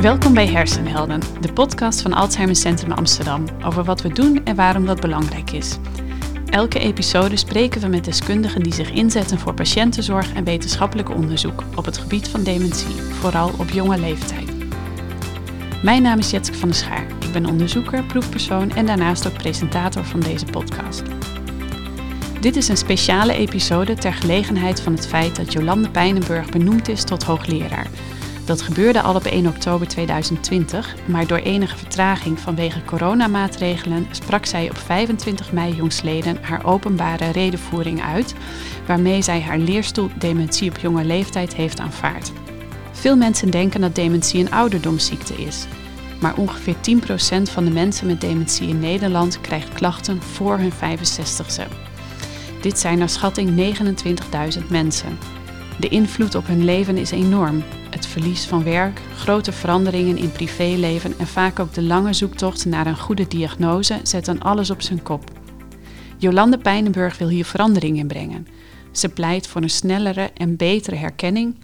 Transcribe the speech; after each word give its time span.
Welkom 0.00 0.34
bij 0.34 0.46
Hersenhelden, 0.46 1.20
de 1.40 1.52
podcast 1.52 2.00
van 2.00 2.12
Alzheimer 2.12 2.56
Centrum 2.56 2.92
Amsterdam 2.92 3.44
over 3.64 3.84
wat 3.84 4.02
we 4.02 4.08
doen 4.08 4.44
en 4.44 4.56
waarom 4.56 4.86
dat 4.86 5.00
belangrijk 5.00 5.50
is. 5.50 5.78
Elke 6.50 6.78
episode 6.78 7.36
spreken 7.36 7.80
we 7.80 7.86
met 7.86 8.04
deskundigen 8.04 8.62
die 8.62 8.74
zich 8.74 8.90
inzetten 8.90 9.38
voor 9.38 9.54
patiëntenzorg 9.54 10.32
en 10.32 10.44
wetenschappelijk 10.44 11.10
onderzoek 11.10 11.62
op 11.76 11.84
het 11.84 11.98
gebied 11.98 12.28
van 12.28 12.42
dementie, 12.42 12.94
vooral 12.94 13.52
op 13.58 13.68
jonge 13.68 13.98
leeftijd. 13.98 14.50
Mijn 15.82 16.02
naam 16.02 16.18
is 16.18 16.30
Jetske 16.30 16.56
van 16.56 16.68
der 16.68 16.78
Schaar. 16.78 17.06
Ik 17.20 17.32
ben 17.32 17.46
onderzoeker, 17.46 18.04
proefpersoon 18.04 18.70
en 18.70 18.86
daarnaast 18.86 19.26
ook 19.26 19.38
presentator 19.38 20.04
van 20.04 20.20
deze 20.20 20.44
podcast. 20.44 21.02
Dit 22.40 22.56
is 22.56 22.68
een 22.68 22.76
speciale 22.76 23.32
episode 23.32 23.94
ter 23.94 24.12
gelegenheid 24.12 24.80
van 24.80 24.92
het 24.92 25.06
feit 25.06 25.36
dat 25.36 25.52
Jolande 25.52 25.90
Pijnenburg 25.90 26.50
benoemd 26.50 26.88
is 26.88 27.04
tot 27.04 27.22
hoogleraar 27.22 27.86
dat 28.48 28.62
gebeurde 28.62 29.02
al 29.02 29.14
op 29.14 29.24
1 29.24 29.46
oktober 29.46 29.88
2020, 29.88 30.94
maar 31.04 31.26
door 31.26 31.38
enige 31.38 31.76
vertraging 31.76 32.40
vanwege 32.40 32.84
coronamaatregelen 32.84 34.06
sprak 34.10 34.46
zij 34.46 34.70
op 34.70 34.78
25 34.78 35.52
mei 35.52 35.74
jongsleden 35.74 36.38
haar 36.40 36.64
openbare 36.64 37.30
redenvoering 37.30 38.02
uit, 38.02 38.34
waarmee 38.86 39.22
zij 39.22 39.40
haar 39.40 39.58
leerstoel 39.58 40.10
dementie 40.18 40.70
op 40.70 40.78
jonge 40.78 41.04
leeftijd 41.04 41.54
heeft 41.54 41.80
aanvaard. 41.80 42.32
Veel 42.92 43.16
mensen 43.16 43.50
denken 43.50 43.80
dat 43.80 43.94
dementie 43.94 44.40
een 44.40 44.52
ouderdomsziekte 44.52 45.34
is, 45.34 45.66
maar 46.20 46.36
ongeveer 46.36 46.74
10% 46.74 47.42
van 47.42 47.64
de 47.64 47.70
mensen 47.70 48.06
met 48.06 48.20
dementie 48.20 48.68
in 48.68 48.80
Nederland 48.80 49.40
krijgt 49.40 49.72
klachten 49.72 50.22
voor 50.22 50.58
hun 50.58 50.72
65ste. 50.72 51.68
Dit 52.60 52.78
zijn 52.78 52.98
naar 52.98 53.08
schatting 53.08 53.76
29.000 54.60 54.66
mensen. 54.68 55.18
De 55.78 55.88
invloed 55.88 56.34
op 56.34 56.46
hun 56.46 56.64
leven 56.64 56.96
is 56.96 57.10
enorm 57.10 57.62
het 57.90 58.06
verlies 58.06 58.44
van 58.44 58.64
werk, 58.64 59.00
grote 59.16 59.52
veranderingen 59.52 60.16
in 60.16 60.32
privéleven 60.32 61.18
en 61.18 61.26
vaak 61.26 61.58
ook 61.58 61.74
de 61.74 61.82
lange 61.82 62.12
zoektocht 62.12 62.64
naar 62.64 62.86
een 62.86 62.98
goede 62.98 63.28
diagnose 63.28 64.00
zetten 64.02 64.40
alles 64.40 64.70
op 64.70 64.82
zijn 64.82 65.02
kop. 65.02 65.30
Jolande 66.16 66.58
Pijnenburg 66.58 67.18
wil 67.18 67.28
hier 67.28 67.44
verandering 67.44 67.98
in 67.98 68.06
brengen. 68.06 68.46
Ze 68.92 69.08
pleit 69.08 69.46
voor 69.46 69.62
een 69.62 69.70
snellere 69.70 70.30
en 70.34 70.56
betere 70.56 70.96
herkenning, 70.96 71.56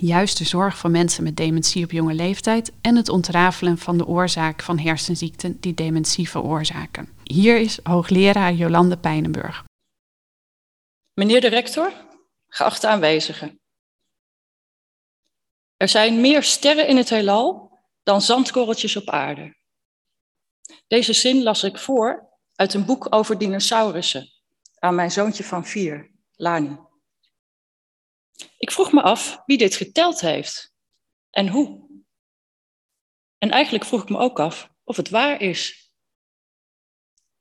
juiste 0.00 0.44
zorg 0.44 0.78
voor 0.78 0.90
mensen 0.90 1.24
met 1.24 1.36
dementie 1.36 1.84
op 1.84 1.90
jonge 1.90 2.14
leeftijd 2.14 2.72
en 2.80 2.96
het 2.96 3.08
ontrafelen 3.08 3.78
van 3.78 3.98
de 3.98 4.06
oorzaak 4.06 4.62
van 4.62 4.78
hersenziekten 4.78 5.56
die 5.60 5.74
dementie 5.74 6.28
veroorzaken. 6.28 7.08
Hier 7.22 7.60
is 7.60 7.78
hoogleraar 7.82 8.52
Jolande 8.52 8.96
Pijnenburg. 8.96 9.64
Meneer 11.14 11.40
de 11.40 11.48
rector, 11.48 11.92
geachte 12.48 12.88
aanwezigen. 12.88 13.58
Er 15.78 15.88
zijn 15.88 16.20
meer 16.20 16.42
sterren 16.42 16.88
in 16.88 16.96
het 16.96 17.08
heelal 17.08 17.78
dan 18.02 18.22
zandkorreltjes 18.22 18.96
op 18.96 19.08
aarde. 19.08 19.56
Deze 20.86 21.12
zin 21.12 21.42
las 21.42 21.62
ik 21.62 21.78
voor 21.78 22.28
uit 22.54 22.74
een 22.74 22.84
boek 22.84 23.14
over 23.14 23.38
dinosaurussen 23.38 24.30
aan 24.78 24.94
mijn 24.94 25.10
zoontje 25.10 25.44
van 25.44 25.66
vier, 25.66 26.10
Lani. 26.36 26.78
Ik 28.56 28.70
vroeg 28.70 28.92
me 28.92 29.02
af 29.02 29.42
wie 29.46 29.58
dit 29.58 29.74
geteld 29.74 30.20
heeft 30.20 30.72
en 31.30 31.48
hoe. 31.48 31.86
En 33.38 33.50
eigenlijk 33.50 33.84
vroeg 33.84 34.02
ik 34.02 34.08
me 34.08 34.18
ook 34.18 34.40
af 34.40 34.70
of 34.84 34.96
het 34.96 35.08
waar 35.08 35.40
is. 35.40 35.92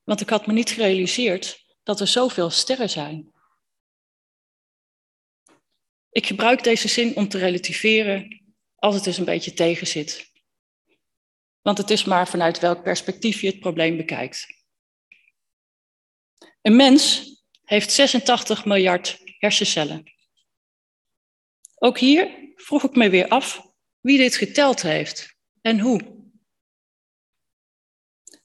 Want 0.03 0.21
ik 0.21 0.29
had 0.29 0.47
me 0.47 0.53
niet 0.53 0.69
gerealiseerd 0.69 1.65
dat 1.83 1.99
er 1.99 2.07
zoveel 2.07 2.49
sterren 2.49 2.89
zijn. 2.89 3.31
Ik 6.17 6.25
gebruik 6.25 6.63
deze 6.63 6.87
zin 6.87 7.15
om 7.15 7.27
te 7.27 7.37
relativeren 7.37 8.43
als 8.75 8.95
het 8.95 9.03
dus 9.03 9.17
een 9.17 9.25
beetje 9.25 9.53
tegenzit. 9.53 10.31
Want 11.61 11.77
het 11.77 11.89
is 11.89 12.03
maar 12.03 12.27
vanuit 12.27 12.59
welk 12.59 12.83
perspectief 12.83 13.41
je 13.41 13.47
het 13.47 13.59
probleem 13.59 13.97
bekijkt. 13.97 14.45
Een 16.61 16.75
mens 16.75 17.31
heeft 17.63 17.91
86 17.91 18.65
miljard 18.65 19.19
hersencellen. 19.39 20.03
Ook 21.75 21.99
hier 21.99 22.51
vroeg 22.55 22.83
ik 22.83 22.95
me 22.95 23.09
weer 23.09 23.27
af 23.27 23.61
wie 23.99 24.17
dit 24.17 24.35
geteld 24.35 24.81
heeft 24.81 25.35
en 25.61 25.79
hoe. 25.79 26.25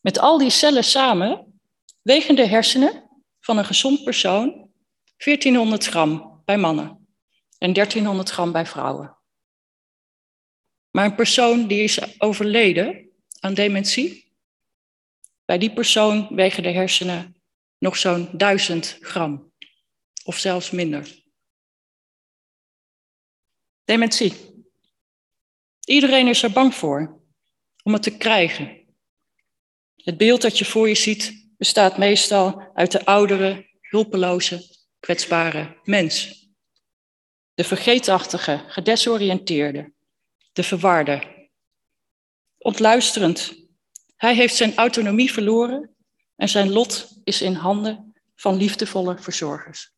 Met 0.00 0.18
al 0.18 0.38
die 0.38 0.50
cellen 0.50 0.84
samen 0.84 1.60
wegen 2.02 2.34
de 2.34 2.46
hersenen 2.46 3.24
van 3.40 3.58
een 3.58 3.64
gezond 3.64 4.04
persoon 4.04 4.70
1400 5.16 5.86
gram 5.86 6.42
bij 6.44 6.58
mannen 6.58 7.01
en 7.62 7.72
1300 7.72 8.30
gram 8.30 8.52
bij 8.52 8.66
vrouwen. 8.66 9.18
Maar 10.90 11.04
een 11.04 11.14
persoon 11.14 11.66
die 11.66 11.82
is 11.82 12.20
overleden 12.20 13.10
aan 13.40 13.54
dementie, 13.54 14.32
bij 15.44 15.58
die 15.58 15.72
persoon 15.72 16.34
wegen 16.34 16.62
de 16.62 16.70
hersenen 16.70 17.42
nog 17.78 17.96
zo'n 17.96 18.28
1000 18.32 18.98
gram 19.00 19.52
of 20.24 20.38
zelfs 20.38 20.70
minder. 20.70 21.22
Dementie. 23.84 24.34
Iedereen 25.84 26.28
is 26.28 26.42
er 26.42 26.52
bang 26.52 26.74
voor 26.74 27.20
om 27.82 27.92
het 27.92 28.02
te 28.02 28.16
krijgen. 28.16 28.94
Het 29.96 30.16
beeld 30.16 30.42
dat 30.42 30.58
je 30.58 30.64
voor 30.64 30.88
je 30.88 30.94
ziet 30.94 31.50
bestaat 31.56 31.98
meestal 31.98 32.70
uit 32.74 32.92
de 32.92 33.04
oudere, 33.04 33.68
hulpeloze, 33.80 34.86
kwetsbare 35.00 35.80
mens. 35.82 36.41
De 37.62 37.68
vergeetachtige, 37.68 38.64
gedesoriënteerde, 38.68 39.92
de 40.52 40.62
verwarde. 40.62 41.48
Ontluisterend. 42.58 43.54
Hij 44.16 44.34
heeft 44.34 44.54
zijn 44.54 44.76
autonomie 44.76 45.32
verloren 45.32 45.94
en 46.36 46.48
zijn 46.48 46.70
lot 46.70 47.20
is 47.24 47.42
in 47.42 47.52
handen 47.52 48.14
van 48.34 48.56
liefdevolle 48.56 49.18
verzorgers. 49.18 49.92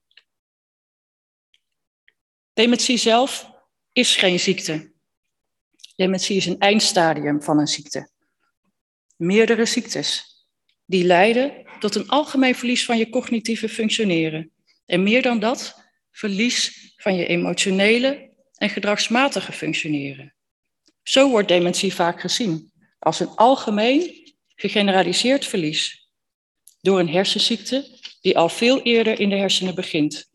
Dementie 2.53 2.97
zelf 2.97 3.51
is 3.93 4.17
geen 4.17 4.41
ziekte. 4.41 4.93
Dementie 5.97 6.37
is 6.37 6.47
een 6.47 6.59
eindstadium 6.59 7.43
van 7.43 7.59
een 7.59 7.69
ziekte. 7.69 8.11
Meerdere 9.17 9.67
ziektes 9.67 10.37
die 10.85 11.05
leiden 11.05 11.67
tot 11.79 11.95
een 11.95 12.09
algemeen 12.09 12.55
verlies 12.55 12.85
van 12.85 12.99
je 12.99 13.11
cognitieve 13.11 13.69
functioneren. 13.69 14.53
En 14.87 15.03
meer 15.03 15.23
dan 15.23 15.39
dat, 15.39 15.84
verlies 16.15 16.93
van 16.97 17.15
je 17.15 17.27
emotionele 17.27 18.31
en 18.57 18.71
gedragsmatige 18.71 19.53
functioneren. 19.53 20.35
Zo 21.03 21.29
wordt 21.29 21.49
dementie 21.49 21.95
vaak 21.95 22.21
gezien 22.21 22.73
als 22.99 23.21
een 23.21 23.29
algemeen 23.29 24.33
gegeneraliseerd 24.55 25.47
verlies 25.47 26.09
door 26.81 26.99
een 26.99 27.09
hersenziekte 27.09 27.99
die 28.21 28.39
al 28.39 28.49
veel 28.49 28.83
eerder 28.83 29.21
in 29.21 29.29
de 29.29 29.37
hersenen 29.37 29.75
begint. 29.75 30.31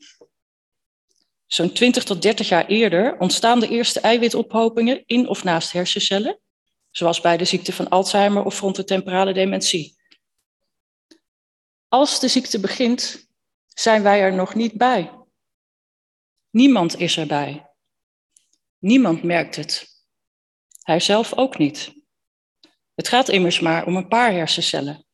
Zo'n 1.45 1.73
20 1.73 2.03
tot 2.03 2.21
30 2.21 2.49
jaar 2.49 2.65
eerder 2.65 3.17
ontstaan 3.19 3.59
de 3.59 3.67
eerste 3.67 3.99
eiwitophopingen 3.99 5.03
in 5.05 5.27
of 5.27 5.43
naast 5.43 5.71
hersencellen, 5.71 6.39
zoals 6.91 7.21
bij 7.21 7.37
de 7.37 7.45
ziekte 7.45 7.73
van 7.73 7.89
Alzheimer 7.89 8.43
of 8.43 8.55
frontotemporale 8.55 9.33
dementie. 9.33 9.97
Als 11.87 12.19
de 12.19 12.27
ziekte 12.27 12.59
begint, 12.59 13.29
zijn 13.67 14.03
wij 14.03 14.21
er 14.21 14.33
nog 14.33 14.55
niet 14.55 14.73
bij. 14.73 15.18
Niemand 16.49 16.99
is 16.99 17.17
erbij. 17.17 17.69
Niemand 18.77 19.23
merkt 19.23 19.55
het. 19.55 19.87
Hij 20.81 20.99
zelf 20.99 21.33
ook 21.33 21.57
niet. 21.57 21.93
Het 22.95 23.07
gaat 23.07 23.29
immers 23.29 23.59
maar 23.59 23.85
om 23.85 23.95
een 23.95 24.07
paar 24.07 24.31
hersencellen. 24.31 25.05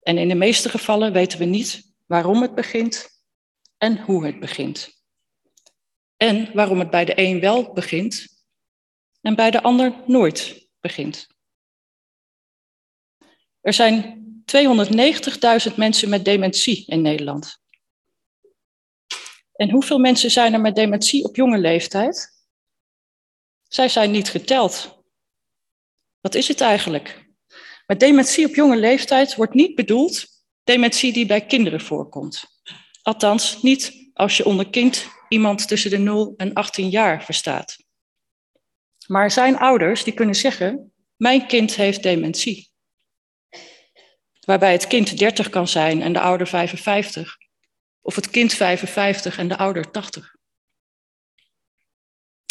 En 0.00 0.18
in 0.18 0.28
de 0.28 0.34
meeste 0.34 0.68
gevallen 0.68 1.12
weten 1.12 1.38
we 1.38 1.44
niet 1.44 1.94
waarom 2.06 2.42
het 2.42 2.54
begint 2.54 3.08
en 3.78 3.98
hoe 3.98 4.26
het 4.26 4.40
begint. 4.40 5.02
En 6.16 6.54
waarom 6.54 6.78
het 6.78 6.90
bij 6.90 7.04
de 7.04 7.12
een 7.16 7.40
wel 7.40 7.72
begint 7.72 8.26
en 9.20 9.34
bij 9.34 9.50
de 9.50 9.62
ander 9.62 10.02
nooit 10.06 10.68
begint. 10.80 11.26
Er 13.60 13.72
zijn 13.72 14.24
290.000 15.70 15.74
mensen 15.76 16.08
met 16.08 16.24
dementie 16.24 16.86
in 16.86 17.02
Nederland. 17.02 17.64
En 19.56 19.70
hoeveel 19.70 19.98
mensen 19.98 20.30
zijn 20.30 20.52
er 20.52 20.60
met 20.60 20.74
dementie 20.74 21.24
op 21.24 21.36
jonge 21.36 21.58
leeftijd? 21.58 22.44
Zij 23.68 23.88
zijn 23.88 24.10
niet 24.10 24.28
geteld. 24.28 25.04
Wat 26.20 26.34
is 26.34 26.48
het 26.48 26.60
eigenlijk? 26.60 27.24
Met 27.86 28.00
dementie 28.00 28.46
op 28.46 28.54
jonge 28.54 28.76
leeftijd 28.76 29.34
wordt 29.34 29.54
niet 29.54 29.74
bedoeld 29.74 30.26
dementie 30.64 31.12
die 31.12 31.26
bij 31.26 31.46
kinderen 31.46 31.80
voorkomt. 31.80 32.44
Althans, 33.02 33.62
niet 33.62 34.10
als 34.14 34.36
je 34.36 34.44
onder 34.44 34.70
kind 34.70 35.06
iemand 35.28 35.68
tussen 35.68 35.90
de 35.90 35.98
0 35.98 36.34
en 36.36 36.52
18 36.52 36.88
jaar 36.88 37.24
verstaat. 37.24 37.76
Maar 39.06 39.22
er 39.22 39.30
zijn 39.30 39.58
ouders 39.58 40.04
die 40.04 40.14
kunnen 40.14 40.34
zeggen: 40.34 40.92
Mijn 41.16 41.46
kind 41.46 41.74
heeft 41.74 42.02
dementie. 42.02 42.70
Waarbij 44.40 44.72
het 44.72 44.86
kind 44.86 45.18
30 45.18 45.48
kan 45.48 45.68
zijn 45.68 46.02
en 46.02 46.12
de 46.12 46.20
ouder 46.20 46.46
55. 46.46 47.36
Of 48.06 48.14
het 48.14 48.30
kind 48.30 48.52
55 48.52 49.38
en 49.38 49.48
de 49.48 49.56
ouder 49.56 49.90
80. 49.90 50.34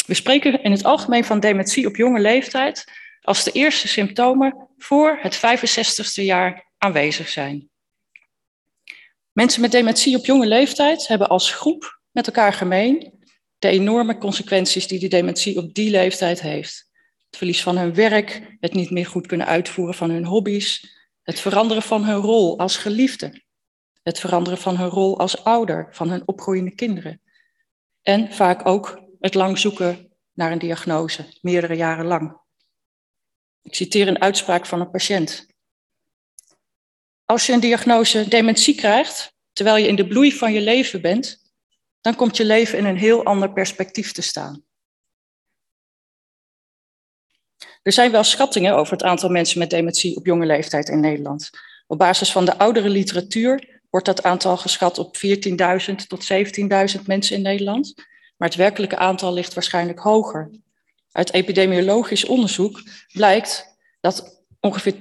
We 0.06 0.14
spreken 0.14 0.62
in 0.62 0.70
het 0.70 0.84
algemeen 0.84 1.24
van 1.24 1.40
dementie 1.40 1.86
op 1.86 1.96
jonge 1.96 2.20
leeftijd 2.20 2.84
als 3.20 3.44
de 3.44 3.52
eerste 3.52 3.88
symptomen 3.88 4.68
voor 4.78 5.18
het 5.20 5.36
65ste 5.36 6.22
jaar 6.22 6.72
aanwezig 6.78 7.28
zijn. 7.28 7.68
Mensen 9.32 9.60
met 9.60 9.70
dementie 9.70 10.16
op 10.16 10.26
jonge 10.26 10.46
leeftijd 10.46 11.06
hebben 11.06 11.28
als 11.28 11.50
groep 11.50 12.00
met 12.10 12.26
elkaar 12.26 12.52
gemeen 12.52 13.12
de 13.58 13.68
enorme 13.68 14.18
consequenties 14.18 14.86
die 14.86 14.98
die 14.98 15.08
dementie 15.08 15.58
op 15.58 15.74
die 15.74 15.90
leeftijd 15.90 16.40
heeft. 16.40 16.90
Het 17.26 17.36
verlies 17.36 17.62
van 17.62 17.78
hun 17.78 17.94
werk, 17.94 18.56
het 18.60 18.72
niet 18.72 18.90
meer 18.90 19.06
goed 19.06 19.26
kunnen 19.26 19.46
uitvoeren 19.46 19.94
van 19.94 20.10
hun 20.10 20.24
hobby's, 20.24 20.96
het 21.22 21.40
veranderen 21.40 21.82
van 21.82 22.04
hun 22.04 22.20
rol 22.20 22.58
als 22.58 22.76
geliefde, 22.76 23.44
het 24.06 24.20
veranderen 24.20 24.58
van 24.58 24.76
hun 24.76 24.88
rol 24.88 25.18
als 25.18 25.44
ouder 25.44 25.88
van 25.90 26.10
hun 26.10 26.22
opgroeiende 26.28 26.74
kinderen. 26.74 27.20
En 28.02 28.32
vaak 28.32 28.66
ook 28.66 29.00
het 29.20 29.34
lang 29.34 29.58
zoeken 29.58 30.12
naar 30.32 30.52
een 30.52 30.58
diagnose, 30.58 31.28
meerdere 31.40 31.74
jaren 31.74 32.06
lang. 32.06 32.40
Ik 33.62 33.74
citeer 33.74 34.08
een 34.08 34.20
uitspraak 34.20 34.66
van 34.66 34.80
een 34.80 34.90
patiënt. 34.90 35.46
Als 37.24 37.46
je 37.46 37.52
een 37.52 37.60
diagnose 37.60 38.28
dementie 38.28 38.74
krijgt, 38.74 39.34
terwijl 39.52 39.76
je 39.76 39.88
in 39.88 39.96
de 39.96 40.06
bloei 40.06 40.32
van 40.32 40.52
je 40.52 40.60
leven 40.60 41.00
bent, 41.00 41.52
dan 42.00 42.14
komt 42.14 42.36
je 42.36 42.44
leven 42.44 42.78
in 42.78 42.84
een 42.84 42.98
heel 42.98 43.24
ander 43.24 43.52
perspectief 43.52 44.12
te 44.12 44.22
staan. 44.22 44.64
Er 47.82 47.92
zijn 47.92 48.10
wel 48.10 48.24
schattingen 48.24 48.74
over 48.76 48.92
het 48.92 49.02
aantal 49.02 49.30
mensen 49.30 49.58
met 49.58 49.70
dementie 49.70 50.16
op 50.16 50.26
jonge 50.26 50.46
leeftijd 50.46 50.88
in 50.88 51.00
Nederland. 51.00 51.50
Op 51.86 51.98
basis 51.98 52.32
van 52.32 52.44
de 52.44 52.58
oudere 52.58 52.88
literatuur 52.88 53.75
wordt 53.96 54.16
dat 54.16 54.22
aantal 54.22 54.56
geschat 54.56 54.98
op 54.98 55.16
14.000 55.16 55.94
tot 56.06 56.32
17.000 56.98 57.02
mensen 57.06 57.36
in 57.36 57.42
Nederland. 57.42 57.94
Maar 58.36 58.48
het 58.48 58.56
werkelijke 58.56 58.96
aantal 58.96 59.32
ligt 59.32 59.54
waarschijnlijk 59.54 59.98
hoger. 59.98 60.50
Uit 61.12 61.32
epidemiologisch 61.32 62.24
onderzoek 62.24 62.82
blijkt 63.12 63.76
dat 64.00 64.44
ongeveer 64.60 64.94
10% 64.94 64.98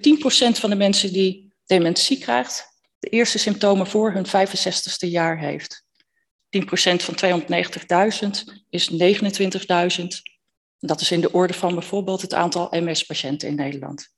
van 0.59 0.69
de 0.69 0.75
mensen 0.75 1.13
die 1.13 1.53
dementie 1.65 2.17
krijgt, 2.17 2.65
de 2.99 3.09
eerste 3.09 3.37
symptomen 3.37 3.87
voor 3.87 4.11
hun 4.11 4.25
65ste 4.27 5.09
jaar 5.09 5.39
heeft. 5.39 5.85
10% 6.49 6.59
van 6.95 7.43
290.000 7.43 8.29
is 8.69 8.91
29.000. 8.91 10.05
Dat 10.79 11.01
is 11.01 11.11
in 11.11 11.21
de 11.21 11.31
orde 11.31 11.53
van 11.53 11.73
bijvoorbeeld 11.73 12.21
het 12.21 12.33
aantal 12.33 12.67
MS-patiënten 12.71 13.47
in 13.47 13.55
Nederland. 13.55 14.14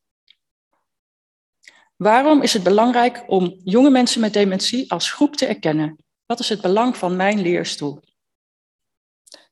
Waarom 1.98 2.42
is 2.42 2.54
het 2.54 2.64
belangrijk 2.64 3.24
om 3.28 3.60
jonge 3.64 3.90
mensen 3.90 4.22
met 4.22 4.34
dementie 4.34 4.92
als 4.92 5.12
groep 5.12 5.36
te 5.36 5.46
erkennen? 5.46 5.98
Wat 6.26 6.40
is 6.40 6.50
het 6.50 6.62
belang 6.62 6.98
van 6.98 7.16
mijn 7.16 7.42
leerstoel? 7.42 8.00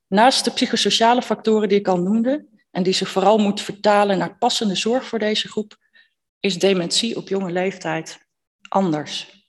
Naast 0.07 0.45
de 0.45 0.51
psychosociale 0.51 1.21
factoren 1.21 1.69
die 1.69 1.79
ik 1.79 1.87
al 1.87 1.99
noemde 1.99 2.45
en 2.71 2.83
die 2.83 2.93
zich 2.93 3.09
vooral 3.09 3.37
moet 3.37 3.61
vertalen 3.61 4.17
naar 4.17 4.37
passende 4.37 4.75
zorg 4.75 5.05
voor 5.05 5.19
deze 5.19 5.47
groep, 5.47 5.77
is 6.39 6.59
dementie 6.59 7.15
op 7.15 7.27
jonge 7.27 7.51
leeftijd 7.51 8.19
anders. 8.69 9.43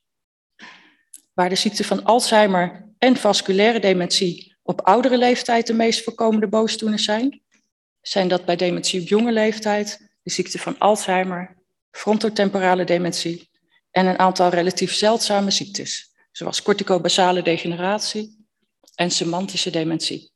Waar 1.34 1.48
de 1.48 1.54
ziekte 1.54 1.84
van 1.84 2.04
Alzheimer 2.04 2.92
en 2.98 3.16
vasculaire 3.16 3.80
dementie 3.80 4.56
op 4.62 4.80
oudere 4.80 5.18
leeftijd 5.18 5.66
de 5.66 5.74
meest 5.74 6.04
voorkomende 6.04 6.48
boosdoeners 6.48 7.04
zijn, 7.04 7.42
zijn 8.00 8.28
dat 8.28 8.44
bij 8.44 8.56
dementie 8.56 9.00
op 9.00 9.08
jonge 9.08 9.32
leeftijd 9.32 10.10
de 10.22 10.30
ziekte 10.30 10.58
van 10.58 10.78
Alzheimer, 10.78 11.56
frontotemporale 11.96 12.84
dementie 12.84 13.50
en 13.90 14.06
een 14.06 14.18
aantal 14.18 14.48
relatief 14.48 14.92
zeldzame 14.92 15.50
ziektes, 15.50 16.14
zoals 16.32 16.62
corticobasale 16.62 17.42
degeneratie 17.42 18.46
en 18.94 19.10
semantische 19.10 19.70
dementie. 19.70 20.30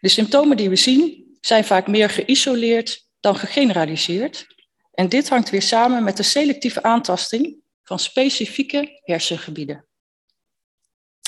De 0.00 0.08
symptomen 0.08 0.56
die 0.56 0.68
we 0.68 0.76
zien 0.76 1.36
zijn 1.40 1.64
vaak 1.64 1.86
meer 1.86 2.10
geïsoleerd 2.10 3.06
dan 3.20 3.36
gegeneraliseerd. 3.36 4.46
En 4.92 5.08
dit 5.08 5.28
hangt 5.28 5.50
weer 5.50 5.62
samen 5.62 6.04
met 6.04 6.16
de 6.16 6.22
selectieve 6.22 6.82
aantasting 6.82 7.56
van 7.82 7.98
specifieke 7.98 9.00
hersengebieden. 9.04 9.86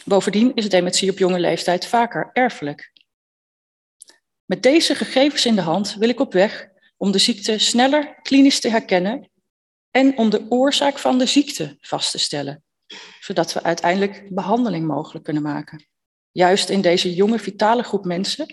Bovendien 0.04 0.54
is 0.54 0.68
dementie 0.68 1.10
op 1.10 1.18
jonge 1.18 1.40
leeftijd 1.40 1.86
vaker 1.86 2.30
erfelijk. 2.32 2.92
Met 4.44 4.62
deze 4.62 4.94
gegevens 4.94 5.46
in 5.46 5.54
de 5.54 5.60
hand 5.60 5.94
wil 5.94 6.08
ik 6.08 6.20
op 6.20 6.32
weg 6.32 6.72
om 6.96 7.12
de 7.12 7.18
ziekte 7.18 7.58
sneller 7.58 8.18
klinisch 8.22 8.60
te 8.60 8.70
herkennen 8.70 9.30
en 9.90 10.18
om 10.18 10.30
de 10.30 10.46
oorzaak 10.48 10.98
van 10.98 11.18
de 11.18 11.26
ziekte 11.26 11.76
vast 11.80 12.10
te 12.10 12.18
stellen, 12.18 12.64
zodat 13.20 13.52
we 13.52 13.62
uiteindelijk 13.62 14.28
behandeling 14.30 14.86
mogelijk 14.86 15.24
kunnen 15.24 15.42
maken. 15.42 15.86
Juist 16.32 16.68
in 16.68 16.80
deze 16.80 17.14
jonge 17.14 17.38
vitale 17.38 17.82
groep 17.82 18.04
mensen 18.04 18.46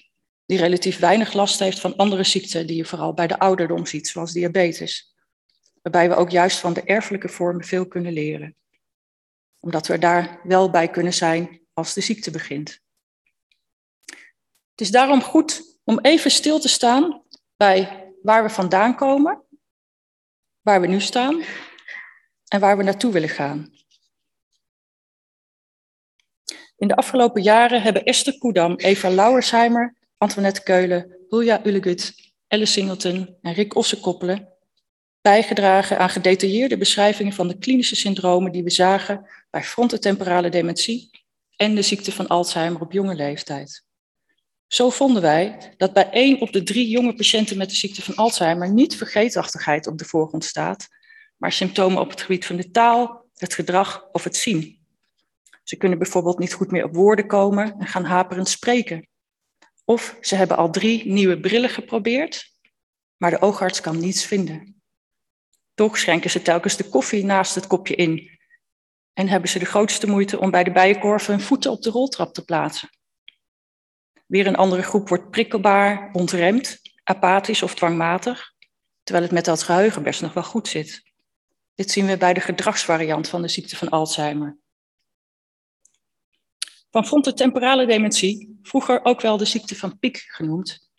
die 0.46 0.58
relatief 0.58 1.00
weinig 1.00 1.34
last 1.34 1.60
heeft 1.60 1.80
van 1.80 1.96
andere 1.96 2.24
ziekten 2.24 2.68
die 2.68 2.76
je 2.76 2.86
vooral 2.86 3.14
bij 3.14 3.28
de 3.28 3.40
ouderdom 3.40 3.86
ziet, 3.86 4.08
zoals 4.08 4.32
diabetes. 4.32 5.16
Waarbij 5.82 6.10
we 6.10 6.16
ook 6.16 6.30
juist 6.30 6.58
van 6.58 6.74
de 6.74 6.84
erfelijke 6.84 7.30
vormen 7.30 7.66
veel 7.66 7.88
kunnen 7.88 8.14
leren. 8.14 8.56
Omdat 9.60 9.88
we 9.88 9.98
daar 9.98 10.40
wel 10.44 10.70
bij 10.70 10.90
kunnen 10.90 11.14
zijn 11.14 11.62
als 11.74 11.94
de 11.94 12.02
ziekte 12.02 12.32
begint. 12.32 12.80
Het 14.72 14.82
is 14.82 14.92
daarom 14.92 15.22
goed 15.22 15.80
om 15.84 16.00
even 16.00 16.32
stil 16.32 16.60
te 16.60 16.68
staan 16.68 17.24
bij 17.58 18.01
waar 18.22 18.44
we 18.44 18.50
vandaan 18.50 18.96
komen, 18.96 19.44
waar 20.62 20.82
we 20.82 20.88
nu 20.88 21.02
staan 21.02 21.44
en 22.48 22.60
waar 22.60 22.78
we 22.78 22.84
naartoe 22.84 23.12
willen 23.12 23.30
gaan. 23.30 23.74
In 26.78 26.88
de 26.88 26.96
afgelopen 26.96 27.42
jaren 27.42 27.82
hebben 27.82 28.04
Esther 28.04 28.38
Koedam, 28.38 28.76
Eva 28.76 29.10
Lauwersheimer 29.10 29.96
Antoinette 30.18 30.64
Keulen, 30.64 31.18
Hulja 31.28 31.66
Ulegut, 31.66 32.14
Alice 32.48 32.72
Singleton 32.72 33.38
en 33.42 33.54
Rick 33.54 33.76
Ossekoppelen 33.76 34.52
bijgedragen 35.22 35.98
aan 36.00 36.10
gedetailleerde 36.10 36.78
beschrijvingen 36.78 37.34
van 37.34 37.48
de 37.48 37.58
klinische 37.58 37.96
syndromen 37.96 38.52
die 38.52 38.64
we 38.64 38.70
zagen 38.70 39.30
bij 39.50 39.64
frontotemporale 39.64 40.50
dementie 40.50 41.10
en 41.56 41.76
de 41.76 41.82
ziekte 41.82 42.12
van 42.12 42.28
Alzheimer 42.28 42.82
op 42.82 42.92
jonge 42.92 43.16
leeftijd. 43.16 43.86
Zo 44.74 44.90
vonden 44.90 45.22
wij 45.22 45.74
dat 45.78 45.94
bij 45.94 46.10
één 46.10 46.42
op 46.42 46.52
de 46.52 46.64
drie 46.64 46.88
jonge 46.88 47.14
patiënten 47.14 47.58
met 47.58 47.70
de 47.70 47.76
ziekte 47.76 48.02
van 48.02 48.16
Alzheimer 48.16 48.72
niet 48.72 48.96
vergeetachtigheid 48.96 49.88
op 49.88 49.98
de 49.98 50.06
voorgrond 50.06 50.46
staat, 50.46 50.88
maar 51.38 51.52
symptomen 51.52 52.02
op 52.02 52.10
het 52.10 52.22
gebied 52.22 52.46
van 52.46 52.56
de 52.56 52.72
taal, 52.72 53.26
het 53.36 53.54
gedrag 53.54 54.10
of 54.12 54.24
het 54.24 54.36
zien. 54.36 54.86
Ze 55.64 55.76
kunnen 55.76 55.98
bijvoorbeeld 55.98 56.40
niet 56.40 56.54
goed 56.54 56.72
meer 56.72 56.84
op 56.84 56.96
woorden 56.96 57.28
komen 57.28 57.76
en 57.80 57.88
gaan 57.88 58.04
haperend 58.04 58.50
spreken. 58.50 59.08
Of 59.86 60.18
ze 60.22 60.36
hebben 60.36 60.58
al 60.58 60.70
drie 60.70 61.12
nieuwe 61.12 61.40
brillen 61.40 61.70
geprobeerd, 61.70 62.52
maar 63.18 63.32
de 63.32 63.42
oogarts 63.42 63.82
kan 63.82 64.00
niets 64.00 64.26
vinden. 64.26 64.82
Toch 65.74 65.98
schenken 65.98 66.30
ze 66.30 66.42
telkens 66.42 66.76
de 66.78 66.90
koffie 66.90 67.26
naast 67.26 67.56
het 67.56 67.68
kopje 67.68 67.96
in 67.96 68.40
en 69.14 69.28
hebben 69.28 69.50
ze 69.50 69.60
de 69.60 69.66
grootste 69.66 70.08
moeite 70.08 70.40
om 70.40 70.52
bij 70.52 70.64
de 70.64 70.72
bijenkorf 70.72 71.26
hun 71.26 71.42
voeten 71.42 71.72
op 71.72 71.82
de 71.82 71.90
roltrap 71.90 72.34
te 72.34 72.46
plaatsen. 72.46 72.90
Weer 74.32 74.48
een 74.48 74.56
andere 74.56 74.82
groep 74.82 75.10
wordt 75.10 75.30
prikkelbaar, 75.30 76.10
ontremd, 76.12 76.82
apathisch 77.04 77.64
of 77.64 77.76
dwangmatig, 77.76 78.54
terwijl 79.04 79.26
het 79.26 79.34
met 79.34 79.46
dat 79.46 79.64
geheugen 79.64 80.04
best 80.04 80.22
nog 80.22 80.34
wel 80.34 80.44
goed 80.44 80.68
zit. 80.68 81.04
Dit 81.76 81.92
zien 81.92 82.06
we 82.06 82.18
bij 82.18 82.34
de 82.34 82.40
gedragsvariant 82.40 83.30
van 83.30 83.42
de 83.42 83.48
ziekte 83.48 83.76
van 83.76 83.90
Alzheimer. 83.90 84.58
Van 86.90 87.06
frontotemporale 87.06 87.86
dementie, 87.86 88.60
vroeger 88.62 89.06
ook 89.06 89.22
wel 89.22 89.38
de 89.38 89.46
ziekte 89.46 89.76
van 89.76 90.00
Piek 90.00 90.18
genoemd, 90.18 90.90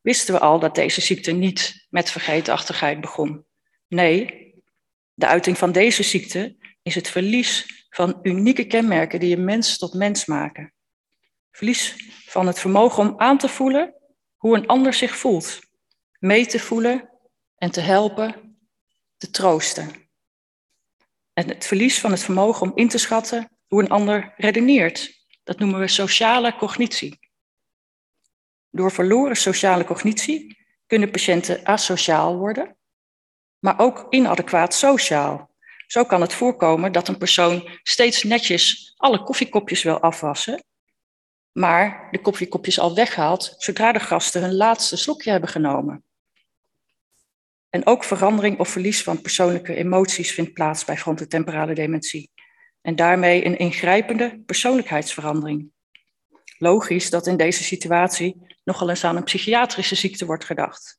wisten 0.00 0.34
we 0.34 0.40
al 0.40 0.58
dat 0.58 0.74
deze 0.74 1.00
ziekte 1.00 1.32
niet 1.32 1.86
met 1.88 2.10
vergeetachtigheid 2.10 3.00
begon. 3.00 3.44
Nee, 3.88 4.52
de 5.14 5.26
uiting 5.26 5.58
van 5.58 5.72
deze 5.72 6.02
ziekte 6.02 6.56
is 6.82 6.94
het 6.94 7.08
verlies 7.08 7.66
van 7.88 8.18
unieke 8.22 8.64
kenmerken 8.66 9.20
die 9.20 9.36
een 9.36 9.44
mens 9.44 9.78
tot 9.78 9.94
mens 9.94 10.24
maken. 10.24 10.74
Verlies 11.50 11.96
van 12.26 12.46
het 12.46 12.58
vermogen 12.58 13.02
om 13.02 13.20
aan 13.20 13.38
te 13.38 13.48
voelen 13.48 13.94
hoe 14.36 14.56
een 14.56 14.66
ander 14.66 14.94
zich 14.94 15.16
voelt, 15.16 15.60
mee 16.18 16.46
te 16.46 16.58
voelen 16.58 17.10
en 17.56 17.70
te 17.70 17.80
helpen, 17.80 18.58
te 19.16 19.30
troosten. 19.30 20.08
En 21.32 21.48
het 21.48 21.66
verlies 21.66 22.00
van 22.00 22.10
het 22.10 22.22
vermogen 22.22 22.70
om 22.70 22.76
in 22.76 22.88
te 22.88 22.98
schatten 22.98 23.58
hoe 23.66 23.82
een 23.82 23.88
ander 23.88 24.34
redeneert, 24.36 25.24
dat 25.42 25.58
noemen 25.58 25.80
we 25.80 25.88
sociale 25.88 26.56
cognitie. 26.56 27.18
Door 28.70 28.92
verloren 28.92 29.36
sociale 29.36 29.84
cognitie 29.84 30.58
kunnen 30.86 31.10
patiënten 31.10 31.66
asociaal 31.66 32.36
worden, 32.36 32.76
maar 33.58 33.78
ook 33.78 34.06
inadequaat 34.10 34.74
sociaal. 34.74 35.50
Zo 35.86 36.04
kan 36.04 36.20
het 36.20 36.32
voorkomen 36.34 36.92
dat 36.92 37.08
een 37.08 37.18
persoon 37.18 37.78
steeds 37.82 38.22
netjes 38.22 38.92
alle 38.96 39.22
koffiekopjes 39.22 39.82
wil 39.82 40.00
afwassen, 40.00 40.64
maar 41.52 42.08
de 42.10 42.20
koffiekopjes 42.20 42.78
al 42.78 42.94
weghaalt 42.94 43.54
zodra 43.58 43.92
de 43.92 44.00
gasten 44.00 44.42
hun 44.42 44.54
laatste 44.54 44.96
slokje 44.96 45.30
hebben 45.30 45.48
genomen. 45.48 46.04
En 47.70 47.86
ook 47.86 48.04
verandering 48.04 48.58
of 48.58 48.68
verlies 48.68 49.02
van 49.02 49.20
persoonlijke 49.20 49.74
emoties 49.74 50.32
vindt 50.32 50.52
plaats 50.52 50.84
bij 50.84 50.96
frontotemporale 50.96 51.74
dementie 51.74 52.30
en 52.80 52.96
daarmee 52.96 53.44
een 53.44 53.58
ingrijpende 53.58 54.42
persoonlijkheidsverandering. 54.46 55.70
Logisch 56.58 57.10
dat 57.10 57.26
in 57.26 57.36
deze 57.36 57.62
situatie 57.62 58.56
nogal 58.64 58.88
eens 58.88 59.04
aan 59.04 59.16
een 59.16 59.24
psychiatrische 59.24 59.94
ziekte 59.94 60.26
wordt 60.26 60.44
gedacht. 60.44 60.98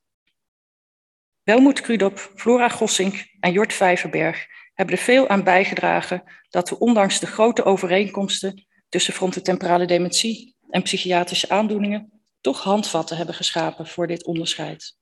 Welmoed 1.44 1.82
Krudop, 1.82 2.32
Flora 2.36 2.70
Gossink 2.70 3.26
en 3.40 3.52
Jort 3.52 3.74
Vijverberg 3.74 4.46
hebben 4.74 4.96
er 4.96 5.02
veel 5.02 5.28
aan 5.28 5.44
bijgedragen 5.44 6.24
dat 6.50 6.70
we 6.70 6.80
ondanks 6.80 7.20
de 7.20 7.28
grote 7.28 7.64
overeenkomsten 7.64 8.66
tussen 8.92 9.14
frontotemporale 9.14 9.86
dementie 9.86 10.56
en 10.70 10.82
psychiatrische 10.82 11.50
aandoeningen 11.50 12.22
toch 12.42 12.64
handvatten 12.64 13.18
hebben 13.18 13.36
geschapen 13.36 13.88
voor 13.88 14.08
dit 14.08 14.26
onderscheid. 14.26 14.98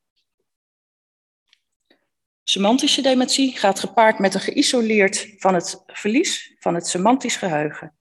Semantische 2.43 3.01
dementie 3.01 3.57
gaat 3.57 3.79
gepaard 3.79 4.19
met 4.19 4.33
een 4.33 4.39
geïsoleerd 4.39 5.33
van 5.37 5.53
het 5.53 5.83
verlies 5.85 6.55
van 6.59 6.75
het 6.75 6.87
semantisch 6.87 7.35
geheugen. 7.35 7.97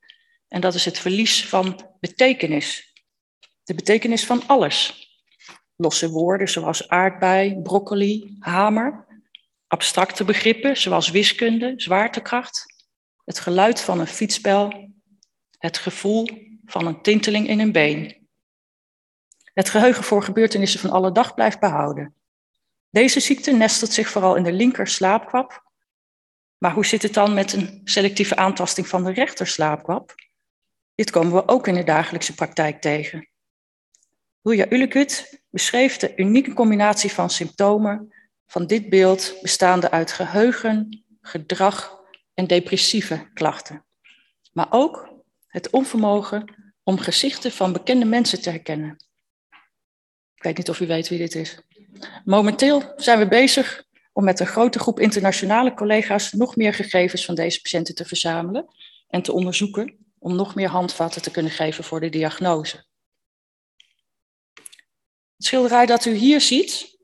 En 0.49 0.61
dat 0.61 0.75
is 0.75 0.85
het 0.85 0.99
verlies 0.99 1.47
van 1.47 1.81
betekenis. 2.01 2.93
De 3.65 3.75
betekenis 3.75 4.27
van 4.27 4.47
alles. 4.47 5.07
Losse 5.77 6.11
woorden 6.11 6.49
zoals 6.49 6.89
aardbei, 6.89 7.61
broccoli, 7.63 8.37
hamer. 8.39 9.07
Abstracte 9.67 10.25
begrippen 10.25 10.77
zoals 10.77 11.11
wiskunde, 11.11 11.73
zwaartekracht. 11.77 12.87
Het 13.25 13.41
geluid 13.41 13.81
van 13.81 14.01
een 14.01 14.07
fietsbel. 14.07 14.97
Het 15.59 15.79
gevoel 15.79 16.29
van 16.65 16.87
een 16.87 17.03
tinteling 17.03 17.49
in 17.49 17.61
een 17.61 17.73
been. 17.73 18.29
Het 19.55 19.69
geheugen 19.69 20.05
voor 20.05 20.23
gebeurtenissen 20.23 20.81
van 20.81 20.91
alle 20.91 21.13
dag 21.13 21.35
blijft 21.35 21.61
behouden. 21.61 22.15
Deze 22.91 23.21
ziekte 23.21 23.53
nestelt 23.53 23.93
zich 23.93 24.09
vooral 24.09 24.37
in 24.37 24.43
de 24.43 24.53
linker 24.53 24.87
slaapkwap. 24.87 25.67
Maar 26.59 26.73
hoe 26.73 26.87
zit 26.87 27.03
het 27.03 27.15
dan 27.15 27.35
met 27.35 27.53
een 27.53 27.81
selectieve 27.85 28.37
aantasting 28.37 28.87
van 28.87 29.05
de 29.05 29.13
rechter 29.13 29.47
slaapkwap? 29.47 30.15
Dit 30.95 31.11
komen 31.11 31.33
we 31.33 31.49
ook 31.49 31.67
in 31.67 31.75
de 31.75 31.85
dagelijkse 31.85 32.35
praktijk 32.35 32.81
tegen. 32.81 33.29
Julia 34.43 34.67
Ulekut 34.71 35.43
beschreef 35.51 35.97
de 35.97 36.13
unieke 36.17 36.53
combinatie 36.53 37.13
van 37.13 37.31
symptomen 37.31 38.15
van 38.47 38.67
dit 38.67 38.89
beeld 38.89 39.39
bestaande 39.43 39.91
uit 39.91 40.13
geheugen, 40.13 41.05
gedrag 41.21 42.01
en 42.35 42.47
depressieve 42.47 43.31
klachten. 43.35 43.85
Maar 44.53 44.67
ook 44.71 45.08
het 45.49 45.71
onvermogen 45.71 46.55
om 46.83 46.99
gezichten 46.99 47.53
van 47.53 47.73
bekende 47.73 48.05
mensen 48.05 48.43
te 48.43 48.51
herkennen. 48.51 48.97
Ik 50.35 50.43
weet 50.43 50.57
niet 50.57 50.69
of 50.69 50.81
u 50.81 50.87
weet 50.87 51.09
wie 51.09 51.19
dit 51.19 51.35
is. 51.35 51.61
Momenteel 52.25 52.93
zijn 52.97 53.19
we 53.19 53.29
bezig 53.29 53.85
om 54.13 54.25
met 54.25 54.41
een 54.41 54.47
grote 54.47 54.79
groep 54.79 55.01
internationale 55.01 55.75
collega's 55.75 56.33
nog 56.33 56.57
meer 56.57 56.75
gegevens 56.75 57.25
van 57.25 57.35
deze 57.35 57.61
patiënten 57.61 57.95
te 57.95 58.05
verzamelen 58.05 58.75
en 59.09 59.23
te 59.23 59.33
onderzoeken 59.33 59.97
om 60.19 60.37
nog 60.37 60.55
meer 60.55 60.69
handvatten 60.69 61.23
te 61.23 61.31
kunnen 61.31 61.53
geven 61.53 61.85
voor 61.85 62.01
de 62.01 62.09
diagnose. 62.09 62.77
Het 65.37 65.47
schilderij 65.47 65.87
dat 65.87 66.05
u 66.05 66.15
hier 66.15 66.41
ziet 66.41 66.99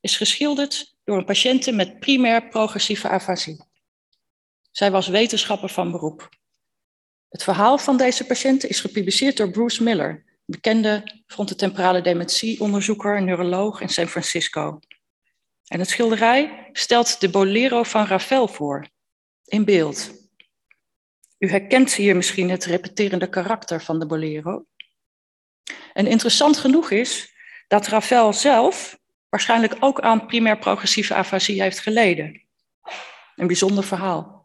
is 0.00 0.16
geschilderd 0.16 0.96
door 1.04 1.16
een 1.16 1.24
patiënt 1.24 1.72
met 1.72 1.98
primair 1.98 2.48
progressieve 2.48 3.08
afasie. 3.08 3.64
Zij 4.70 4.90
was 4.90 5.08
wetenschapper 5.08 5.68
van 5.68 5.90
beroep. 5.90 6.28
Het 7.28 7.42
verhaal 7.42 7.78
van 7.78 7.96
deze 7.96 8.26
patiënt 8.26 8.64
is 8.64 8.80
gepubliceerd 8.80 9.36
door 9.36 9.50
Bruce 9.50 9.82
Miller, 9.82 10.24
bekende 10.44 11.22
frontotemporale 11.26 12.00
dementie-onderzoeker 12.00 13.16
en 13.16 13.24
neuroloog 13.24 13.80
in 13.80 13.88
San 13.88 14.06
Francisco. 14.06 14.78
En 15.66 15.78
het 15.78 15.88
schilderij 15.88 16.68
stelt 16.72 17.20
de 17.20 17.30
bolero 17.30 17.82
van 17.82 18.06
Ravel 18.06 18.48
voor, 18.48 18.88
in 19.44 19.64
beeld. 19.64 20.10
U 21.38 21.50
herkent 21.50 21.94
hier 21.94 22.16
misschien 22.16 22.50
het 22.50 22.64
repeterende 22.64 23.28
karakter 23.28 23.82
van 23.82 23.98
de 23.98 24.06
bolero. 24.06 24.66
En 25.92 26.06
interessant 26.06 26.56
genoeg 26.56 26.90
is 26.90 27.34
dat 27.66 27.86
Ravel 27.86 28.32
zelf 28.32 28.98
waarschijnlijk 29.28 29.76
ook 29.80 30.00
aan 30.00 30.26
primair 30.26 30.58
progressieve 30.58 31.14
afasie 31.14 31.62
heeft 31.62 31.78
geleden. 31.78 32.42
Een 33.36 33.46
bijzonder 33.46 33.84
verhaal. 33.84 34.37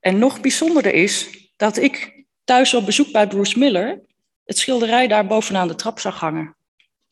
En 0.00 0.18
nog 0.18 0.40
bijzonderder 0.40 0.94
is 0.94 1.28
dat 1.56 1.76
ik 1.76 2.24
thuis 2.44 2.74
op 2.74 2.86
bezoek 2.86 3.12
bij 3.12 3.26
Bruce 3.26 3.58
Miller 3.58 4.00
het 4.44 4.58
schilderij 4.58 5.06
daar 5.06 5.26
bovenaan 5.26 5.68
de 5.68 5.74
trap 5.74 5.98
zag 5.98 6.20
hangen. 6.20 6.56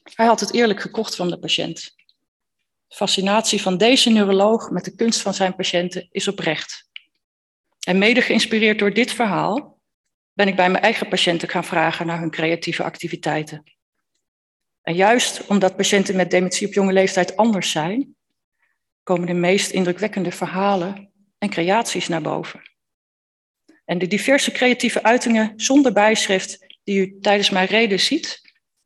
Hij 0.02 0.26
had 0.26 0.40
het 0.40 0.52
eerlijk 0.54 0.80
gekocht 0.80 1.16
van 1.16 1.30
de 1.30 1.38
patiënt. 1.38 1.95
De 2.87 2.95
fascinatie 2.95 3.62
van 3.62 3.76
deze 3.76 4.11
neuroloog 4.11 4.71
met 4.71 4.85
de 4.85 4.95
kunst 4.95 5.21
van 5.21 5.35
zijn 5.35 5.54
patiënten 5.54 6.09
is 6.11 6.28
oprecht. 6.28 6.88
En 7.87 7.99
mede 7.99 8.23
geïnspireerd 8.23 8.78
door 8.78 8.92
dit 8.92 9.12
verhaal 9.12 9.78
ben 10.33 10.49
ik 10.49 10.57
bij 10.57 10.71
mijn 10.71 10.83
eigen 10.83 11.09
patiënten 11.09 11.49
gaan 11.49 11.64
vragen 11.64 12.07
naar 12.07 12.21
hun 12.21 12.30
creatieve 12.30 12.83
activiteiten. 12.83 13.62
En 14.83 14.95
juist 14.95 15.47
omdat 15.47 15.76
patiënten 15.76 16.16
met 16.16 16.30
dementie 16.30 16.66
op 16.66 16.73
jonge 16.73 16.92
leeftijd 16.92 17.37
anders 17.37 17.71
zijn, 17.71 18.16
komen 19.02 19.26
de 19.26 19.35
meest 19.35 19.71
indrukwekkende 19.71 20.30
verhalen 20.30 21.12
en 21.38 21.50
creaties 21.50 22.09
naar 22.09 22.23
boven. 22.23 22.68
En 23.88 23.99
de 23.99 24.07
diverse 24.07 24.52
creatieve 24.52 25.02
uitingen 25.02 25.52
zonder 25.57 25.92
bijschrift 25.92 26.66
die 26.85 27.00
u 27.00 27.21
tijdens 27.21 27.50
mijn 27.50 27.66
reden 27.66 28.00
ziet, 28.00 28.40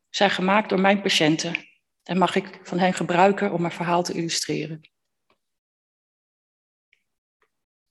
zijn 0.09 0.29
gemaakt 0.29 0.69
door 0.69 0.79
mijn 0.79 1.01
patiënten 1.01 1.67
en 2.03 2.17
mag 2.17 2.35
ik 2.35 2.59
van 2.63 2.79
hen 2.79 2.93
gebruiken 2.93 3.51
om 3.51 3.61
mijn 3.61 3.73
verhaal 3.73 4.03
te 4.03 4.13
illustreren. 4.13 4.81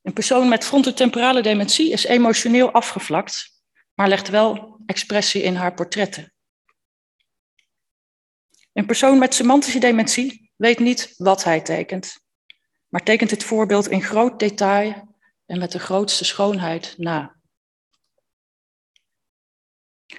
Een 0.02 0.12
persoon 0.12 0.48
met 0.48 0.64
frontotemporale 0.64 1.42
dementie 1.42 1.90
is 1.90 2.04
emotioneel 2.04 2.70
afgevlakt, 2.70 3.62
maar 3.94 4.08
legt 4.08 4.28
wel 4.28 4.80
expressie 4.86 5.42
in 5.42 5.54
haar 5.54 5.74
portretten. 5.74 6.32
Een 8.72 8.86
persoon 8.86 9.18
met 9.18 9.34
semantische 9.34 9.78
dementie 9.78 10.52
weet 10.56 10.78
niet 10.78 11.14
wat 11.16 11.44
hij 11.44 11.60
tekent, 11.60 12.16
maar 12.88 13.02
tekent 13.02 13.30
het 13.30 13.44
voorbeeld 13.44 13.88
in 13.88 14.02
groot 14.02 14.38
detail 14.38 15.10
en 15.46 15.58
met 15.58 15.72
de 15.72 15.78
grootste 15.78 16.24
schoonheid 16.24 16.94
na. 16.98 17.36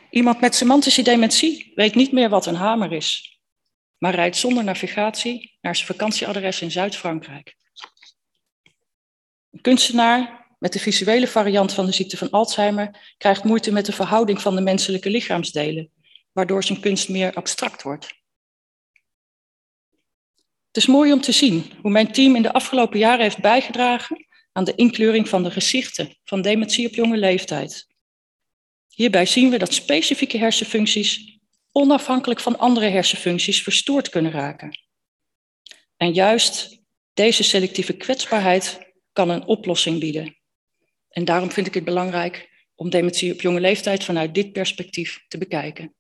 Iemand 0.10 0.42
met 0.42 0.56
semantische 0.56 1.02
dementie 1.02 1.72
weet 1.76 1.96
niet 1.96 2.12
meer 2.12 2.30
wat 2.30 2.46
een 2.46 2.56
hamer 2.56 2.92
is, 2.92 3.40
maar 3.98 4.16
rijdt 4.16 4.38
zonder 4.38 4.64
navigatie 4.64 5.58
naar 5.62 5.76
zijn 5.76 5.88
vakantieadres 5.88 6.62
in 6.62 6.72
Zuid-Frankrijk. 6.72 7.56
Een 9.52 9.62
kunstenaar 9.62 10.48
met 10.60 10.74
de 10.74 10.80
visuele 10.80 11.28
variant 11.28 11.74
van 11.74 11.86
de 11.86 11.92
ziekte 11.92 12.18
van 12.18 12.30
Alzheimer 12.30 13.14
krijgt 13.18 13.44
moeite 13.44 13.72
met 13.72 13.86
de 13.86 13.92
verhouding 13.92 14.42
van 14.42 14.56
de 14.56 14.62
menselijke 14.62 15.10
lichaamsdelen, 15.10 15.92
waardoor 16.32 16.64
zijn 16.64 16.80
kunst 16.80 17.10
meer 17.10 17.34
abstract 17.34 17.82
wordt. 17.82 18.06
Het 20.68 20.78
is 20.78 20.86
mooi 20.86 21.14
om 21.14 21.22
te 21.22 21.32
zien 21.32 21.72
hoe 21.82 21.92
mijn 21.92 22.12
team 22.12 22.36
in 22.36 22.42
de 22.42 22.54
afgelopen 22.54 23.00
jaren 23.00 23.22
heeft 23.22 23.42
bijgedragen 23.42 24.26
aan 24.54 24.64
de 24.64 24.76
inkleuring 24.76 25.30
van 25.30 25.44
de 25.44 25.52
gezichten 25.52 26.18
van 26.24 26.42
dementie 26.42 26.88
op 26.88 26.96
jonge 26.96 27.18
leeftijd. 27.18 27.88
Hierbij 28.88 29.26
zien 29.26 29.50
we 29.50 29.58
dat 29.58 29.74
specifieke 29.74 30.38
hersenfuncties 30.38 31.40
onafhankelijk 31.72 32.40
van 32.40 32.58
andere 32.58 32.88
hersenfuncties 32.88 33.64
verstoord 33.64 34.10
kunnen 34.10 34.32
raken. 34.32 34.80
En 35.98 36.14
juist 36.14 36.82
deze 37.14 37.44
selectieve 37.44 37.98
kwetsbaarheid 37.98 38.94
kan 39.14 39.30
een 39.30 39.46
oplossing 39.46 40.00
bieden. 40.00 40.38
En 41.10 41.26
daarom 41.26 41.52
vind 41.52 41.68
ik 41.68 41.74
het 41.74 41.84
belangrijk 41.84 42.50
om 42.76 42.90
dementie 42.90 43.34
op 43.34 43.42
jonge 43.42 43.60
leeftijd 43.60 44.04
vanuit 44.04 44.34
dit 44.34 44.52
perspectief 44.52 45.26
te 45.28 45.38
bekijken. 45.38 45.96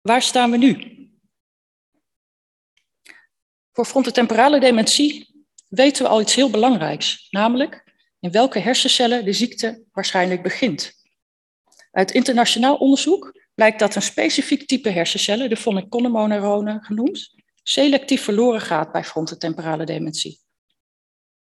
Waar 0.00 0.22
staan 0.22 0.50
we 0.50 0.56
nu? 0.56 0.94
Voor 3.72 3.84
frontotemporale 3.84 4.60
dementie 4.60 5.35
weten 5.68 6.02
we 6.02 6.08
al 6.08 6.20
iets 6.20 6.34
heel 6.34 6.50
belangrijks, 6.50 7.26
namelijk 7.30 7.84
in 8.20 8.30
welke 8.30 8.58
hersencellen 8.58 9.24
de 9.24 9.32
ziekte 9.32 9.82
waarschijnlijk 9.92 10.42
begint. 10.42 10.92
Uit 11.90 12.12
internationaal 12.12 12.76
onderzoek 12.76 13.44
blijkt 13.54 13.78
dat 13.78 13.94
een 13.94 14.02
specifiek 14.02 14.66
type 14.66 14.88
hersencellen, 14.90 15.48
de 15.48 15.56
von 15.56 15.86
neuronen 16.28 16.84
genoemd, 16.84 17.34
selectief 17.62 18.22
verloren 18.22 18.60
gaat 18.60 18.92
bij 18.92 19.04
frontotemporale 19.04 19.84
dementie. 19.84 20.40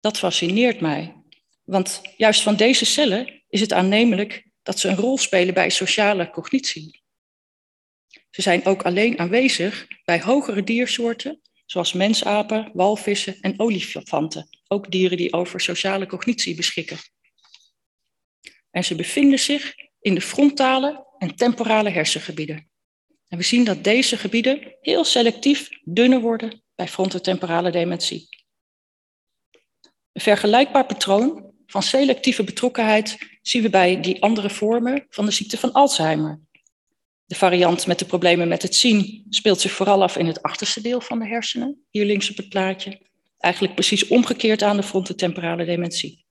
Dat 0.00 0.18
fascineert 0.18 0.80
mij, 0.80 1.23
want 1.64 2.00
juist 2.16 2.42
van 2.42 2.56
deze 2.56 2.85
cellen 2.85 3.42
is 3.49 3.61
het 3.61 3.73
aannemelijk 3.73 4.46
dat 4.62 4.78
ze 4.78 4.88
een 4.88 4.96
rol 4.96 5.18
spelen 5.18 5.54
bij 5.54 5.70
sociale 5.70 6.30
cognitie. 6.30 7.02
Ze 8.30 8.42
zijn 8.42 8.64
ook 8.64 8.82
alleen 8.82 9.18
aanwezig 9.18 9.87
bij 10.04 10.20
hogere 10.20 10.64
diersoorten, 10.64 11.40
zoals 11.66 11.92
mensapen, 11.92 12.70
walvissen 12.73 13.40
en 13.40 13.61
olifanten 13.61 14.49
ook 14.68 14.90
dieren 14.90 15.16
die 15.16 15.32
over 15.32 15.61
sociale 15.61 16.06
cognitie 16.06 16.54
beschikken. 16.54 16.99
En 18.70 18.85
ze 18.85 18.94
bevinden 18.94 19.38
zich 19.38 19.75
in 20.00 20.14
de 20.14 20.20
frontale 20.20 21.06
en 21.18 21.37
temporale 21.37 21.90
hersengebieden. 21.90 22.70
En 23.28 23.38
we 23.38 23.44
zien 23.44 23.64
dat 23.64 23.85
deze 23.85 24.16
gebieden 24.16 24.76
heel 24.80 25.04
selectief 25.04 25.68
dunner 25.85 26.20
worden 26.20 26.62
bij 26.75 26.88
frontotemporale 26.88 27.70
dementie. 27.70 28.28
Een 30.12 30.23
vergelijkbaar 30.23 30.87
patroon 30.87 31.52
van 31.66 31.82
selectieve 31.82 32.44
betrokkenheid 32.44 33.18
zien 33.42 33.62
we 33.62 33.70
bij 33.70 34.00
die 34.00 34.23
andere 34.23 34.50
vormen 34.50 35.06
van 35.08 35.25
de 35.25 35.32
ziekte 35.32 35.58
van 35.58 35.73
Alzheimer. 35.73 36.40
De 37.26 37.35
variant 37.35 37.87
met 37.87 37.99
de 37.99 38.04
problemen 38.04 38.49
met 38.49 38.62
het 38.62 38.75
zien 38.75 39.26
speelt 39.28 39.61
zich 39.61 39.73
vooral 39.73 40.02
af 40.02 40.16
in 40.16 40.26
het 40.26 40.42
achterste 40.42 40.80
deel 40.80 41.00
van 41.00 41.18
de 41.18 41.26
hersenen, 41.26 41.85
hier 41.90 42.04
links 42.04 42.30
op 42.30 42.37
het 42.37 42.49
plaatje. 42.49 43.00
Eigenlijk 43.38 43.75
precies 43.75 44.09
omgekeerd 44.09 44.62
aan 44.62 44.76
de 44.76 44.83
frontotemporale 44.83 45.64
dementie. 45.64 46.25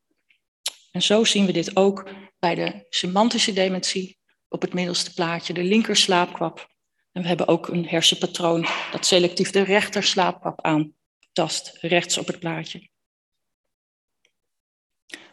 En 0.91 1.01
zo 1.01 1.23
zien 1.23 1.45
we 1.45 1.51
dit 1.51 1.75
ook 1.75 2.09
bij 2.39 2.55
de 2.55 2.85
semantische 2.89 3.53
dementie 3.53 4.17
op 4.47 4.61
het 4.61 4.73
middelste 4.73 5.13
plaatje, 5.13 5.53
de 5.53 5.63
linker 5.63 5.95
slaapkwap. 5.95 6.67
En 7.11 7.21
we 7.21 7.27
hebben 7.27 7.47
ook 7.47 7.67
een 7.67 7.87
hersenpatroon 7.87 8.67
dat 8.91 9.05
selectief 9.05 9.51
de 9.51 9.61
rechter 9.61 10.03
slaapkwap 10.03 10.61
aantast, 10.61 11.77
rechts 11.81 12.17
op 12.17 12.27
het 12.27 12.39
plaatje. 12.39 12.89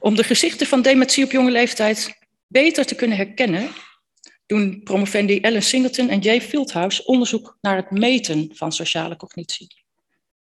Om 0.00 0.14
de 0.14 0.24
gezichten 0.24 0.66
van 0.66 0.82
dementie 0.82 1.24
op 1.24 1.30
jonge 1.30 1.50
leeftijd 1.50 2.18
beter 2.46 2.86
te 2.86 2.94
kunnen 2.94 3.16
herkennen, 3.16 3.70
doen 4.46 4.80
promovendi 4.84 5.40
Ellen 5.40 5.62
Singleton 5.62 6.08
en 6.08 6.20
Jay 6.20 6.40
Fieldhouse 6.40 7.04
onderzoek 7.04 7.58
naar 7.60 7.76
het 7.76 7.90
meten 7.90 8.50
van 8.54 8.72
sociale 8.72 9.16
cognitie. 9.16 9.84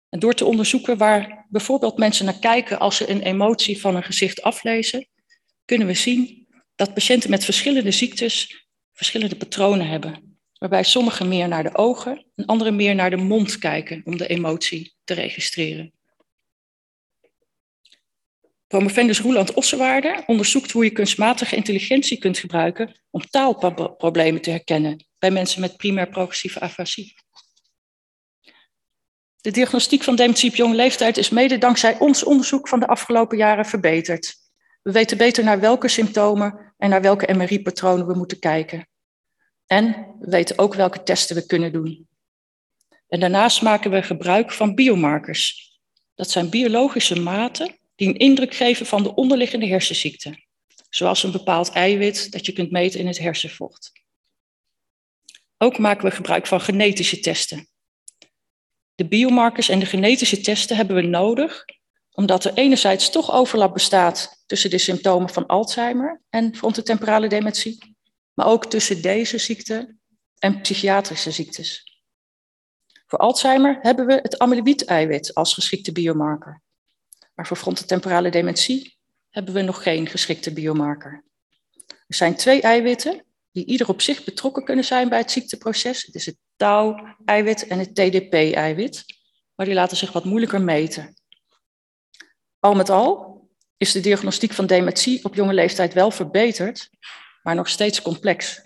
En 0.10 0.20
door 0.20 0.34
te 0.34 0.46
onderzoeken 0.46 0.98
waar 0.98 1.46
bijvoorbeeld 1.50 1.98
mensen 1.98 2.26
naar 2.26 2.40
kijken 2.40 2.80
als 2.80 2.96
ze 2.96 3.10
een 3.10 3.22
emotie 3.22 3.82
van 3.82 3.96
een 3.96 4.04
gezicht 4.04 4.42
aflezen, 4.42 5.08
kunnen 5.66 5.88
we 5.88 5.94
zien 5.94 6.48
dat 6.76 6.94
patiënten 6.94 7.30
met 7.30 7.46
verschillende 7.46 7.92
ziektes 7.92 8.68
verschillende 8.94 9.36
patronen 9.36 9.88
hebben. 9.88 10.40
Waarbij 10.58 10.84
sommigen 10.84 11.28
meer 11.28 11.48
naar 11.48 11.64
de 11.64 11.76
ogen 11.76 12.26
en 12.36 12.46
anderen 12.46 12.76
meer 12.76 12.96
naar 12.96 13.10
de 13.10 13.18
mond 13.18 13.58
kijken 13.58 14.02
om 14.06 14.18
de 14.18 14.28
emotie 14.28 14.94
te 15.04 15.14
registreren. 15.14 15.94
Promovendus 18.70 19.20
Roeland 19.20 19.54
Ossewaarde 19.54 20.24
onderzoekt 20.26 20.72
hoe 20.72 20.84
je 20.84 20.90
kunstmatige 20.90 21.56
intelligentie 21.56 22.18
kunt 22.18 22.38
gebruiken 22.38 23.02
om 23.10 23.22
taalproblemen 23.30 24.42
te 24.42 24.50
herkennen 24.50 25.06
bij 25.20 25.32
mensen 25.32 25.62
met 25.62 25.78
primair 25.78 26.10
progressieve 26.10 26.60
afasie. 26.60 27.16
De 29.42 29.52
diagnostiek 29.52 30.04
van 30.04 30.16
dementie 30.16 30.50
op 30.50 30.56
jonge 30.56 30.76
leeftijd 30.76 31.18
is 31.18 31.30
mede 31.30 31.58
dankzij 31.58 32.00
ons 32.00 32.24
onderzoek 32.24 32.68
van 32.68 32.80
de 32.80 32.88
afgelopen 32.88 33.38
jaren 33.38 33.66
verbeterd. 33.66 34.36
We 34.82 34.92
weten 34.92 35.18
beter 35.18 35.44
naar 35.44 35.60
welke 35.60 35.88
symptomen 35.88 36.74
en 36.78 36.90
naar 36.90 37.02
welke 37.02 37.34
MRI-patronen 37.34 38.08
we 38.08 38.16
moeten 38.16 38.40
kijken. 38.40 38.88
En 39.66 40.16
we 40.20 40.30
weten 40.30 40.58
ook 40.58 40.74
welke 40.74 41.04
testen 41.04 41.36
we 41.36 41.46
kunnen 41.46 41.72
doen. 41.72 42.08
En 43.08 43.20
daarnaast 43.20 43.62
maken 43.62 43.92
we 43.92 44.04
gebruik 44.04 44.52
van 44.52 44.76
biomarkers. 44.76 45.72
Dat 46.16 46.30
zijn 46.30 46.50
biologische 46.50 47.20
maten 47.20 47.79
die 48.00 48.08
een 48.08 48.18
indruk 48.18 48.54
geven 48.54 48.86
van 48.86 49.04
de 49.04 49.16
onderliggende 49.16 49.68
hersenziekte, 49.68 50.44
zoals 50.90 51.24
een 51.24 51.32
bepaald 51.32 51.70
eiwit 51.70 52.32
dat 52.32 52.46
je 52.46 52.52
kunt 52.52 52.72
meten 52.72 53.00
in 53.00 53.08
het 53.08 53.18
hersenvocht. 53.18 53.92
Ook 55.58 55.78
maken 55.78 56.06
we 56.06 56.16
gebruik 56.16 56.48
van 56.48 56.62
genetische 56.62 57.20
testen. 57.20 57.70
De 58.96 59.08
biomarkers 59.08 59.70
en 59.70 59.80
de 59.80 59.86
genetische 59.86 60.42
testen 60.42 60.76
hebben 60.76 60.96
we 60.96 61.02
nodig 61.02 61.66
omdat 62.12 62.46
er 62.46 62.54
enerzijds 62.54 63.10
toch 63.10 63.32
overlap 63.32 63.74
bestaat 63.74 64.44
tussen 64.46 64.70
de 64.70 64.78
symptomen 64.78 65.30
van 65.30 65.46
Alzheimer 65.46 66.22
en 66.30 66.56
frontotemporale 66.56 67.28
dementie, 67.28 67.96
maar 68.34 68.48
ook 68.48 68.66
tussen 68.66 69.02
deze 69.02 69.38
ziekte 69.38 69.96
en 70.38 70.62
psychiatrische 70.62 71.32
ziektes. 71.32 72.02
Voor 73.08 73.20
Alzheimer 73.20 73.78
hebben 73.82 74.06
we 74.06 74.14
het 74.14 74.38
amyloïd-eiwit 74.38 75.34
als 75.34 75.54
geschikte 75.54 75.92
biomarker. 75.92 76.62
Maar 77.40 77.48
voor 77.48 77.58
frontotemporale 77.58 78.30
dementie 78.30 78.98
hebben 79.30 79.54
we 79.54 79.62
nog 79.62 79.84
geen 79.84 80.08
geschikte 80.08 80.54
biomarker. 80.54 81.24
Er 81.88 82.16
zijn 82.16 82.36
twee 82.36 82.62
eiwitten 82.62 83.26
die 83.52 83.66
ieder 83.66 83.90
op 83.90 84.02
zich 84.02 84.24
betrokken 84.24 84.64
kunnen 84.64 84.86
zijn 84.86 85.10
bij 85.10 85.20
het 85.20 85.32
ziekteproces. 85.32 86.06
Het 86.06 86.16
is 86.16 86.26
het 86.26 86.38
tau-eiwit 86.56 87.68
en 87.68 87.80
het 87.80 87.96
TDP-eiwit, 87.96 89.06
maar 89.56 89.66
die 89.66 89.76
laten 89.76 89.98
zich 89.98 90.12
wat 90.12 90.26
moeilijker 90.26 90.62
meten. 90.62 91.14
Al 92.60 92.76
met 92.76 92.90
al 92.90 93.42
is 93.78 93.92
de 93.92 94.00
diagnostiek 94.00 94.54
van 94.54 94.66
dementie 94.66 95.24
op 95.24 95.36
jonge 95.36 95.54
leeftijd 95.54 95.94
wel 95.94 96.12
verbeterd, 96.12 96.90
maar 97.44 97.56
nog 97.56 97.70
steeds 97.70 98.02
complex. 98.02 98.62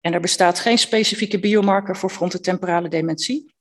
En 0.00 0.12
er 0.12 0.20
bestaat 0.20 0.58
geen 0.58 0.78
specifieke 0.78 1.40
biomarker 1.40 1.96
voor 1.96 2.10
frontotemporale 2.10 2.88
dementie. 2.88 3.54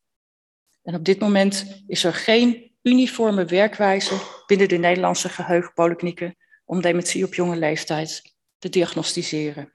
En 0.83 0.95
op 0.95 1.03
dit 1.03 1.19
moment 1.19 1.83
is 1.88 2.03
er 2.03 2.13
geen 2.13 2.70
uniforme 2.81 3.45
werkwijze 3.45 4.43
binnen 4.45 4.69
de 4.69 4.77
Nederlandse 4.77 5.29
geheugenpolyklinieken 5.29 6.35
om 6.65 6.81
dementie 6.81 7.25
op 7.25 7.33
jonge 7.33 7.55
leeftijd 7.55 8.35
te 8.57 8.69
diagnosticeren. 8.69 9.73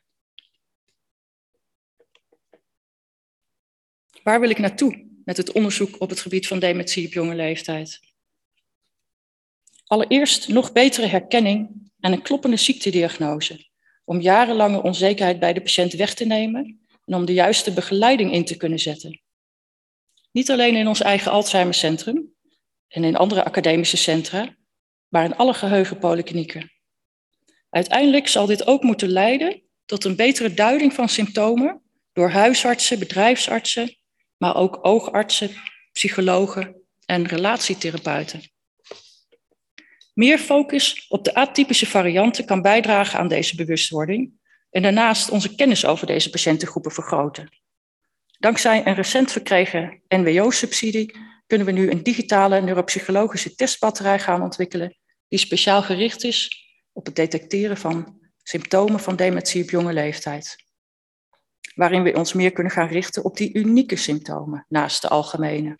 Waar 4.22 4.40
wil 4.40 4.50
ik 4.50 4.58
naartoe 4.58 5.06
met 5.24 5.36
het 5.36 5.52
onderzoek 5.52 6.00
op 6.00 6.08
het 6.08 6.20
gebied 6.20 6.46
van 6.46 6.58
dementie 6.58 7.06
op 7.06 7.12
jonge 7.12 7.34
leeftijd? 7.34 8.00
Allereerst 9.86 10.48
nog 10.48 10.72
betere 10.72 11.06
herkenning 11.06 11.90
en 12.00 12.12
een 12.12 12.22
kloppende 12.22 12.56
ziektediagnose, 12.56 13.68
om 14.04 14.20
jarenlange 14.20 14.82
onzekerheid 14.82 15.38
bij 15.38 15.52
de 15.52 15.62
patiënt 15.62 15.92
weg 15.92 16.14
te 16.14 16.24
nemen 16.24 16.86
en 17.04 17.14
om 17.14 17.24
de 17.24 17.32
juiste 17.32 17.72
begeleiding 17.72 18.32
in 18.32 18.44
te 18.44 18.56
kunnen 18.56 18.78
zetten. 18.78 19.20
Niet 20.32 20.50
alleen 20.50 20.76
in 20.76 20.88
ons 20.88 21.00
eigen 21.00 21.32
Alzheimercentrum, 21.32 22.35
en 22.88 23.04
in 23.04 23.16
andere 23.16 23.44
academische 23.44 23.96
centra, 23.96 24.56
maar 25.08 25.24
in 25.24 25.36
alle 25.36 25.54
geheugenpolyklinieken. 25.54 26.70
Uiteindelijk 27.70 28.28
zal 28.28 28.46
dit 28.46 28.66
ook 28.66 28.82
moeten 28.82 29.08
leiden 29.08 29.62
tot 29.84 30.04
een 30.04 30.16
betere 30.16 30.54
duiding 30.54 30.92
van 30.92 31.08
symptomen 31.08 31.82
door 32.12 32.30
huisartsen, 32.30 32.98
bedrijfsartsen, 32.98 33.96
maar 34.36 34.56
ook 34.56 34.78
oogartsen, 34.82 35.50
psychologen 35.92 36.82
en 37.06 37.26
relatietherapeuten. 37.26 38.42
Meer 40.14 40.38
focus 40.38 41.06
op 41.08 41.24
de 41.24 41.34
atypische 41.34 41.86
varianten 41.86 42.44
kan 42.44 42.62
bijdragen 42.62 43.18
aan 43.18 43.28
deze 43.28 43.56
bewustwording 43.56 44.32
en 44.70 44.82
daarnaast 44.82 45.30
onze 45.30 45.54
kennis 45.54 45.84
over 45.84 46.06
deze 46.06 46.30
patiëntengroepen 46.30 46.92
vergroten. 46.92 47.48
Dankzij 48.38 48.86
een 48.86 48.94
recent 48.94 49.32
verkregen 49.32 50.02
NWO-subsidie 50.08 51.16
kunnen 51.46 51.66
we 51.66 51.72
nu 51.72 51.90
een 51.90 52.02
digitale 52.02 52.60
neuropsychologische 52.60 53.54
testbatterij 53.54 54.18
gaan 54.18 54.42
ontwikkelen 54.42 54.96
die 55.28 55.38
speciaal 55.38 55.82
gericht 55.82 56.24
is 56.24 56.66
op 56.92 57.06
het 57.06 57.16
detecteren 57.16 57.76
van 57.76 58.20
symptomen 58.42 59.00
van 59.00 59.16
dementie 59.16 59.62
op 59.62 59.70
jonge 59.70 59.92
leeftijd. 59.92 60.56
Waarin 61.74 62.02
we 62.02 62.14
ons 62.14 62.32
meer 62.32 62.52
kunnen 62.52 62.72
gaan 62.72 62.88
richten 62.88 63.24
op 63.24 63.36
die 63.36 63.54
unieke 63.54 63.96
symptomen 63.96 64.66
naast 64.68 65.02
de 65.02 65.08
algemene. 65.08 65.78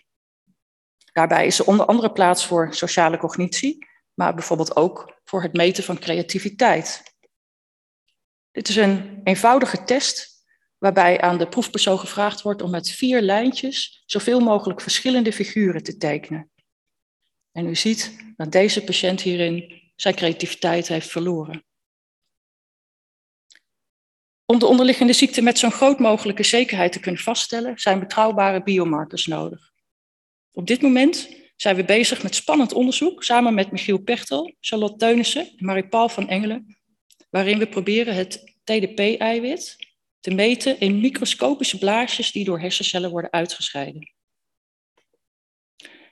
Daarbij 1.12 1.46
is 1.46 1.58
er 1.58 1.66
onder 1.66 1.86
andere 1.86 2.12
plaats 2.12 2.46
voor 2.46 2.74
sociale 2.74 3.18
cognitie, 3.18 3.86
maar 4.14 4.34
bijvoorbeeld 4.34 4.76
ook 4.76 5.20
voor 5.24 5.42
het 5.42 5.52
meten 5.52 5.84
van 5.84 5.98
creativiteit. 5.98 7.02
Dit 8.50 8.68
is 8.68 8.76
een 8.76 9.20
eenvoudige 9.24 9.84
test 9.84 10.35
waarbij 10.78 11.20
aan 11.20 11.38
de 11.38 11.48
proefpersoon 11.48 11.98
gevraagd 11.98 12.42
wordt 12.42 12.62
om 12.62 12.70
met 12.70 12.90
vier 12.90 13.20
lijntjes 13.20 14.02
zoveel 14.06 14.40
mogelijk 14.40 14.80
verschillende 14.80 15.32
figuren 15.32 15.82
te 15.82 15.96
tekenen. 15.96 16.50
En 17.52 17.66
u 17.66 17.74
ziet 17.74 18.32
dat 18.36 18.52
deze 18.52 18.84
patiënt 18.84 19.20
hierin 19.20 19.82
zijn 19.96 20.14
creativiteit 20.14 20.88
heeft 20.88 21.08
verloren. 21.08 21.64
Om 24.44 24.58
de 24.58 24.66
onderliggende 24.66 25.12
ziekte 25.12 25.42
met 25.42 25.58
zo'n 25.58 25.70
groot 25.70 25.98
mogelijke 25.98 26.42
zekerheid 26.42 26.92
te 26.92 27.00
kunnen 27.00 27.20
vaststellen, 27.20 27.78
zijn 27.78 27.98
betrouwbare 27.98 28.62
biomarkers 28.62 29.26
nodig. 29.26 29.72
Op 30.52 30.66
dit 30.66 30.82
moment 30.82 31.28
zijn 31.56 31.76
we 31.76 31.84
bezig 31.84 32.22
met 32.22 32.34
spannend 32.34 32.72
onderzoek 32.72 33.24
samen 33.24 33.54
met 33.54 33.72
Michiel 33.72 33.98
Pechtel, 33.98 34.54
Charlotte 34.60 34.96
Teunissen 34.96 35.52
en 35.56 35.64
Marie-Paul 35.66 36.08
van 36.08 36.28
Engelen, 36.28 36.76
waarin 37.30 37.58
we 37.58 37.68
proberen 37.68 38.14
het 38.14 38.56
TDP-eiwit, 38.64 39.85
te 40.26 40.34
meten 40.34 40.80
in 40.80 41.00
microscopische 41.00 41.78
blaasjes 41.78 42.32
die 42.32 42.44
door 42.44 42.60
hersencellen 42.60 43.10
worden 43.10 43.32
uitgescheiden. 43.32 44.12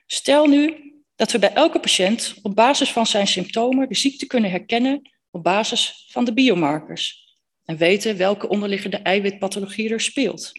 Stel 0.05 0.47
nu 0.47 0.93
dat 1.15 1.31
we 1.31 1.39
bij 1.39 1.53
elke 1.53 1.79
patiënt 1.79 2.35
op 2.41 2.55
basis 2.55 2.91
van 2.91 3.05
zijn 3.05 3.27
symptomen 3.27 3.89
de 3.89 3.95
ziekte 3.95 4.25
kunnen 4.25 4.49
herkennen 4.49 5.11
op 5.29 5.43
basis 5.43 6.07
van 6.11 6.25
de 6.25 6.33
biomarkers 6.33 7.37
en 7.65 7.77
weten 7.77 8.17
welke 8.17 8.49
onderliggende 8.49 8.97
eiwitpathologie 8.97 9.89
er 9.89 10.01
speelt. 10.01 10.51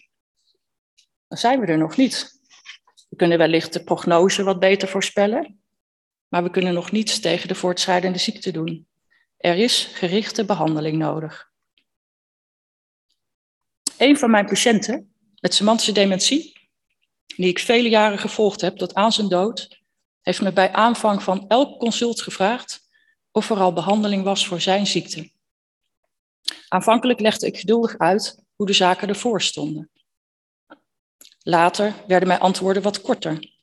Dan 1.27 1.37
zijn 1.37 1.59
we 1.59 1.65
er 1.65 1.77
nog 1.77 1.97
niet. 1.97 2.39
We 3.09 3.15
kunnen 3.15 3.37
wellicht 3.37 3.73
de 3.73 3.83
prognose 3.83 4.43
wat 4.43 4.59
beter 4.59 4.87
voorspellen, 4.87 5.61
maar 6.27 6.43
we 6.43 6.49
kunnen 6.49 6.73
nog 6.73 6.91
niets 6.91 7.19
tegen 7.19 7.47
de 7.47 7.55
voortschrijdende 7.55 8.17
ziekte 8.17 8.51
doen. 8.51 8.87
Er 9.37 9.55
is 9.55 9.83
gerichte 9.93 10.45
behandeling 10.45 10.97
nodig. 10.97 11.46
Een 13.97 14.17
van 14.17 14.31
mijn 14.31 14.45
patiënten 14.45 15.13
met 15.39 15.53
semantische 15.53 15.91
dementie, 15.91 16.69
die 17.25 17.47
ik 17.47 17.59
vele 17.59 17.89
jaren 17.89 18.19
gevolgd 18.19 18.61
heb 18.61 18.77
tot 18.77 18.93
aan 18.93 19.11
zijn 19.11 19.27
dood, 19.27 19.81
heeft 20.21 20.41
me 20.41 20.53
bij 20.53 20.71
aanvang 20.71 21.23
van 21.23 21.47
elk 21.47 21.79
consult 21.79 22.21
gevraagd: 22.21 22.89
of 23.31 23.49
er 23.49 23.59
al 23.59 23.73
behandeling 23.73 24.23
was 24.23 24.47
voor 24.47 24.61
zijn 24.61 24.87
ziekte. 24.87 25.31
Aanvankelijk 26.67 27.19
legde 27.19 27.45
ik 27.45 27.57
geduldig 27.57 27.97
uit 27.97 28.43
hoe 28.55 28.65
de 28.65 28.73
zaken 28.73 29.07
ervoor 29.07 29.41
stonden. 29.41 29.89
Later 31.39 31.93
werden 32.07 32.27
mijn 32.27 32.39
antwoorden 32.39 32.83
wat 32.83 33.01
korter. 33.01 33.55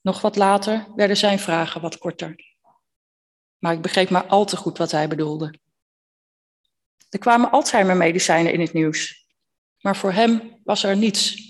Nog 0.00 0.20
wat 0.20 0.36
later 0.36 0.86
werden 0.94 1.16
zijn 1.16 1.38
vragen 1.38 1.80
wat 1.80 1.98
korter. 1.98 2.36
Maar 3.58 3.72
ik 3.72 3.82
begreep 3.82 4.10
maar 4.10 4.26
al 4.26 4.44
te 4.44 4.56
goed 4.56 4.78
wat 4.78 4.90
hij 4.90 5.08
bedoelde. 5.08 5.58
Er 7.10 7.18
kwamen 7.18 7.50
Alzheimer-medicijnen 7.50 8.52
in 8.52 8.60
het 8.60 8.72
nieuws, 8.72 9.26
maar 9.80 9.96
voor 9.96 10.12
hem 10.12 10.60
was 10.64 10.82
er 10.82 10.96
niets. 10.96 11.48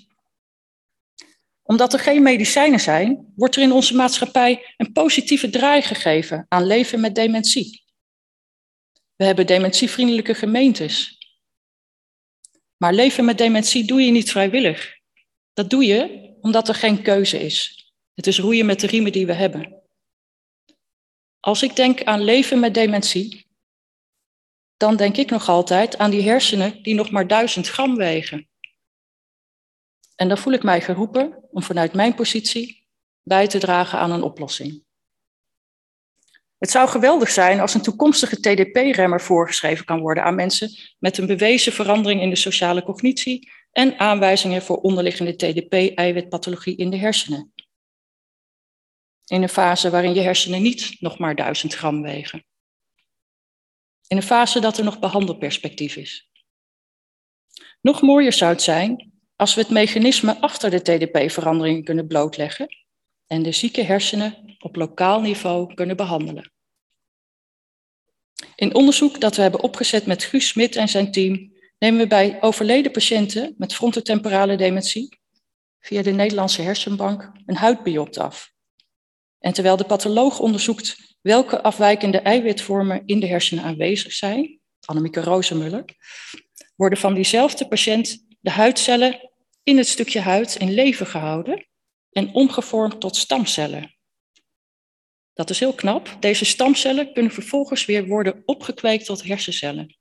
Omdat 1.63 1.93
er 1.93 1.99
geen 1.99 2.23
medicijnen 2.23 2.81
zijn, 2.81 3.33
wordt 3.37 3.57
er 3.57 3.63
in 3.63 3.73
onze 3.73 3.95
maatschappij 3.95 4.75
een 4.77 4.93
positieve 4.93 5.51
draai 5.51 5.83
gegeven 5.83 6.47
aan 6.49 6.67
leven 6.67 7.01
met 7.01 7.15
dementie. 7.15 7.85
We 9.17 9.25
hebben 9.25 9.47
dementievriendelijke 9.47 10.35
gemeentes. 10.35 11.19
Maar 12.77 12.93
leven 12.95 13.25
met 13.25 13.39
dementie 13.39 13.85
doe 13.85 14.01
je 14.01 14.11
niet 14.11 14.31
vrijwillig. 14.31 14.99
Dat 15.53 15.71
doe 15.71 15.85
je 15.85 16.29
omdat 16.41 16.69
er 16.69 16.75
geen 16.75 17.03
keuze 17.03 17.41
is. 17.41 17.85
Het 18.15 18.27
is 18.27 18.39
roeien 18.39 18.67
met 18.67 18.81
de 18.81 18.87
riemen 18.87 19.13
die 19.13 19.27
we 19.27 19.33
hebben. 19.33 19.83
Als 21.41 21.63
ik 21.63 21.77
denk 21.77 22.05
aan 22.05 22.23
leven 22.23 22.61
met 22.61 22.75
dementie, 22.75 23.50
dan 24.81 24.97
denk 24.97 25.17
ik 25.17 25.31
nog 25.31 25.49
altijd 25.49 25.99
aan 25.99 26.11
die 26.11 26.23
hersenen 26.23 26.83
die 26.83 26.95
nog 26.95 27.11
maar 27.11 27.27
duizend 27.27 27.69
gram 27.69 27.97
wegen. 27.97 28.49
En 30.17 30.29
dan 30.29 30.39
voel 30.39 30.53
ik 30.53 30.63
mij 30.63 30.81
geroepen 30.81 31.49
om 31.51 31.63
vanuit 31.63 31.93
mijn 31.93 32.15
positie 32.15 32.89
bij 33.23 33.47
te 33.47 33.59
dragen 33.59 33.99
aan 33.99 34.11
een 34.11 34.23
oplossing. 34.23 34.85
Het 36.59 36.71
zou 36.71 36.89
geweldig 36.89 37.31
zijn 37.31 37.61
als 37.61 37.75
een 37.75 37.83
toekomstige 37.83 38.41
TDP-remmer 38.41 39.21
voorgeschreven 39.21 39.85
kan 39.85 40.01
worden 40.01 40.25
aan 40.25 40.35
mensen 40.35 40.71
met 40.99 41.19
een 41.19 41.27
bewezen 41.27 41.73
verandering 41.73 42.21
in 42.21 42.31
de 42.31 42.37
sociale 42.37 42.83
cognitie 42.83 43.51
en 43.73 43.99
aanwijzingen 43.99 44.63
voor 44.63 44.77
onderliggende 44.77 45.37
TDP-eiwitpathologie 45.37 46.77
in 46.77 46.91
de 46.91 46.97
hersenen. 46.97 47.53
In 49.27 49.43
een 49.43 49.49
fase 49.49 49.91
waarin 49.91 50.15
je 50.15 50.21
hersenen 50.21 50.63
niet 50.63 50.97
nog 51.01 51.19
maar 51.19 51.35
duizend 51.35 51.75
gram 51.75 52.03
wegen. 52.03 52.45
In 54.11 54.17
een 54.17 54.23
fase 54.23 54.61
dat 54.61 54.79
er 54.79 54.85
nog 54.85 54.99
behandelperspectief 54.99 55.97
is. 55.97 56.31
Nog 57.81 58.03
mooier 58.03 58.33
zou 58.33 58.53
het 58.53 58.63
zijn 58.63 59.13
als 59.37 59.55
we 59.55 59.61
het 59.61 59.71
mechanisme 59.71 60.41
achter 60.41 60.71
de 60.71 60.83
TDP-veranderingen 60.83 61.85
kunnen 61.85 62.07
blootleggen 62.07 62.69
en 63.27 63.43
de 63.43 63.53
zieke 63.53 63.83
hersenen 63.83 64.57
op 64.59 64.77
lokaal 64.77 65.21
niveau 65.21 65.75
kunnen 65.75 65.97
behandelen. 65.97 66.53
In 68.55 68.75
onderzoek 68.75 69.21
dat 69.21 69.37
we 69.37 69.43
hebben 69.43 69.63
opgezet 69.63 70.07
met 70.07 70.25
Guus 70.25 70.49
Smit 70.49 70.77
en 70.77 70.89
zijn 70.89 71.13
team 71.13 71.53
nemen 71.79 72.01
we 72.01 72.07
bij 72.07 72.43
overleden 72.43 72.93
patiënten 72.93 73.55
met 73.59 73.75
frontotemporale 73.75 74.57
dementie 74.57 75.19
via 75.81 76.03
de 76.03 76.11
Nederlandse 76.11 76.63
Hersenbank 76.63 77.33
een 77.47 77.57
huidbiopt 77.57 78.19
af. 78.19 78.53
En 79.39 79.53
terwijl 79.53 79.77
de 79.77 79.85
patholoog 79.85 80.39
onderzoekt 80.39 81.10
welke 81.21 81.63
afwijkende 81.63 82.19
eiwitvormen 82.19 83.03
in 83.07 83.21
de 83.21 83.27
hersenen 83.27 83.65
aanwezig 83.65 84.13
zijn, 84.13 84.61
Annemieke 84.85 85.21
Rozenmuller, 85.21 85.85
worden 86.77 86.99
van 86.99 87.15
diezelfde 87.15 87.69
patiënt 87.69 88.27
de 88.41 88.51
huidcellen 88.51 89.31
in 89.63 89.77
het 89.77 89.89
stukje 89.89 90.21
huid 90.21 90.57
in 90.57 90.75
leven 90.75 91.07
gehouden 91.07 91.67
en 92.11 92.35
omgevormd 92.35 93.01
tot 93.01 93.17
stamcellen. 93.17 93.95
Dat 95.35 95.51
is 95.51 95.61
heel 95.61 95.75
knap. 95.75 96.17
Deze 96.21 96.45
stamcellen 96.45 97.13
kunnen 97.13 97.33
vervolgens 97.33 97.85
weer 97.85 98.07
worden 98.07 98.43
opgekweekt 98.45 99.05
tot 99.05 99.23
hersencellen. 99.23 99.97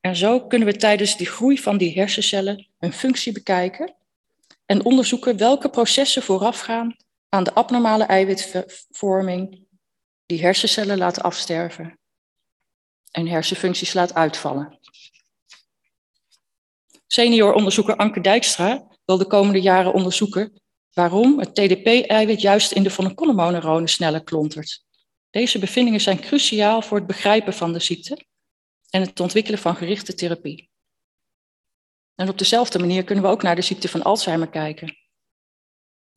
En 0.00 0.16
zo 0.16 0.46
kunnen 0.46 0.68
we 0.68 0.76
tijdens 0.76 1.16
die 1.16 1.26
groei 1.26 1.58
van 1.58 1.78
die 1.78 1.92
hersencellen 1.92 2.68
hun 2.78 2.92
functie 2.92 3.32
bekijken 3.32 3.94
en 4.66 4.84
onderzoeken 4.84 5.36
welke 5.36 5.70
processen 5.70 6.22
voorafgaan 6.22 6.96
aan 7.28 7.44
de 7.44 7.54
abnormale 7.54 8.04
eiwitvorming 8.04 9.66
die 10.28 10.40
hersencellen 10.40 10.98
laat 10.98 11.20
afsterven 11.20 11.98
en 13.10 13.26
hersenfuncties 13.26 13.92
laat 13.92 14.14
uitvallen. 14.14 14.78
Senior 17.06 17.52
onderzoeker 17.52 17.96
Anke 17.96 18.20
Dijkstra 18.20 18.86
wil 19.04 19.18
de 19.18 19.26
komende 19.26 19.60
jaren 19.60 19.92
onderzoeken 19.92 20.60
waarom 20.92 21.38
het 21.38 21.54
TDP-eiwit 21.54 22.40
juist 22.40 22.72
in 22.72 22.82
de 22.82 22.90
von 22.90 23.88
sneller 23.88 24.24
klontert. 24.24 24.84
Deze 25.30 25.58
bevindingen 25.58 26.00
zijn 26.00 26.20
cruciaal 26.20 26.82
voor 26.82 26.98
het 26.98 27.06
begrijpen 27.06 27.52
van 27.52 27.72
de 27.72 27.80
ziekte 27.80 28.26
en 28.90 29.00
het 29.00 29.20
ontwikkelen 29.20 29.58
van 29.58 29.76
gerichte 29.76 30.14
therapie. 30.14 30.70
En 32.14 32.28
op 32.28 32.38
dezelfde 32.38 32.78
manier 32.78 33.04
kunnen 33.04 33.24
we 33.24 33.30
ook 33.30 33.42
naar 33.42 33.56
de 33.56 33.62
ziekte 33.62 33.88
van 33.88 34.02
Alzheimer 34.02 34.48
kijken. 34.48 34.96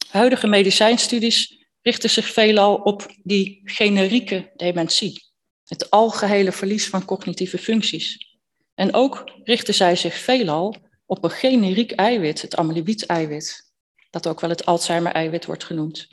Huidige 0.08 0.47
medicijnstudies 0.47 1.61
richten 1.82 2.10
zich 2.10 2.26
veelal 2.26 2.76
op 2.76 3.12
die 3.24 3.62
generieke 3.63 4.52
dementie, 4.56 5.24
het 5.65 5.89
algehele 5.89 6.52
verlies 6.52 6.89
van 6.89 7.06
cognitieve 7.06 7.58
functies. 7.58 8.38
En 8.74 8.94
ook 8.94 9.32
richten 9.44 9.74
zij 9.74 9.96
zich 9.96 10.15
veelal 10.15 10.76
op 11.06 11.24
een 11.24 11.32
generiek 11.32 11.91
eiwit, 11.91 12.41
het 12.41 12.56
amyloïd-eiwit, 12.56 13.74
dat 14.10 14.28
ook 14.28 14.39
wel 14.39 14.50
het 14.50 14.65
Alzheimer-eiwit 14.65 15.46
wordt 15.46 15.63
genoemd. 15.63 16.08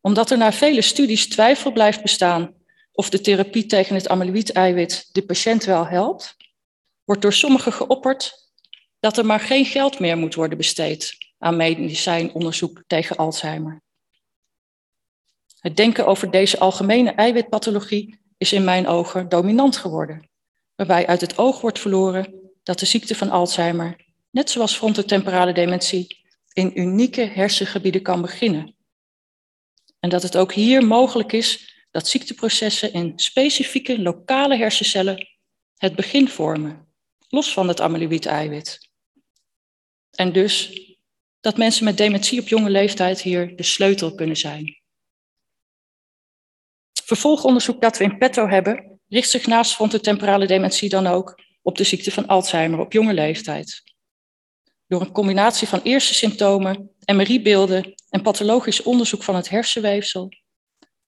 Omdat 0.00 0.30
er 0.30 0.38
na 0.38 0.52
vele 0.52 0.82
studies 0.82 1.28
twijfel 1.28 1.72
blijft 1.72 2.02
bestaan 2.02 2.54
of 2.92 3.10
de 3.10 3.20
therapie 3.20 3.66
tegen 3.66 3.94
het 3.94 4.08
amyloïd-eiwit 4.08 5.08
de 5.12 5.24
patiënt 5.24 5.64
wel 5.64 5.86
helpt, 5.86 6.36
wordt 7.04 7.22
door 7.22 7.32
sommigen 7.32 7.72
geopperd 7.72 8.34
dat 9.00 9.18
er 9.18 9.26
maar 9.26 9.40
geen 9.40 9.64
geld 9.64 9.98
meer 9.98 10.16
moet 10.16 10.34
worden 10.34 10.58
besteed 10.58 11.27
aan 11.38 11.56
medicijnonderzoek 11.56 12.82
tegen 12.86 13.16
Alzheimer. 13.16 13.82
Het 15.60 15.76
denken 15.76 16.06
over 16.06 16.30
deze 16.30 16.58
algemene 16.58 17.10
eiwitpathologie 17.10 18.20
is 18.36 18.52
in 18.52 18.64
mijn 18.64 18.86
ogen 18.86 19.28
dominant 19.28 19.76
geworden, 19.76 20.28
waarbij 20.74 21.06
uit 21.06 21.20
het 21.20 21.38
oog 21.38 21.60
wordt 21.60 21.78
verloren 21.78 22.50
dat 22.62 22.78
de 22.78 22.86
ziekte 22.86 23.14
van 23.14 23.30
Alzheimer 23.30 24.06
net 24.30 24.50
zoals 24.50 24.76
frontotemporale 24.76 25.52
dementie, 25.52 26.26
in 26.52 26.80
unieke 26.80 27.20
hersengebieden 27.20 28.02
kan 28.02 28.22
beginnen. 28.22 28.74
En 30.00 30.08
dat 30.08 30.22
het 30.22 30.36
ook 30.36 30.52
hier 30.52 30.86
mogelijk 30.86 31.32
is 31.32 31.76
dat 31.90 32.08
ziekteprocessen 32.08 32.92
in 32.92 33.12
specifieke 33.16 34.02
lokale 34.02 34.56
hersencellen 34.56 35.28
het 35.76 35.94
begin 35.94 36.28
vormen, 36.28 36.86
los 37.28 37.52
van 37.52 37.68
het 37.68 37.80
amyloïd-eiwit. 37.80 38.88
En 40.10 40.32
dus 40.32 40.86
dat 41.40 41.56
mensen 41.56 41.84
met 41.84 41.96
dementie 41.96 42.40
op 42.40 42.48
jonge 42.48 42.70
leeftijd 42.70 43.20
hier 43.20 43.56
de 43.56 43.62
sleutel 43.62 44.14
kunnen 44.14 44.36
zijn. 44.36 44.76
Vervolgonderzoek 47.04 47.80
dat 47.80 47.98
we 47.98 48.04
in 48.04 48.18
petto 48.18 48.48
hebben, 48.48 49.00
richt 49.08 49.30
zich 49.30 49.46
naast 49.46 49.74
frontotemporale 49.74 50.46
dementie 50.46 50.88
dan 50.88 51.06
ook 51.06 51.42
op 51.62 51.76
de 51.76 51.84
ziekte 51.84 52.10
van 52.10 52.26
Alzheimer 52.26 52.78
op 52.78 52.92
jonge 52.92 53.14
leeftijd. 53.14 53.82
Door 54.86 55.00
een 55.00 55.12
combinatie 55.12 55.68
van 55.68 55.80
eerste 55.82 56.14
symptomen, 56.14 56.90
MRI-beelden 57.04 57.94
en 58.08 58.22
pathologisch 58.22 58.82
onderzoek 58.82 59.22
van 59.22 59.34
het 59.34 59.48
hersenweefsel 59.48 60.28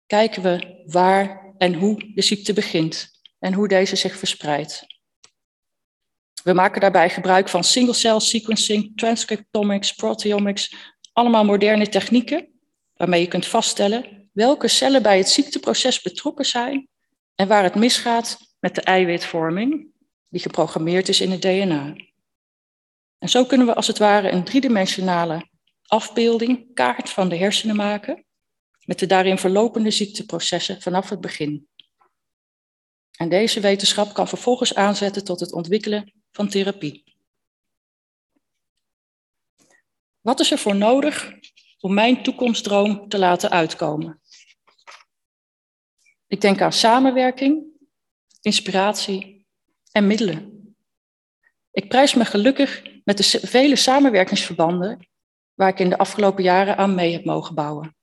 kijken 0.07 0.43
we 0.43 0.83
waar 0.87 1.55
en 1.59 1.75
hoe 1.75 2.13
de 2.15 2.23
ziekte 2.23 2.53
begint 2.53 3.11
en 3.39 3.53
hoe 3.53 3.69
deze 3.69 3.97
zich 3.97 4.17
verspreidt. 4.17 4.87
We 6.43 6.53
maken 6.53 6.81
daarbij 6.81 7.11
gebruik 7.11 7.49
van 7.49 7.65
single-cell 7.65 8.21
sequencing, 8.21 8.97
transcriptomics, 8.97 9.93
proteomics, 9.93 10.75
allemaal 11.13 11.45
moderne 11.45 11.89
technieken 11.89 12.49
waarmee 12.95 13.21
je 13.21 13.29
kunt 13.29 13.47
vaststellen 13.47 14.29
welke 14.33 14.69
cellen 14.69 15.03
bij 15.03 15.19
het 15.19 15.29
ziekteproces 15.29 16.03
betrokken 16.03 16.45
zijn 16.45 16.89
en 17.35 17.49
waar 17.49 17.63
het 17.63 17.75
misgaat 17.75 18.39
met 18.59 18.75
de 18.75 18.81
eiwitvorming 18.81 19.89
die 20.29 20.41
geprogrammeerd 20.41 21.09
is 21.09 21.21
in 21.21 21.31
het 21.31 21.43
DNA. 21.43 21.95
En 23.19 23.29
zo 23.29 23.45
kunnen 23.45 23.67
we 23.67 23.75
als 23.75 23.87
het 23.87 23.99
ware 23.99 24.31
een 24.31 24.45
driedimensionale 24.45 25.49
afbeelding, 25.87 26.75
kaart 26.75 27.11
van 27.11 27.29
de 27.29 27.37
hersenen 27.37 27.77
maken, 27.77 28.25
met 28.85 28.99
de 28.99 29.07
daarin 29.07 29.39
verlopende 29.39 29.91
ziekteprocessen 29.91 30.83
vanaf 30.83 31.09
het 31.09 31.21
begin. 31.21 31.69
En 33.17 33.29
deze 33.29 33.61
wetenschap 33.61 34.15
kan 34.15 34.29
vervolgens 34.29 34.75
aanzetten 34.75 35.25
tot 35.25 35.41
het 35.41 35.53
ontwikkelen 35.53 36.20
van 36.33 36.49
therapie. 36.49 37.05
Wat 40.21 40.41
is 40.41 40.51
er 40.51 40.59
voor 40.59 40.77
nodig 40.77 41.33
om 41.81 41.95
mijn 41.95 42.23
toekomstdroom 42.23 43.09
te 43.09 43.19
laten 43.19 43.51
uitkomen? 43.51 44.21
Ik 46.27 46.41
denk 46.41 46.61
aan 46.61 46.73
samenwerking, 46.73 47.65
inspiratie 48.41 49.47
en 49.93 50.07
middelen. 50.07 50.75
Ik 51.71 51.89
prijs 51.89 52.15
me 52.15 52.25
gelukkig 52.25 52.83
met 53.05 53.17
de 53.17 53.41
vele 53.43 53.77
samenwerkingsverbanden 53.77 55.09
waar 55.55 55.69
ik 55.69 55.79
in 55.79 55.89
de 55.89 55.99
afgelopen 55.99 56.43
jaren 56.43 56.77
aan 56.77 56.95
mee 56.95 57.13
heb 57.13 57.25
mogen 57.25 57.55
bouwen. 57.55 57.97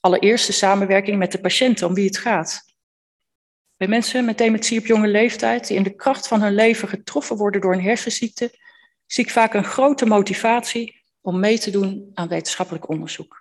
Allereerst 0.00 0.46
de 0.46 0.52
samenwerking 0.52 1.18
met 1.18 1.32
de 1.32 1.40
patiënten 1.40 1.86
om 1.86 1.94
wie 1.94 2.06
het 2.06 2.18
gaat. 2.18 2.67
Bij 3.78 3.88
mensen 3.88 4.24
met 4.24 4.38
dementie 4.38 4.78
op 4.78 4.86
jonge 4.86 5.08
leeftijd 5.08 5.66
die 5.66 5.76
in 5.76 5.82
de 5.82 5.94
kracht 5.94 6.28
van 6.28 6.42
hun 6.42 6.54
leven 6.54 6.88
getroffen 6.88 7.36
worden 7.36 7.60
door 7.60 7.72
een 7.72 7.82
hersenziekte, 7.82 8.58
zie 9.06 9.24
ik 9.24 9.30
vaak 9.30 9.54
een 9.54 9.64
grote 9.64 10.06
motivatie 10.06 11.02
om 11.20 11.40
mee 11.40 11.58
te 11.58 11.70
doen 11.70 12.10
aan 12.14 12.28
wetenschappelijk 12.28 12.88
onderzoek. 12.88 13.36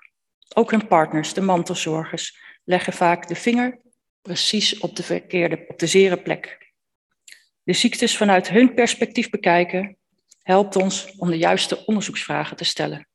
Ook 0.54 0.72
hun 0.72 0.88
partners, 0.88 1.34
de 1.34 1.42
mantelzorgers, 1.42 2.40
leggen 2.64 2.94
vaak 2.94 3.28
de 3.28 3.36
vinger 3.36 3.82
precies 4.22 4.78
op 4.80 4.96
de 4.96 5.04
verkeerde, 5.04 5.66
op 5.68 5.80
de 5.80 5.88
zere 5.88 6.22
plek. 6.22 6.72
De 7.64 7.74
ziektes 7.74 8.18
vanuit 8.18 8.50
hun 8.50 8.74
perspectief 8.74 9.30
bekijken 9.30 9.98
helpt 10.42 10.76
ons 10.76 11.14
om 11.16 11.30
de 11.30 11.38
juiste 11.38 11.86
onderzoeksvragen 11.86 12.58
te 12.58 12.64
stellen. 12.64 13.08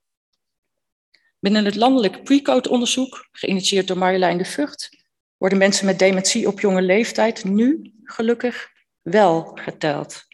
Binnen 1.39 1.65
het 1.65 1.75
landelijk 1.75 2.25
pre-code 2.25 2.71
onderzoek, 2.71 3.29
geïnitieerd 3.33 3.87
door 3.87 3.99
Marjolein 3.99 4.39
de 4.39 4.45
Vught, 4.45 5.02
worden 5.43 5.61
mensen 5.61 5.87
met 5.87 5.99
dementie 5.99 6.47
op 6.47 6.61
jonge 6.61 6.83
leeftijd 6.83 7.45
nu 7.45 7.93
gelukkig 8.03 8.71
wel 9.01 9.51
geteld. 9.55 10.25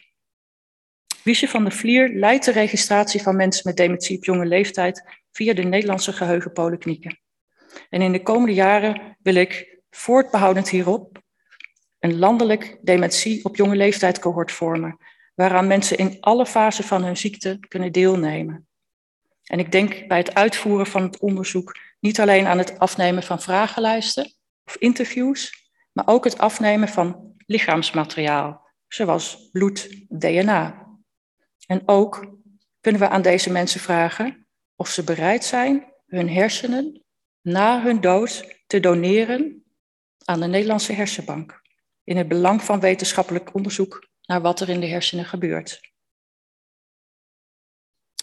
Wiesje 1.23 1.47
van 1.47 1.63
der 1.63 1.71
Vlier 1.71 2.09
leidt 2.13 2.45
de 2.45 2.51
registratie 2.51 3.21
van 3.21 3.35
mensen 3.35 3.61
met 3.65 3.77
dementie 3.77 4.17
op 4.17 4.23
jonge 4.23 4.45
leeftijd 4.45 5.03
via 5.31 5.53
de 5.53 5.63
Nederlandse 5.63 6.13
geheugenpolyklinieken. 6.13 7.19
En 7.89 8.01
in 8.01 8.11
de 8.11 8.21
komende 8.21 8.53
jaren 8.53 9.17
wil 9.21 9.35
ik, 9.35 9.79
voortbehoudend 9.89 10.69
hierop, 10.69 11.21
een 11.99 12.19
landelijk 12.19 12.77
dementie 12.81 13.45
op 13.45 13.55
jonge 13.55 13.75
leeftijd 13.75 14.19
cohort 14.19 14.51
vormen, 14.51 14.97
waaraan 15.35 15.67
mensen 15.67 15.97
in 15.97 16.17
alle 16.19 16.45
fasen 16.45 16.83
van 16.83 17.03
hun 17.03 17.17
ziekte 17.17 17.57
kunnen 17.67 17.91
deelnemen. 17.91 18.67
En 19.43 19.59
ik 19.59 19.71
denk 19.71 20.07
bij 20.07 20.17
het 20.17 20.33
uitvoeren 20.33 20.87
van 20.87 21.01
het 21.01 21.19
onderzoek 21.19 21.77
niet 21.99 22.19
alleen 22.19 22.47
aan 22.47 22.57
het 22.57 22.79
afnemen 22.79 23.23
van 23.23 23.41
vragenlijsten 23.41 24.37
of 24.69 24.75
interviews, 24.75 25.69
maar 25.91 26.07
ook 26.07 26.23
het 26.23 26.37
afnemen 26.37 26.87
van 26.87 27.33
lichaamsmateriaal, 27.45 28.69
zoals 28.87 29.49
bloed, 29.51 30.05
DNA. 30.09 30.87
En 31.67 31.81
ook 31.85 32.37
kunnen 32.81 33.01
we 33.01 33.09
aan 33.09 33.21
deze 33.21 33.51
mensen 33.51 33.79
vragen 33.79 34.47
of 34.75 34.89
ze 34.89 35.03
bereid 35.03 35.43
zijn 35.43 35.93
hun 36.05 36.29
hersenen 36.29 37.03
na 37.41 37.81
hun 37.81 38.01
dood 38.01 38.61
te 38.67 38.79
doneren 38.79 39.63
aan 40.25 40.39
de 40.39 40.47
Nederlandse 40.47 40.93
Hersenbank, 40.93 41.61
in 42.03 42.17
het 42.17 42.27
belang 42.27 42.63
van 42.63 42.79
wetenschappelijk 42.79 43.53
onderzoek 43.53 44.07
naar 44.25 44.41
wat 44.41 44.59
er 44.59 44.69
in 44.69 44.79
de 44.79 44.87
hersenen 44.87 45.25
gebeurt. 45.25 45.79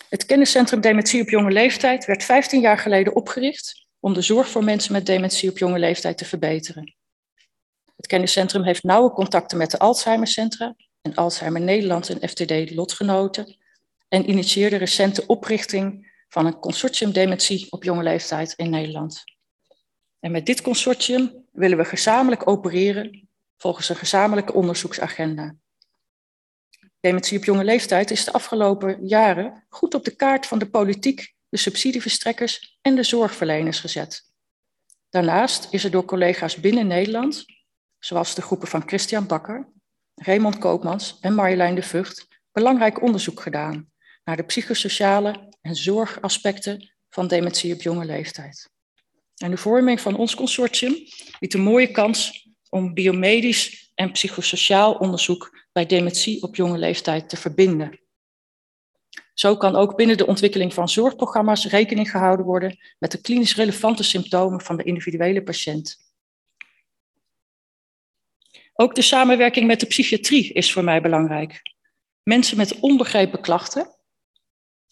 Het 0.09 0.27
kenniscentrum 0.27 0.81
Dementie 0.81 1.23
op 1.23 1.29
jonge 1.29 1.51
leeftijd 1.51 2.05
werd 2.05 2.25
15 2.25 2.61
jaar 2.61 2.79
geleden 2.79 3.15
opgericht 3.15 3.86
om 4.07 4.15
de 4.15 4.23
zorg 4.23 4.49
voor 4.49 4.65
mensen 4.65 4.93
met 4.93 5.07
dementie 5.07 5.51
op 5.51 5.59
jonge 5.59 5.79
leeftijd 5.79 6.19
te 6.19 6.25
verbeteren. 6.25 6.95
Het 7.97 8.07
kenniscentrum 8.07 8.63
heeft 8.63 8.83
nauwe 8.83 9.11
contacten 9.11 9.59
met 9.59 9.71
de 9.71 9.79
Alzheimercentra 9.79 10.75
en 11.03 11.15
Alzheimer 11.15 11.61
Nederland 11.61 12.09
en 12.09 12.29
FTD 12.29 12.75
lotgenoten 12.75 13.57
en 14.09 14.31
initieerde 14.31 14.77
recente 14.77 15.27
oprichting 15.27 16.13
van 16.29 16.47
een 16.47 16.59
consortium 16.59 17.13
dementie 17.13 17.67
op 17.73 17.85
jonge 17.85 18.03
leeftijd 18.03 18.53
in 18.53 18.71
Nederland. 18.71 19.23
En 20.21 20.31
met 20.31 20.47
dit 20.47 20.61
consortium 20.61 21.45
willen 21.53 21.79
we 21.79 21.85
gezamenlijk 21.85 22.49
opereren 22.49 23.29
volgens 23.57 23.89
een 23.89 23.97
gezamenlijke 23.97 24.53
onderzoeksagenda. 24.53 25.55
Dementie 27.01 27.39
op 27.39 27.45
jonge 27.45 27.65
leeftijd 27.65 28.11
is 28.11 28.25
de 28.25 28.33
afgelopen 28.33 29.07
jaren 29.07 29.65
goed 29.69 29.95
op 29.95 30.05
de 30.05 30.17
kaart 30.17 30.47
van 30.47 30.59
de 30.59 30.71
politiek, 30.71 31.35
de 31.49 31.57
subsidieverstrekkers 31.57 32.79
en 32.83 32.95
de 32.95 33.03
zorgverleners 33.03 33.81
gezet. 33.81 34.23
Daarnaast 35.09 35.69
is 35.71 35.85
er 35.85 35.91
door 35.91 36.05
collega's 36.05 36.57
binnen 36.57 36.87
Nederland, 36.87 37.45
zoals 37.99 38.35
de 38.35 38.43
groepen 38.43 38.69
van 38.69 38.83
Christian 38.87 39.27
Bakker, 39.27 39.73
Raymond 40.15 40.59
Koopmans 40.59 41.19
en 41.21 41.35
Marjolein 41.35 41.75
de 41.75 41.83
Vught, 41.83 42.27
belangrijk 42.53 43.03
onderzoek 43.03 43.41
gedaan 43.41 43.91
naar 44.25 44.37
de 44.37 44.43
psychosociale 44.43 45.55
en 45.61 45.77
zorgaspecten 45.77 46.95
van 47.09 47.29
dementie 47.29 47.75
op 47.75 47.83
jonge 47.83 48.05
leeftijd. 48.05 48.71
En 49.37 49.51
de 49.51 49.57
vorming 49.57 50.01
van 50.01 50.17
ons 50.17 50.35
consortium 50.35 50.95
biedt 51.39 51.55
een 51.55 51.61
mooie 51.61 51.91
kans 51.91 52.49
om 52.69 52.95
biomedisch 52.95 53.91
en 53.95 54.13
psychosociaal 54.13 54.95
onderzoek 54.95 55.65
bij 55.73 55.87
dementie 55.87 56.43
op 56.43 56.57
jonge 56.57 56.79
leeftijd 56.79 57.29
te 57.29 57.37
verbinden. 57.37 58.01
Zo 59.39 59.57
kan 59.57 59.77
ook 59.77 59.97
binnen 59.97 60.17
de 60.17 60.27
ontwikkeling 60.27 60.75
van 60.75 60.89
zorgprogramma's 60.89 61.67
rekening 61.67 62.11
gehouden 62.11 62.47
worden 62.47 62.79
met 62.99 63.11
de 63.11 63.21
klinisch 63.21 63.55
relevante 63.55 64.03
symptomen 64.03 64.61
van 64.61 64.77
de 64.77 64.83
individuele 64.83 65.43
patiënt. 65.43 65.97
Ook 68.73 68.95
de 68.95 69.03
samenwerking 69.03 69.67
met 69.67 69.81
de 69.81 69.87
psychiatrie 69.87 70.53
is 70.53 70.73
voor 70.73 70.85
mij 70.85 71.01
belangrijk. 71.01 71.63
Mensen 72.23 72.57
met 72.57 72.81
onbegrepen 72.81 73.41
klachten, 73.41 73.97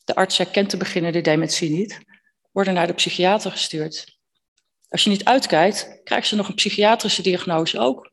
de 0.05 0.15
arts 0.15 0.39
herkent 0.39 0.71
de 0.71 1.21
dementie 1.21 1.71
niet, 1.71 2.01
worden 2.53 2.75
naar 2.75 2.87
de 2.87 2.93
psychiater 2.93 3.51
gestuurd. 3.51 4.19
Als 4.89 5.05
je 5.05 5.11
niet 5.11 5.25
uitkijkt, 5.25 6.01
krijgen 6.05 6.29
ze 6.29 6.37
nog 6.37 6.49
een 6.49 6.55
psychiatrische 6.55 7.23
diagnose 7.23 7.79
ook. 7.79 8.11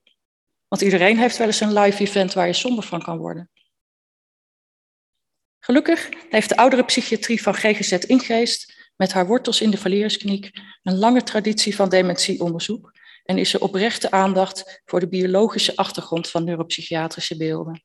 Want 0.67 0.81
iedereen 0.81 1.17
heeft 1.17 1.37
wel 1.37 1.47
eens 1.47 1.59
een 1.59 1.73
live 1.73 2.01
event 2.01 2.33
waar 2.33 2.47
je 2.47 2.53
somber 2.53 2.83
van 2.83 3.01
kan 3.01 3.17
worden. 3.17 3.49
Gelukkig 5.63 6.09
heeft 6.29 6.49
de 6.49 6.57
oudere 6.57 6.85
psychiatrie 6.85 7.41
van 7.41 7.53
GGZ 7.53 7.91
Ingeest 7.91 8.91
met 8.95 9.13
haar 9.13 9.27
wortels 9.27 9.61
in 9.61 9.71
de 9.71 9.77
Valeriuskliniek 9.77 10.49
een 10.83 10.97
lange 10.97 11.23
traditie 11.23 11.75
van 11.75 11.89
dementieonderzoek 11.89 12.91
en 13.23 13.37
is 13.37 13.53
er 13.53 13.61
oprechte 13.61 14.11
aandacht 14.11 14.81
voor 14.85 14.99
de 14.99 15.07
biologische 15.07 15.75
achtergrond 15.75 16.29
van 16.29 16.43
neuropsychiatrische 16.43 17.37
beelden. 17.37 17.83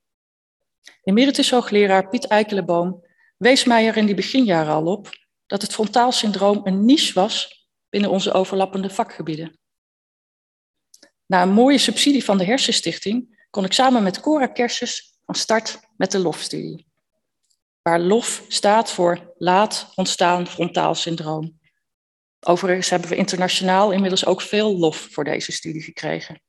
Emeritus 1.03 1.51
hoogleraar 1.51 2.09
Piet 2.09 2.27
Eikelenboom 2.27 3.05
wees 3.37 3.65
mij 3.65 3.87
er 3.87 3.97
in 3.97 4.07
die 4.07 4.15
beginjaren 4.15 4.73
al 4.73 4.87
op 4.87 5.11
dat 5.47 5.63
het 5.63 5.73
frontaalsyndroom 5.73 6.61
een 6.65 6.85
niche 6.85 7.13
was 7.15 7.67
binnen 7.89 8.11
onze 8.11 8.33
overlappende 8.33 8.91
vakgebieden. 8.91 9.59
Na 11.27 11.43
een 11.43 11.53
mooie 11.53 11.79
subsidie 11.79 12.25
van 12.25 12.39
de 12.39 12.45
Hersenstichting 12.45 13.47
kon 13.51 13.65
ik 13.65 13.73
samen 13.73 14.03
met 14.03 14.21
Cora 14.21 14.47
Kerses 14.47 15.19
van 15.25 15.35
start 15.35 15.81
met 15.97 16.11
de 16.11 16.19
LOF-studie. 16.19 16.86
Waar 17.87 18.01
LOF 18.01 18.45
staat 18.49 18.91
voor 18.91 19.35
Laat 19.39 19.93
Ontstaan 19.95 20.47
Frontaal 20.47 20.95
Syndroom. 20.95 21.61
Overigens 22.41 22.91
hebben 22.91 23.09
we 23.09 23.17
internationaal 23.17 23.93
inmiddels 23.93 24.27
ook 24.27 24.41
veel 24.41 24.79
lof 24.79 25.09
voor 25.11 25.25
deze 25.25 25.53
studie 25.53 25.83
gekregen. 25.83 26.43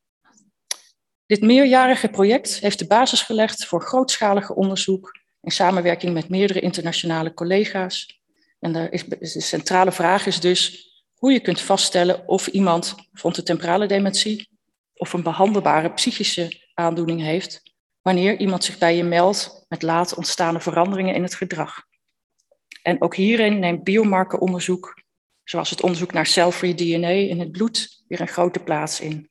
Dit 1.25 1.41
meerjarige 1.41 2.07
project 2.07 2.59
heeft 2.59 2.79
de 2.79 2.87
basis 2.87 3.21
gelegd 3.21 3.65
voor 3.65 3.81
grootschalige 3.81 4.55
onderzoek 4.55 5.19
in 5.41 5.51
samenwerking 5.51 6.13
met 6.13 6.29
meerdere 6.29 6.59
internationale 6.59 7.33
collega's. 7.33 8.21
En 8.59 8.71
de 8.73 9.17
centrale 9.21 9.91
vraag 9.91 10.25
is 10.25 10.39
dus 10.39 10.89
hoe 11.13 11.31
je 11.31 11.39
kunt 11.39 11.61
vaststellen 11.61 12.27
of 12.27 12.47
iemand 12.47 12.95
frontotemporale 13.13 13.85
dementie 13.85 14.49
of 14.93 15.13
een 15.13 15.23
behandelbare 15.23 15.93
psychische 15.93 16.69
aandoening 16.73 17.21
heeft 17.21 17.61
wanneer 18.01 18.39
iemand 18.39 18.63
zich 18.63 18.77
bij 18.77 18.95
je 18.95 19.03
meldt 19.03 19.56
met 19.67 19.81
laat 19.81 20.15
ontstaande 20.15 20.59
veranderingen 20.59 21.15
in 21.15 21.23
het 21.23 21.35
gedrag. 21.35 21.85
En 22.81 23.01
ook 23.01 23.15
hierin 23.15 23.59
neemt 23.59 23.83
biomarkeronderzoek, 23.83 25.01
zoals 25.43 25.69
het 25.69 25.81
onderzoek 25.81 26.11
naar 26.13 26.25
cell-free 26.25 26.73
DNA 26.73 27.07
in 27.07 27.39
het 27.39 27.51
bloed, 27.51 28.03
weer 28.07 28.21
een 28.21 28.27
grote 28.27 28.59
plaats 28.59 28.99
in. 28.99 29.29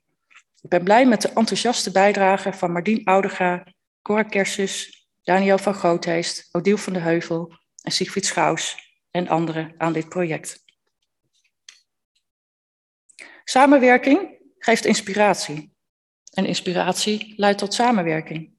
Ik 0.62 0.68
ben 0.68 0.84
blij 0.84 1.06
met 1.06 1.22
de 1.22 1.28
enthousiaste 1.28 1.92
bijdrage 1.92 2.52
van 2.52 2.72
Mardien 2.72 3.04
Oudega, 3.04 3.66
Cora 4.02 4.22
Kersus, 4.22 5.06
Daniel 5.22 5.58
van 5.58 5.74
Grootheest, 5.74 6.48
Odile 6.52 6.78
van 6.78 6.92
de 6.92 6.98
Heuvel 6.98 7.52
en 7.82 7.92
Siegfried 7.92 8.26
Schous 8.26 8.76
en 9.10 9.28
anderen 9.28 9.74
aan 9.78 9.92
dit 9.92 10.08
project. 10.08 10.64
Samenwerking 13.44 14.38
geeft 14.58 14.84
inspiratie. 14.84 15.74
En 16.32 16.46
inspiratie 16.46 17.34
leidt 17.36 17.58
tot 17.58 17.74
samenwerking. 17.74 18.55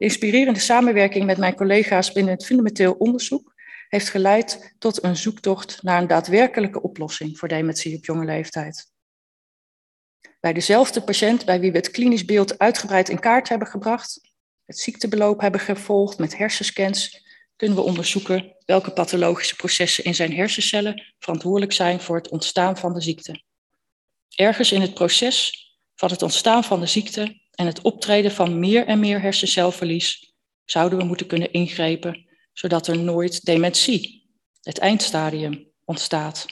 De 0.00 0.06
inspirerende 0.06 0.60
samenwerking 0.60 1.24
met 1.24 1.38
mijn 1.38 1.54
collega's 1.54 2.12
binnen 2.12 2.32
het 2.32 2.46
fundamenteel 2.46 2.92
onderzoek 2.92 3.54
heeft 3.88 4.08
geleid 4.08 4.74
tot 4.78 5.02
een 5.04 5.16
zoektocht 5.16 5.82
naar 5.82 6.00
een 6.00 6.06
daadwerkelijke 6.06 6.82
oplossing 6.82 7.38
voor 7.38 7.48
dementie 7.48 7.96
op 7.96 8.04
jonge 8.04 8.24
leeftijd. 8.24 8.92
Bij 10.40 10.52
dezelfde 10.52 11.02
patiënt 11.02 11.44
bij 11.44 11.60
wie 11.60 11.70
we 11.70 11.76
het 11.76 11.90
klinisch 11.90 12.24
beeld 12.24 12.58
uitgebreid 12.58 13.08
in 13.08 13.18
kaart 13.18 13.48
hebben 13.48 13.68
gebracht, 13.68 14.20
het 14.64 14.78
ziektebeloop 14.78 15.40
hebben 15.40 15.60
gevolgd 15.60 16.18
met 16.18 16.36
hersenscans, 16.36 17.26
kunnen 17.56 17.76
we 17.76 17.82
onderzoeken 17.82 18.56
welke 18.64 18.92
pathologische 18.92 19.56
processen 19.56 20.04
in 20.04 20.14
zijn 20.14 20.32
hersencellen 20.34 21.14
verantwoordelijk 21.18 21.72
zijn 21.72 22.00
voor 22.00 22.16
het 22.16 22.28
ontstaan 22.28 22.76
van 22.76 22.92
de 22.92 23.00
ziekte. 23.00 23.42
Ergens 24.34 24.72
in 24.72 24.80
het 24.80 24.94
proces 24.94 25.66
van 25.94 26.10
het 26.10 26.22
ontstaan 26.22 26.64
van 26.64 26.80
de 26.80 26.86
ziekte 26.86 27.39
en 27.60 27.66
het 27.66 27.82
optreden 27.82 28.32
van 28.32 28.58
meer 28.58 28.86
en 28.86 29.00
meer 29.00 29.20
hersencelverlies 29.20 30.34
zouden 30.64 30.98
we 30.98 31.04
moeten 31.04 31.26
kunnen 31.26 31.52
ingrepen, 31.52 32.26
zodat 32.52 32.86
er 32.86 32.98
nooit 32.98 33.44
dementie, 33.44 34.30
het 34.62 34.78
eindstadium, 34.78 35.70
ontstaat. 35.84 36.46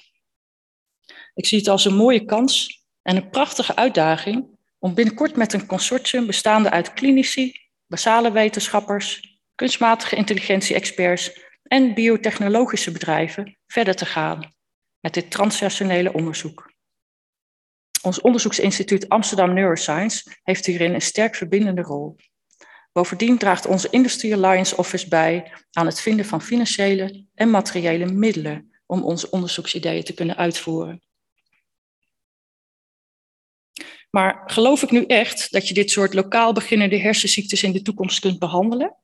Ik 1.35 1.47
zie 1.47 1.59
het 1.59 1.69
als 1.69 1.85
een 1.85 1.95
mooie 1.95 2.25
kans 2.25 2.83
en 3.03 3.17
een 3.17 3.31
prachtige 3.31 3.77
uitdaging 3.77 4.59
om 4.79 4.95
binnenkort 4.95 5.37
met 5.37 5.53
een 5.53 5.67
consortium 5.67 6.27
bestaande 6.27 6.71
uit 6.71 6.93
klinici, 6.93 7.53
basale 7.87 8.33
wetenschappers, 8.33 9.39
kunstmatige 9.55 10.17
intelligentie-experts 10.17 11.41
en 11.63 11.95
biotechnologische 11.95 12.93
bedrijven 12.93 13.59
verder 13.67 13.95
te 13.95 14.07
gaan 14.07 14.55
met 15.01 15.15
dit 15.15 15.31
transnationale 15.31 16.13
onderzoek. 16.13 16.68
Ons 18.03 18.21
onderzoeksinstituut 18.21 19.09
Amsterdam 19.09 19.55
Neuroscience 19.55 20.37
heeft 20.43 20.67
hierin 20.67 20.95
een 20.95 21.01
sterk 21.01 21.35
verbindende 21.35 21.83
rol. 21.83 22.17
Bovendien 22.93 23.39
draagt 23.39 23.67
onze 23.67 23.91
Industry 23.91 24.33
Alliance 24.33 24.77
Office 24.77 25.09
bij 25.09 25.53
aan 25.73 25.87
het 25.87 26.01
vinden 26.01 26.25
van 26.25 26.43
financiële 26.43 27.27
en 27.35 27.51
materiële 27.51 28.07
middelen 28.07 28.81
om 28.87 29.03
onze 29.03 29.31
onderzoeksideeën 29.31 30.05
te 30.05 30.15
kunnen 30.15 30.37
uitvoeren. 30.37 31.03
Maar 34.11 34.43
geloof 34.47 34.83
ik 34.83 34.91
nu 34.91 35.05
echt 35.05 35.53
dat 35.53 35.69
je 35.69 35.75
dit 35.75 35.91
soort 35.91 36.15
lokaal 36.15 36.53
beginnende 36.53 36.99
hersenziektes 36.99 37.63
in 37.63 37.73
de 37.73 37.83
toekomst 37.83 38.21
kunt 38.21 38.39
behandelen? 38.39 38.97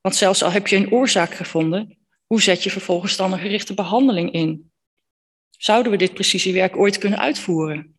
Want 0.00 0.16
zelfs 0.16 0.42
al 0.42 0.50
heb 0.50 0.66
je 0.66 0.76
een 0.76 0.92
oorzaak 0.92 1.34
gevonden, 1.34 1.98
hoe 2.26 2.42
zet 2.42 2.62
je 2.62 2.70
vervolgens 2.70 3.16
dan 3.16 3.32
een 3.32 3.38
gerichte 3.38 3.74
behandeling 3.74 4.32
in? 4.32 4.71
Zouden 5.62 5.92
we 5.92 5.98
dit 5.98 6.14
precisiewerk 6.14 6.76
ooit 6.76 6.98
kunnen 6.98 7.18
uitvoeren? 7.18 7.98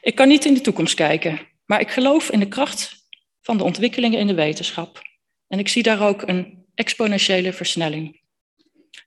Ik 0.00 0.14
kan 0.14 0.28
niet 0.28 0.44
in 0.44 0.54
de 0.54 0.60
toekomst 0.60 0.94
kijken, 0.94 1.48
maar 1.64 1.80
ik 1.80 1.90
geloof 1.90 2.30
in 2.30 2.38
de 2.38 2.48
kracht 2.48 3.06
van 3.40 3.58
de 3.58 3.64
ontwikkelingen 3.64 4.18
in 4.18 4.26
de 4.26 4.34
wetenschap. 4.34 5.02
En 5.48 5.58
ik 5.58 5.68
zie 5.68 5.82
daar 5.82 6.08
ook 6.08 6.22
een 6.22 6.66
exponentiële 6.74 7.52
versnelling. 7.52 8.20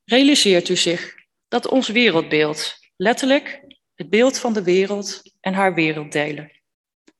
Realiseert 0.05 0.69
u 0.69 0.75
zich 0.75 1.15
dat 1.47 1.67
ons 1.67 1.87
wereldbeeld, 1.87 2.79
letterlijk 2.95 3.61
het 3.93 4.09
beeld 4.09 4.39
van 4.39 4.53
de 4.53 4.63
wereld 4.63 5.21
en 5.41 5.53
haar 5.53 5.73
werelddelen, 5.73 6.51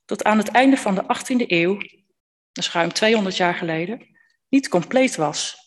tot 0.06 0.24
aan 0.24 0.38
het 0.38 0.50
einde 0.50 0.78
van 0.78 0.96
de 0.96 1.04
18e 1.04 1.48
eeuw, 1.48 1.78
is 2.54 2.72
ruim 2.72 2.94
200 2.94 3.38
jaar 3.38 3.56
geleden, 3.56 4.18
niet 4.50 4.70
compleet 4.70 5.16
was. 5.16 5.65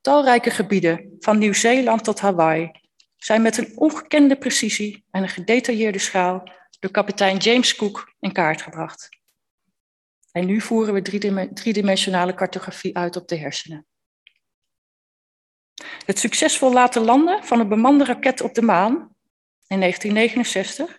Talrijke 0.00 0.50
gebieden, 0.50 1.16
van 1.18 1.38
Nieuw-Zeeland 1.38 2.04
tot 2.04 2.20
Hawaii, 2.20 2.70
zijn 3.16 3.42
met 3.42 3.56
een 3.56 3.72
ongekende 3.76 4.36
precisie 4.36 5.04
en 5.10 5.22
een 5.22 5.28
gedetailleerde 5.28 5.98
schaal 5.98 6.42
door 6.78 6.90
kapitein 6.90 7.36
James 7.36 7.76
Cook 7.76 8.14
in 8.20 8.32
kaart 8.32 8.62
gebracht. 8.62 9.08
En 10.32 10.46
nu 10.46 10.60
voeren 10.60 10.94
we 10.94 11.02
driedimensionale 11.52 12.34
cartografie 12.34 12.96
uit 12.96 13.16
op 13.16 13.28
de 13.28 13.36
hersenen. 13.36 13.86
Het 16.04 16.18
succesvol 16.18 16.72
laten 16.72 17.02
landen 17.02 17.44
van 17.44 17.60
een 17.60 17.68
bemande 17.68 18.04
raket 18.04 18.40
op 18.40 18.54
de 18.54 18.62
maan 18.62 18.92
in 19.66 19.80
1969 19.80 20.98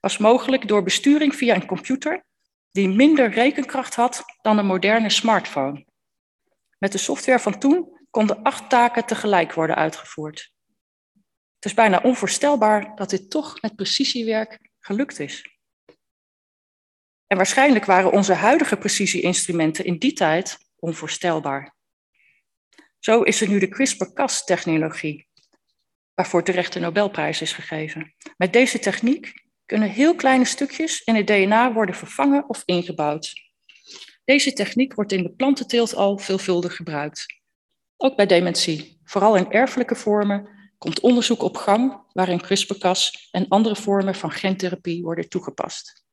was 0.00 0.18
mogelijk 0.18 0.68
door 0.68 0.82
besturing 0.82 1.34
via 1.34 1.54
een 1.54 1.66
computer 1.66 2.24
die 2.70 2.88
minder 2.88 3.30
rekenkracht 3.30 3.94
had 3.94 4.24
dan 4.42 4.58
een 4.58 4.66
moderne 4.66 5.10
smartphone. 5.10 5.86
Met 6.78 6.92
de 6.92 6.98
software 6.98 7.38
van 7.38 7.58
toen 7.58 8.00
konden 8.12 8.42
acht 8.42 8.70
taken 8.70 9.06
tegelijk 9.06 9.52
worden 9.52 9.76
uitgevoerd. 9.76 10.52
Het 11.54 11.64
is 11.64 11.74
bijna 11.74 12.00
onvoorstelbaar 12.02 12.96
dat 12.96 13.10
dit 13.10 13.30
toch 13.30 13.60
met 13.60 13.76
precisiewerk 13.76 14.58
gelukt 14.80 15.18
is. 15.18 15.58
En 17.26 17.36
waarschijnlijk 17.36 17.84
waren 17.84 18.12
onze 18.12 18.32
huidige 18.32 18.76
precisieinstrumenten 18.76 19.84
in 19.84 19.98
die 19.98 20.12
tijd 20.12 20.58
onvoorstelbaar. 20.76 21.74
Zo 22.98 23.22
is 23.22 23.40
er 23.40 23.48
nu 23.48 23.58
de 23.58 23.68
CRISPR-Cas-technologie, 23.68 25.28
waarvoor 26.14 26.42
terecht 26.42 26.72
de 26.72 26.80
Nobelprijs 26.80 27.40
is 27.40 27.52
gegeven. 27.52 28.14
Met 28.36 28.52
deze 28.52 28.78
techniek 28.78 29.44
kunnen 29.66 29.90
heel 29.90 30.14
kleine 30.14 30.44
stukjes 30.44 31.02
in 31.02 31.14
het 31.14 31.26
DNA 31.26 31.72
worden 31.72 31.94
vervangen 31.94 32.48
of 32.48 32.62
ingebouwd. 32.64 33.32
Deze 34.24 34.52
techniek 34.52 34.94
wordt 34.94 35.12
in 35.12 35.22
de 35.22 35.34
plantenteelt 35.34 35.94
al 35.94 36.18
veelvuldig 36.18 36.76
gebruikt. 36.76 37.41
Ook 38.04 38.16
bij 38.16 38.26
dementie, 38.26 39.00
vooral 39.04 39.36
in 39.36 39.50
erfelijke 39.50 39.94
vormen, 39.94 40.48
komt 40.78 41.00
onderzoek 41.00 41.42
op 41.42 41.56
gang 41.56 42.04
waarin 42.12 42.40
CRISPR-Cas 42.40 43.28
en 43.30 43.48
andere 43.48 43.76
vormen 43.76 44.14
van 44.14 44.30
gentherapie 44.30 45.02
worden 45.02 45.28
toegepast. 45.28 46.04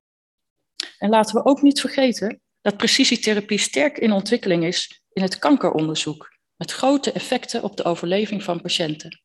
En 0.97 1.09
laten 1.09 1.35
we 1.35 1.45
ook 1.45 1.61
niet 1.61 1.79
vergeten 1.79 2.41
dat 2.61 2.77
precisietherapie 2.77 3.57
sterk 3.57 3.97
in 3.97 4.11
ontwikkeling 4.11 4.65
is 4.65 5.03
in 5.13 5.21
het 5.21 5.39
kankeronderzoek, 5.39 6.37
met 6.55 6.71
grote 6.71 7.11
effecten 7.11 7.63
op 7.63 7.77
de 7.77 7.83
overleving 7.83 8.43
van 8.43 8.61
patiënten. 8.61 9.21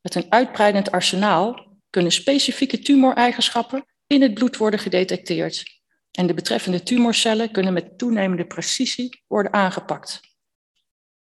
Met 0.00 0.14
een 0.14 0.32
uitbreidend 0.32 0.90
arsenaal 0.90 1.78
kunnen 1.90 2.12
specifieke 2.12 2.78
tumoreigenschappen 2.78 3.84
in 4.06 4.22
het 4.22 4.34
bloed 4.34 4.56
worden 4.56 4.80
gedetecteerd 4.80 5.80
en 6.10 6.26
de 6.26 6.34
betreffende 6.34 6.82
tumorcellen 6.82 7.50
kunnen 7.50 7.72
met 7.72 7.98
toenemende 7.98 8.46
precisie 8.46 9.22
worden 9.26 9.52
aangepakt. 9.52 10.29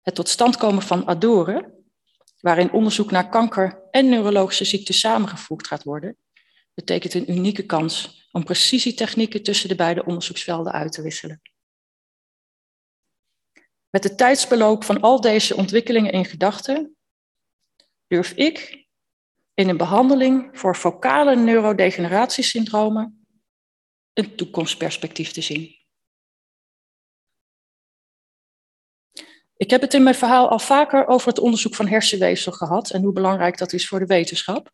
Het 0.02 0.14
tot 0.14 0.28
stand 0.28 0.56
komen 0.56 0.82
van 0.82 1.04
ADORE, 1.04 1.78
waarin 2.40 2.72
onderzoek 2.72 3.10
naar 3.10 3.28
kanker 3.28 3.88
en 3.90 4.08
neurologische 4.08 4.64
ziekten 4.64 4.94
samengevoegd 4.94 5.66
gaat 5.66 5.82
worden, 5.82 6.16
betekent 6.74 7.14
een 7.14 7.30
unieke 7.30 7.66
kans 7.66 8.20
om 8.32 8.44
precisietechnieken 8.44 9.42
tussen 9.42 9.68
de 9.68 9.74
beide 9.74 10.04
onderzoeksvelden 10.04 10.72
uit 10.72 10.92
te 10.92 11.02
wisselen. 11.02 11.40
Met 13.90 14.04
het 14.04 14.18
tijdsbeloop 14.18 14.84
van 14.84 15.00
al 15.00 15.20
deze 15.20 15.56
ontwikkelingen 15.56 16.12
in 16.12 16.24
gedachten 16.24 16.96
durf 18.06 18.32
ik 18.32 18.86
in 19.54 19.68
een 19.68 19.76
behandeling 19.76 20.58
voor 20.58 20.76
focale 20.76 21.36
neurodegeneratiesyndromen 21.36 23.26
een 24.12 24.36
toekomstperspectief 24.36 25.32
te 25.32 25.40
zien. 25.40 25.79
Ik 29.60 29.70
heb 29.70 29.80
het 29.80 29.94
in 29.94 30.02
mijn 30.02 30.14
verhaal 30.14 30.48
al 30.48 30.58
vaker 30.58 31.06
over 31.06 31.28
het 31.28 31.38
onderzoek 31.38 31.74
van 31.74 31.88
hersenweefsel 31.88 32.52
gehad 32.52 32.90
en 32.90 33.02
hoe 33.02 33.12
belangrijk 33.12 33.58
dat 33.58 33.72
is 33.72 33.88
voor 33.88 33.98
de 33.98 34.06
wetenschap. 34.06 34.70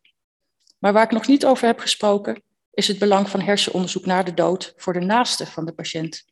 Maar 0.79 0.93
waar 0.93 1.03
ik 1.03 1.11
nog 1.11 1.27
niet 1.27 1.45
over 1.45 1.67
heb 1.67 1.79
gesproken, 1.79 2.41
is 2.71 2.87
het 2.87 2.99
belang 2.99 3.29
van 3.29 3.41
hersenonderzoek 3.41 4.05
na 4.05 4.23
de 4.23 4.33
dood 4.33 4.73
voor 4.77 4.93
de 4.93 4.99
naaste 4.99 5.45
van 5.45 5.65
de 5.65 5.73
patiënt. 5.73 6.25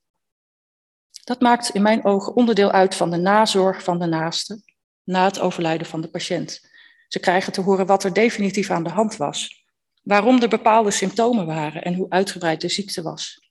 Dat 1.23 1.41
maakt 1.41 1.69
in 1.69 1.81
mijn 1.81 2.03
ogen 2.03 2.35
onderdeel 2.35 2.71
uit 2.71 2.95
van 2.95 3.09
de 3.11 3.17
nazorg 3.17 3.83
van 3.83 3.99
de 3.99 4.05
naaste 4.05 4.61
na 5.03 5.25
het 5.25 5.39
overlijden 5.39 5.87
van 5.87 6.01
de 6.01 6.09
patiënt. 6.09 6.69
Ze 7.07 7.19
krijgen 7.19 7.53
te 7.53 7.61
horen 7.61 7.85
wat 7.85 8.03
er 8.03 8.13
definitief 8.13 8.69
aan 8.69 8.83
de 8.83 8.89
hand 8.89 9.17
was, 9.17 9.65
waarom 10.03 10.41
er 10.41 10.49
bepaalde 10.49 10.91
symptomen 10.91 11.45
waren 11.45 11.83
en 11.83 11.93
hoe 11.93 12.09
uitgebreid 12.09 12.61
de 12.61 12.69
ziekte 12.69 13.01
was. 13.01 13.49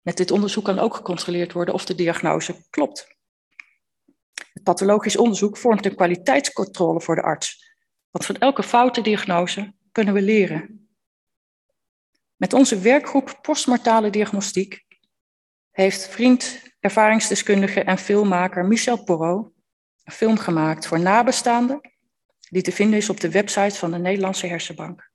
Met 0.00 0.16
dit 0.16 0.30
onderzoek 0.30 0.64
kan 0.64 0.78
ook 0.78 0.94
gecontroleerd 0.94 1.52
worden 1.52 1.74
of 1.74 1.84
de 1.84 1.94
diagnose 1.94 2.64
klopt. 2.70 3.15
Pathologisch 4.66 5.16
onderzoek 5.16 5.56
vormt 5.56 5.86
een 5.86 5.94
kwaliteitscontrole 5.94 7.00
voor 7.00 7.14
de 7.14 7.22
arts, 7.22 7.74
want 8.10 8.26
van 8.26 8.36
elke 8.36 8.62
foute 8.62 9.00
diagnose 9.00 9.74
kunnen 9.92 10.14
we 10.14 10.22
leren. 10.22 10.88
Met 12.36 12.52
onze 12.52 12.78
werkgroep 12.78 13.38
postmortale 13.42 14.10
diagnostiek 14.10 14.84
heeft 15.70 16.08
vriend, 16.08 16.62
ervaringsdeskundige 16.80 17.80
en 17.80 17.98
filmmaker 17.98 18.64
Michel 18.64 19.04
Porot 19.04 19.52
een 20.04 20.12
film 20.12 20.38
gemaakt 20.38 20.86
voor 20.86 21.00
nabestaanden, 21.00 21.80
die 22.50 22.62
te 22.62 22.72
vinden 22.72 22.98
is 22.98 23.10
op 23.10 23.20
de 23.20 23.30
website 23.30 23.76
van 23.76 23.90
de 23.90 23.98
Nederlandse 23.98 24.46
Hersenbank. 24.46 25.10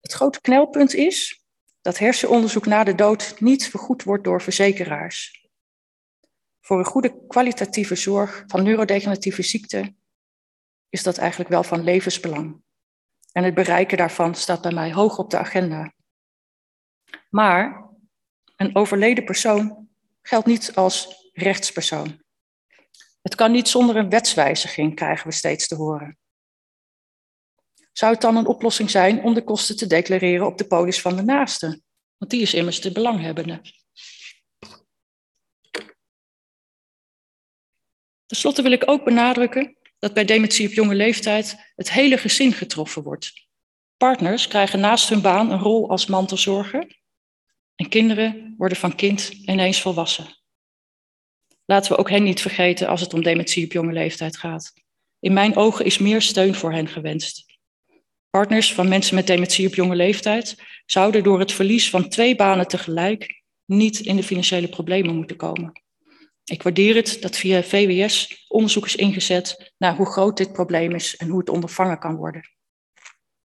Het 0.00 0.12
grote 0.12 0.40
knelpunt 0.40 0.94
is 0.94 1.44
dat 1.80 1.98
hersenonderzoek 1.98 2.66
na 2.66 2.84
de 2.84 2.94
dood 2.94 3.40
niet 3.40 3.68
vergoed 3.68 4.02
wordt 4.02 4.24
door 4.24 4.42
verzekeraars. 4.42 5.45
Voor 6.66 6.78
een 6.78 6.84
goede 6.84 7.26
kwalitatieve 7.26 7.94
zorg 7.94 8.44
van 8.46 8.62
neurodegeneratieve 8.62 9.42
ziekten 9.42 9.98
is 10.88 11.02
dat 11.02 11.18
eigenlijk 11.18 11.50
wel 11.50 11.62
van 11.62 11.84
levensbelang. 11.84 12.62
En 13.32 13.44
het 13.44 13.54
bereiken 13.54 13.98
daarvan 13.98 14.34
staat 14.34 14.60
bij 14.60 14.72
mij 14.72 14.92
hoog 14.92 15.18
op 15.18 15.30
de 15.30 15.38
agenda. 15.38 15.92
Maar 17.30 17.90
een 18.56 18.76
overleden 18.76 19.24
persoon 19.24 19.88
geldt 20.22 20.46
niet 20.46 20.74
als 20.74 21.30
rechtspersoon. 21.32 22.22
Het 23.22 23.34
kan 23.34 23.52
niet 23.52 23.68
zonder 23.68 23.96
een 23.96 24.10
wetswijziging, 24.10 24.94
krijgen 24.94 25.26
we 25.26 25.34
steeds 25.34 25.68
te 25.68 25.74
horen. 25.74 26.18
Zou 27.92 28.12
het 28.12 28.20
dan 28.20 28.36
een 28.36 28.46
oplossing 28.46 28.90
zijn 28.90 29.22
om 29.22 29.34
de 29.34 29.44
kosten 29.44 29.76
te 29.76 29.86
declareren 29.86 30.46
op 30.46 30.58
de 30.58 30.66
polis 30.66 31.00
van 31.00 31.16
de 31.16 31.22
naaste? 31.22 31.82
Want 32.18 32.30
die 32.30 32.42
is 32.42 32.54
immers 32.54 32.80
de 32.80 32.92
belanghebbende. 32.92 33.60
Ten 38.26 38.36
slotte 38.36 38.62
wil 38.62 38.72
ik 38.72 38.90
ook 38.90 39.04
benadrukken 39.04 39.76
dat 39.98 40.14
bij 40.14 40.24
dementie 40.24 40.66
op 40.66 40.72
jonge 40.72 40.94
leeftijd 40.94 41.72
het 41.76 41.92
hele 41.92 42.18
gezin 42.18 42.52
getroffen 42.52 43.02
wordt. 43.02 43.32
Partners 43.96 44.48
krijgen 44.48 44.80
naast 44.80 45.08
hun 45.08 45.20
baan 45.20 45.50
een 45.50 45.58
rol 45.58 45.90
als 45.90 46.06
mantelzorger 46.06 47.00
en 47.74 47.88
kinderen 47.88 48.54
worden 48.56 48.78
van 48.78 48.94
kind 48.94 49.28
ineens 49.28 49.80
volwassen. 49.80 50.26
Laten 51.64 51.92
we 51.92 51.98
ook 51.98 52.10
hen 52.10 52.22
niet 52.22 52.40
vergeten 52.40 52.88
als 52.88 53.00
het 53.00 53.14
om 53.14 53.22
dementie 53.22 53.64
op 53.64 53.72
jonge 53.72 53.92
leeftijd 53.92 54.36
gaat. 54.36 54.72
In 55.20 55.32
mijn 55.32 55.56
ogen 55.56 55.84
is 55.84 55.98
meer 55.98 56.22
steun 56.22 56.54
voor 56.54 56.72
hen 56.72 56.88
gewenst. 56.88 57.44
Partners 58.30 58.74
van 58.74 58.88
mensen 58.88 59.14
met 59.14 59.26
dementie 59.26 59.66
op 59.66 59.74
jonge 59.74 59.96
leeftijd 59.96 60.62
zouden 60.86 61.22
door 61.22 61.38
het 61.38 61.52
verlies 61.52 61.90
van 61.90 62.08
twee 62.08 62.36
banen 62.36 62.68
tegelijk 62.68 63.42
niet 63.64 64.00
in 64.00 64.16
de 64.16 64.22
financiële 64.22 64.68
problemen 64.68 65.14
moeten 65.14 65.36
komen. 65.36 65.84
Ik 66.50 66.62
waardeer 66.62 66.94
het 66.94 67.16
dat 67.20 67.36
via 67.36 67.62
VWS 67.62 68.44
onderzoek 68.48 68.84
is 68.84 68.96
ingezet 68.96 69.74
naar 69.78 69.96
hoe 69.96 70.06
groot 70.06 70.36
dit 70.36 70.52
probleem 70.52 70.94
is 70.94 71.16
en 71.16 71.28
hoe 71.28 71.38
het 71.38 71.48
ondervangen 71.48 71.98
kan 71.98 72.16
worden. 72.16 72.50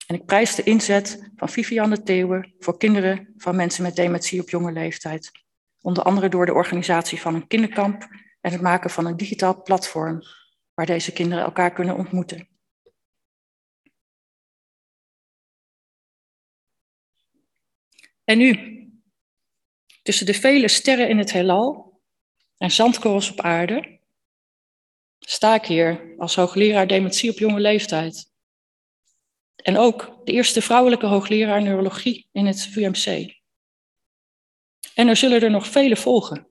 En 0.08 0.16
ik 0.16 0.26
prijs 0.26 0.56
de 0.56 0.64
inzet 0.64 1.32
van 1.36 1.50
Vivianne 1.50 2.04
Theeuwen 2.04 2.56
voor 2.60 2.78
kinderen 2.78 3.34
van 3.38 3.56
mensen 3.56 3.84
met 3.84 3.96
dementie 3.96 4.42
op 4.42 4.50
jonge 4.50 4.72
leeftijd. 4.72 5.32
Onder 5.82 6.04
andere 6.04 6.30
door 6.30 6.46
de 6.46 6.54
organisatie 6.54 7.22
van 7.22 7.36
een 7.36 7.48
kinderkamp 7.48 8.08
en 8.42 8.52
het 8.52 8.62
maken 8.62 8.90
van 8.90 9.06
een 9.06 9.18
digitaal 9.18 9.62
platform 9.62 10.22
waar 10.74 10.86
deze 10.86 11.14
kinderen 11.14 11.44
elkaar 11.44 11.74
kunnen 11.74 11.96
ontmoeten. 11.96 12.50
En 18.24 18.38
nu, 18.38 18.80
tussen 20.02 20.26
de 20.26 20.34
vele 20.34 20.68
sterren 20.68 21.10
in 21.10 21.18
het 21.18 21.32
heelal 21.32 21.91
en 22.62 22.72
zandkorrels 22.72 23.32
op 23.32 23.40
aarde, 23.40 24.00
sta 25.20 25.56
ik 25.56 25.66
hier 25.66 26.16
als 26.18 26.36
hoogleraar 26.36 26.88
dementie 26.88 27.32
op 27.32 27.38
jonge 27.38 27.60
leeftijd. 27.60 28.32
En 29.56 29.78
ook 29.78 30.22
de 30.24 30.32
eerste 30.32 30.62
vrouwelijke 30.62 31.06
hoogleraar 31.06 31.62
neurologie 31.62 32.28
in 32.32 32.46
het 32.46 32.62
VUMC. 32.62 33.36
En 34.94 35.08
er 35.08 35.16
zullen 35.16 35.42
er 35.42 35.52
nog 35.52 35.68
vele 35.68 35.96
volgen. 35.96 36.48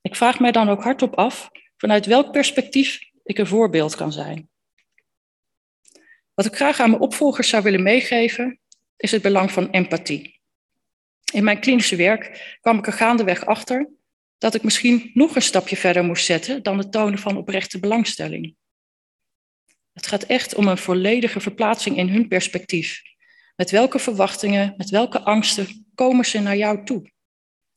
Ik 0.00 0.16
vraag 0.16 0.40
mij 0.40 0.52
dan 0.52 0.68
ook 0.68 0.82
hardop 0.82 1.14
af 1.14 1.50
vanuit 1.76 2.06
welk 2.06 2.32
perspectief 2.32 3.00
ik 3.24 3.38
een 3.38 3.46
voorbeeld 3.46 3.94
kan 3.94 4.12
zijn. 4.12 4.48
Wat 6.34 6.46
ik 6.46 6.54
graag 6.54 6.80
aan 6.80 6.90
mijn 6.90 7.02
opvolgers 7.02 7.48
zou 7.48 7.62
willen 7.62 7.82
meegeven, 7.82 8.60
is 8.96 9.10
het 9.10 9.22
belang 9.22 9.52
van 9.52 9.70
empathie. 9.70 10.40
In 11.32 11.44
mijn 11.44 11.60
klinische 11.60 11.96
werk 11.96 12.56
kwam 12.60 12.78
ik 12.78 12.86
er 12.86 12.92
gaandeweg 12.92 13.46
achter 13.46 13.98
dat 14.40 14.54
ik 14.54 14.62
misschien 14.62 15.10
nog 15.14 15.34
een 15.34 15.42
stapje 15.42 15.76
verder 15.76 16.04
moest 16.04 16.24
zetten 16.24 16.62
dan 16.62 16.78
het 16.78 16.92
tonen 16.92 17.18
van 17.18 17.36
oprechte 17.36 17.78
belangstelling. 17.78 18.54
Het 19.92 20.06
gaat 20.06 20.22
echt 20.22 20.54
om 20.54 20.68
een 20.68 20.78
volledige 20.78 21.40
verplaatsing 21.40 21.96
in 21.96 22.08
hun 22.08 22.28
perspectief. 22.28 23.02
Met 23.56 23.70
welke 23.70 23.98
verwachtingen, 23.98 24.74
met 24.76 24.90
welke 24.90 25.20
angsten 25.20 25.86
komen 25.94 26.24
ze 26.24 26.38
naar 26.38 26.56
jou 26.56 26.84
toe? 26.84 27.10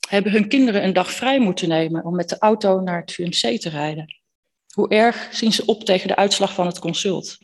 Hebben 0.08 0.32
hun 0.32 0.48
kinderen 0.48 0.84
een 0.84 0.92
dag 0.92 1.10
vrij 1.10 1.40
moeten 1.40 1.68
nemen 1.68 2.04
om 2.04 2.14
met 2.14 2.28
de 2.28 2.38
auto 2.38 2.80
naar 2.80 3.00
het 3.00 3.12
VMC 3.12 3.60
te 3.60 3.68
rijden? 3.68 4.20
Hoe 4.74 4.88
erg 4.88 5.28
zien 5.32 5.52
ze 5.52 5.64
op 5.64 5.84
tegen 5.84 6.08
de 6.08 6.16
uitslag 6.16 6.54
van 6.54 6.66
het 6.66 6.78
consult? 6.78 7.38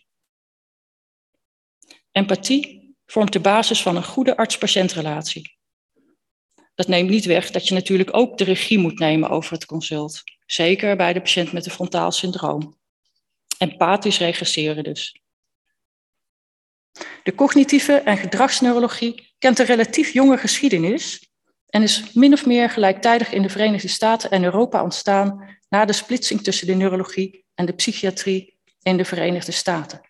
Empathie 2.13 2.95
vormt 3.07 3.33
de 3.33 3.41
basis 3.41 3.83
van 3.83 3.97
een 3.97 4.05
goede 4.05 4.37
arts-patiëntrelatie. 4.37 5.59
Dat 6.81 6.89
neemt 6.89 7.11
niet 7.11 7.25
weg 7.25 7.51
dat 7.51 7.69
je 7.69 7.75
natuurlijk 7.75 8.17
ook 8.17 8.39
de 8.39 8.45
regie 8.45 8.79
moet 8.79 8.99
nemen 8.99 9.31
over 9.31 9.53
het 9.53 9.67
consult. 9.67 10.23
Zeker 10.47 10.97
bij 10.97 11.13
de 11.13 11.21
patiënt 11.21 11.53
met 11.53 11.67
een 11.67 11.73
frontaal 11.73 12.13
syndroom. 12.13 12.79
Empathisch 13.59 14.19
regresseren 14.19 14.85
dus. 14.85 15.21
De 17.23 17.35
cognitieve 17.35 17.93
en 17.93 18.17
gedragsneurologie 18.17 19.35
kent 19.39 19.59
een 19.59 19.67
relatief 19.67 20.13
jonge 20.13 20.39
geschiedenis 20.39 21.31
en 21.67 21.83
is 21.83 22.13
min 22.13 22.33
of 22.33 22.47
meer 22.47 22.71
gelijktijdig 22.71 23.33
in 23.33 23.43
de 23.43 23.49
Verenigde 23.49 23.89
Staten 23.89 24.31
en 24.31 24.45
Europa 24.45 24.83
ontstaan 24.83 25.59
na 25.69 25.85
de 25.85 25.93
splitsing 25.93 26.43
tussen 26.43 26.67
de 26.67 26.75
neurologie 26.75 27.45
en 27.55 27.67
de 27.67 27.73
psychiatrie 27.73 28.59
in 28.83 28.97
de 28.97 29.05
Verenigde 29.05 29.53
Staten. 29.53 30.01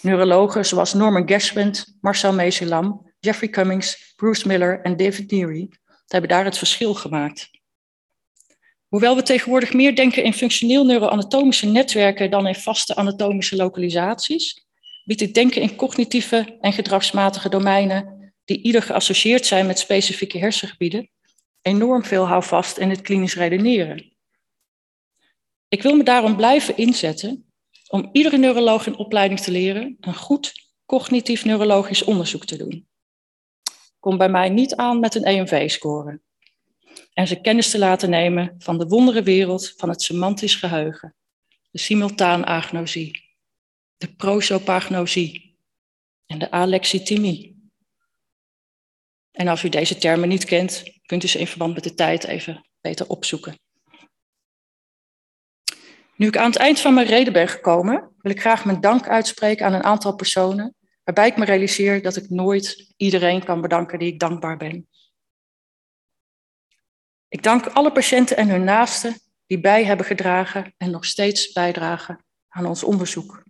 Neurologen 0.00 0.66
zoals 0.66 0.94
Norman 0.94 1.28
Geschwind, 1.28 1.96
Marcel 2.00 2.32
Meselam, 2.32 3.11
Jeffrey 3.24 3.48
Cummings, 3.48 4.12
Bruce 4.16 4.46
Miller 4.46 4.80
en 4.80 4.96
David 4.96 5.30
Neary 5.30 5.68
hebben 6.06 6.30
daar 6.30 6.44
het 6.44 6.58
verschil 6.58 6.94
gemaakt. 6.94 7.50
Hoewel 8.88 9.16
we 9.16 9.22
tegenwoordig 9.22 9.72
meer 9.72 9.96
denken 9.96 10.24
in 10.24 10.32
functioneel 10.32 10.84
neuroanatomische 10.84 11.66
netwerken 11.66 12.30
dan 12.30 12.46
in 12.46 12.54
vaste 12.54 12.96
anatomische 12.96 13.56
lokalisaties, 13.56 14.66
biedt 15.04 15.20
het 15.20 15.34
denken 15.34 15.62
in 15.62 15.76
cognitieve 15.76 16.56
en 16.60 16.72
gedragsmatige 16.72 17.48
domeinen, 17.48 18.32
die 18.44 18.62
ieder 18.62 18.82
geassocieerd 18.82 19.46
zijn 19.46 19.66
met 19.66 19.78
specifieke 19.78 20.38
hersengebieden, 20.38 21.10
enorm 21.60 22.04
veel 22.04 22.26
houvast 22.26 22.76
in 22.76 22.90
het 22.90 23.00
klinisch 23.00 23.34
redeneren. 23.34 24.16
Ik 25.68 25.82
wil 25.82 25.96
me 25.96 26.04
daarom 26.04 26.36
blijven 26.36 26.76
inzetten 26.76 27.52
om 27.88 28.08
iedere 28.12 28.38
neuroloog 28.38 28.86
in 28.86 28.96
opleiding 28.96 29.40
te 29.40 29.50
leren 29.50 29.96
een 30.00 30.14
goed 30.14 30.52
cognitief 30.86 31.44
neurologisch 31.44 32.04
onderzoek 32.04 32.44
te 32.44 32.56
doen. 32.56 32.90
Kom 34.02 34.18
bij 34.18 34.28
mij 34.28 34.48
niet 34.48 34.74
aan 34.74 35.00
met 35.00 35.14
een 35.14 35.24
EMV-score 35.24 36.20
en 37.12 37.26
ze 37.26 37.40
kennis 37.40 37.70
te 37.70 37.78
laten 37.78 38.10
nemen 38.10 38.54
van 38.58 38.78
de 38.78 38.86
wonderenwereld 38.86 39.74
van 39.76 39.88
het 39.88 40.02
semantisch 40.02 40.54
geheugen, 40.54 41.14
de 41.70 41.78
simultaanagnosie, 41.78 43.34
de 43.96 44.14
prosopagnosie 44.14 45.56
en 46.26 46.38
de 46.38 46.50
alexithymie. 46.50 47.70
En 49.30 49.48
als 49.48 49.62
u 49.62 49.68
deze 49.68 49.98
termen 49.98 50.28
niet 50.28 50.44
kent, 50.44 50.82
kunt 51.06 51.24
u 51.24 51.26
ze 51.26 51.38
in 51.38 51.46
verband 51.46 51.74
met 51.74 51.84
de 51.84 51.94
tijd 51.94 52.24
even 52.24 52.68
beter 52.80 53.08
opzoeken. 53.08 53.58
Nu 56.16 56.26
ik 56.26 56.36
aan 56.36 56.50
het 56.50 56.60
eind 56.60 56.80
van 56.80 56.94
mijn 56.94 57.06
reden 57.06 57.32
ben 57.32 57.48
gekomen, 57.48 58.14
wil 58.18 58.32
ik 58.32 58.40
graag 58.40 58.64
mijn 58.64 58.80
dank 58.80 59.08
uitspreken 59.08 59.66
aan 59.66 59.74
een 59.74 59.84
aantal 59.84 60.14
personen, 60.14 60.74
waarbij 61.04 61.28
ik 61.28 61.36
me 61.36 61.44
realiseer 61.44 62.02
dat 62.02 62.16
ik 62.16 62.30
nooit 62.30 62.94
iedereen 62.96 63.44
kan 63.44 63.60
bedanken 63.60 63.98
die 63.98 64.12
ik 64.12 64.18
dankbaar 64.18 64.56
ben. 64.56 64.88
Ik 67.28 67.42
dank 67.42 67.66
alle 67.66 67.92
patiënten 67.92 68.36
en 68.36 68.48
hun 68.48 68.64
naasten 68.64 69.20
die 69.46 69.60
bij 69.60 69.84
hebben 69.84 70.06
gedragen 70.06 70.74
en 70.76 70.90
nog 70.90 71.04
steeds 71.04 71.52
bijdragen 71.52 72.24
aan 72.48 72.66
ons 72.66 72.84
onderzoek. 72.84 73.42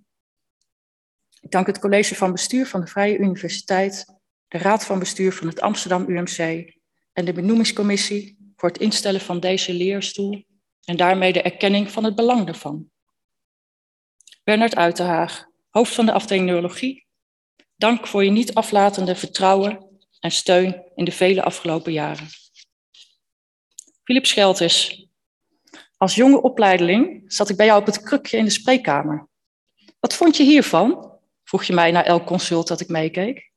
Ik 1.40 1.50
dank 1.50 1.66
het 1.66 1.78
college 1.78 2.14
van 2.14 2.32
bestuur 2.32 2.66
van 2.66 2.80
de 2.80 2.86
Vrije 2.86 3.18
Universiteit, 3.18 4.04
de 4.48 4.58
raad 4.58 4.84
van 4.84 4.98
bestuur 4.98 5.32
van 5.32 5.46
het 5.46 5.60
Amsterdam 5.60 6.08
UMC 6.08 6.38
en 7.12 7.24
de 7.24 7.32
benoemingscommissie 7.32 8.52
voor 8.56 8.68
het 8.68 8.78
instellen 8.78 9.20
van 9.20 9.40
deze 9.40 9.72
leerstoel 9.72 10.44
en 10.84 10.96
daarmee 10.96 11.32
de 11.32 11.42
erkenning 11.42 11.90
van 11.90 12.04
het 12.04 12.14
belang 12.14 12.46
daarvan. 12.46 12.90
Bernard 14.44 14.76
Uitenhaag, 14.76 15.46
hoofd 15.70 15.94
van 15.94 16.06
de 16.06 16.12
afdeling 16.12 16.46
neurologie, 16.46 17.06
dank 17.82 18.06
voor 18.06 18.24
je 18.24 18.30
niet 18.30 18.54
aflatende 18.54 19.14
vertrouwen 19.14 20.00
en 20.20 20.30
steun 20.30 20.82
in 20.94 21.04
de 21.04 21.12
vele 21.12 21.42
afgelopen 21.42 21.92
jaren. 21.92 22.26
Philip 24.04 24.26
Schelters. 24.26 25.06
Als 25.96 26.14
jonge 26.14 26.42
opleideling 26.42 27.24
zat 27.26 27.48
ik 27.48 27.56
bij 27.56 27.66
jou 27.66 27.80
op 27.80 27.86
het 27.86 28.02
krukje 28.02 28.36
in 28.36 28.44
de 28.44 28.50
spreekkamer. 28.50 29.28
Wat 30.00 30.14
vond 30.14 30.36
je 30.36 30.42
hiervan? 30.42 31.10
vroeg 31.44 31.64
je 31.64 31.72
mij 31.72 31.90
na 31.90 32.04
elk 32.04 32.26
consult 32.26 32.68
dat 32.68 32.80
ik 32.80 32.88
meekeek. 32.88 33.50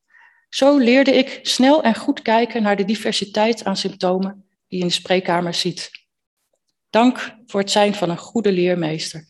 Zo 0.49 0.77
leerde 0.77 1.11
ik 1.11 1.39
snel 1.41 1.83
en 1.83 1.95
goed 1.95 2.21
kijken 2.21 2.63
naar 2.63 2.75
de 2.75 2.85
diversiteit 2.85 3.63
aan 3.63 3.77
symptomen 3.77 4.47
die 4.67 4.77
je 4.77 4.83
in 4.83 4.87
de 4.87 4.93
spreekkamer 4.93 5.53
ziet. 5.53 5.91
Dank 6.89 7.35
voor 7.45 7.59
het 7.59 7.71
zijn 7.71 7.93
van 7.93 8.09
een 8.09 8.17
goede 8.17 8.51
leermeester 8.51 9.27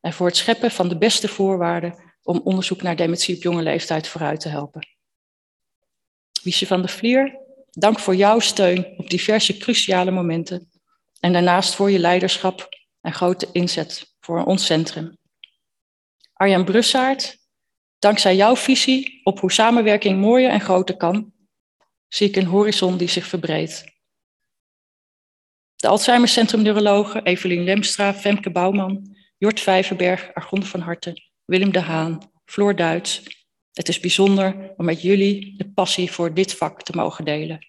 en 0.00 0.12
voor 0.12 0.26
het 0.26 0.36
scheppen 0.36 0.70
van 0.70 0.88
de 0.88 0.98
beste 0.98 1.28
voorwaarden 1.28 2.07
om 2.28 2.40
onderzoek 2.44 2.82
naar 2.82 2.96
dementie 2.96 3.36
op 3.36 3.42
jonge 3.42 3.62
leeftijd 3.62 4.08
vooruit 4.08 4.40
te 4.40 4.48
helpen. 4.48 4.88
Wiesje 6.42 6.66
van 6.66 6.80
der 6.80 6.90
Vlier, 6.90 7.46
Dank 7.70 7.98
voor 7.98 8.14
jouw 8.14 8.38
steun 8.38 8.86
op 8.96 9.10
diverse 9.10 9.56
cruciale 9.56 10.10
momenten 10.10 10.70
en 11.20 11.32
daarnaast 11.32 11.74
voor 11.74 11.90
je 11.90 11.98
leiderschap 11.98 12.68
en 13.00 13.12
grote 13.12 13.48
inzet 13.52 14.14
voor 14.20 14.44
ons 14.44 14.66
centrum. 14.66 15.18
Arjan 16.32 16.64
Brussaert, 16.64 17.38
dankzij 17.98 18.36
jouw 18.36 18.56
visie 18.56 19.20
op 19.24 19.40
hoe 19.40 19.52
samenwerking 19.52 20.20
mooier 20.20 20.50
en 20.50 20.60
groter 20.60 20.96
kan, 20.96 21.32
zie 22.08 22.28
ik 22.28 22.36
een 22.36 22.46
horizon 22.46 22.96
die 22.96 23.08
zich 23.08 23.26
verbreedt. 23.26 23.84
De 25.76 25.88
Alzheimer 25.88 26.28
Centrum 26.28 26.62
Neurologen 26.62 27.24
Evelien 27.24 27.64
Lemstra, 27.64 28.14
Femke 28.14 28.50
Bouwman, 28.50 29.16
Jort 29.36 29.60
Vijverberg, 29.60 30.34
Argon 30.34 30.64
van 30.64 30.80
Harten, 30.80 31.27
Willem 31.48 31.72
de 31.72 31.80
Haan, 31.80 32.30
Floor 32.44 32.76
Duits. 32.76 33.22
Het 33.72 33.88
is 33.88 34.00
bijzonder 34.00 34.74
om 34.76 34.84
met 34.84 35.02
jullie 35.02 35.56
de 35.56 35.70
passie 35.70 36.12
voor 36.12 36.34
dit 36.34 36.54
vak 36.54 36.82
te 36.82 36.92
mogen 36.96 37.24
delen 37.24 37.66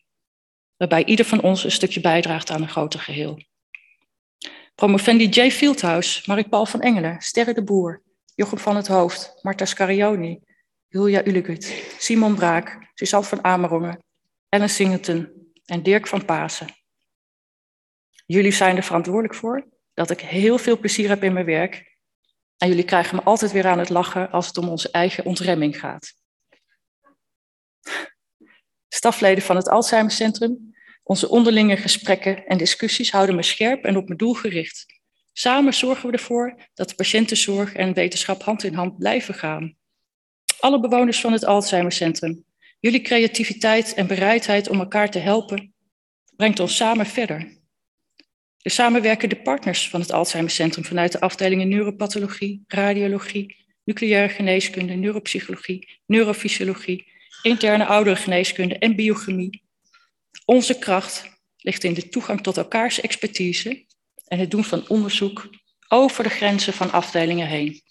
waarbij 0.77 1.05
ieder 1.05 1.25
van 1.25 1.41
ons 1.41 1.63
een 1.63 1.71
stukje 1.71 2.01
bijdraagt 2.01 2.49
aan 2.49 2.61
een 2.61 2.69
groter 2.69 2.99
geheel. 2.99 3.41
Promovendi 4.75 5.27
J. 5.27 5.51
Fieldhouse, 5.51 6.23
Marie-Paul 6.25 6.65
van 6.65 6.81
Engelen, 6.81 7.21
Sterre 7.21 7.53
de 7.53 7.63
Boer, 7.63 8.01
Jochem 8.35 8.57
van 8.57 8.75
het 8.75 8.87
Hoofd, 8.87 9.39
Marta 9.41 9.65
Scarioni, 9.65 10.39
Julia 10.87 11.25
Ulegut, 11.25 11.93
Simon 11.97 12.35
Braak, 12.35 12.91
Suzanne 12.93 13.27
van 13.27 13.43
Amerongen, 13.43 14.03
Ellen 14.49 14.69
Singleton 14.69 15.51
en 15.65 15.83
Dirk 15.83 16.07
van 16.07 16.25
Pasen. 16.25 16.67
Jullie 18.25 18.51
zijn 18.51 18.75
er 18.75 18.83
verantwoordelijk 18.83 19.35
voor 19.35 19.67
dat 19.93 20.09
ik 20.09 20.19
heel 20.19 20.57
veel 20.57 20.77
plezier 20.77 21.09
heb 21.09 21.23
in 21.23 21.33
mijn 21.33 21.45
werk. 21.45 21.88
En 22.59 22.67
jullie 22.67 22.83
krijgen 22.83 23.15
me 23.15 23.23
altijd 23.23 23.51
weer 23.51 23.67
aan 23.67 23.79
het 23.79 23.89
lachen 23.89 24.31
als 24.31 24.47
het 24.47 24.57
om 24.57 24.69
onze 24.69 24.91
eigen 24.91 25.25
ontremming 25.25 25.79
gaat. 25.79 26.13
Stafleden 28.87 29.43
van 29.43 29.55
het 29.55 29.69
Alzheimercentrum, 29.69 30.75
onze 31.03 31.29
onderlinge 31.29 31.77
gesprekken 31.77 32.45
en 32.45 32.57
discussies 32.57 33.11
houden 33.11 33.35
me 33.35 33.43
scherp 33.43 33.83
en 33.83 33.97
op 33.97 34.05
mijn 34.05 34.17
doel 34.17 34.33
gericht. 34.33 34.85
Samen 35.33 35.73
zorgen 35.73 36.09
we 36.09 36.13
ervoor 36.13 36.67
dat 36.73 36.89
de 36.89 36.95
patiëntenzorg 36.95 37.73
en 37.73 37.93
wetenschap 37.93 38.43
hand 38.43 38.63
in 38.63 38.73
hand 38.73 38.97
blijven 38.97 39.33
gaan. 39.33 39.77
Alle 40.59 40.79
bewoners 40.79 41.21
van 41.21 41.31
het 41.31 41.45
Alzheimercentrum, 41.45 42.43
jullie 42.79 43.01
creativiteit 43.01 43.93
en 43.93 44.07
bereidheid 44.07 44.69
om 44.69 44.79
elkaar 44.79 45.11
te 45.11 45.19
helpen 45.19 45.73
brengt 46.35 46.59
ons 46.59 46.75
samen 46.75 47.05
verder. 47.05 47.58
De 48.61 48.69
samenwerkende 48.69 49.41
partners 49.41 49.89
van 49.89 49.99
het 49.99 50.11
Alzheimercentrum 50.11 50.85
vanuit 50.85 51.11
de 51.11 51.19
afdelingen 51.19 51.67
neuropathologie, 51.67 52.63
radiologie, 52.67 53.55
nucleaire 53.83 54.33
geneeskunde, 54.33 54.93
neuropsychologie, 54.93 55.99
neurofysiologie, 56.05 57.11
interne 57.41 57.85
ouderengeneeskunde 57.85 58.77
en 58.77 58.95
biochemie. 58.95 59.63
Onze 60.45 60.79
kracht 60.79 61.39
ligt 61.57 61.83
in 61.83 61.93
de 61.93 62.09
toegang 62.09 62.41
tot 62.41 62.57
elkaars 62.57 63.01
expertise 63.01 63.85
en 64.27 64.39
het 64.39 64.51
doen 64.51 64.63
van 64.63 64.87
onderzoek 64.87 65.49
over 65.87 66.23
de 66.23 66.29
grenzen 66.29 66.73
van 66.73 66.91
afdelingen 66.91 67.47
heen. 67.47 67.81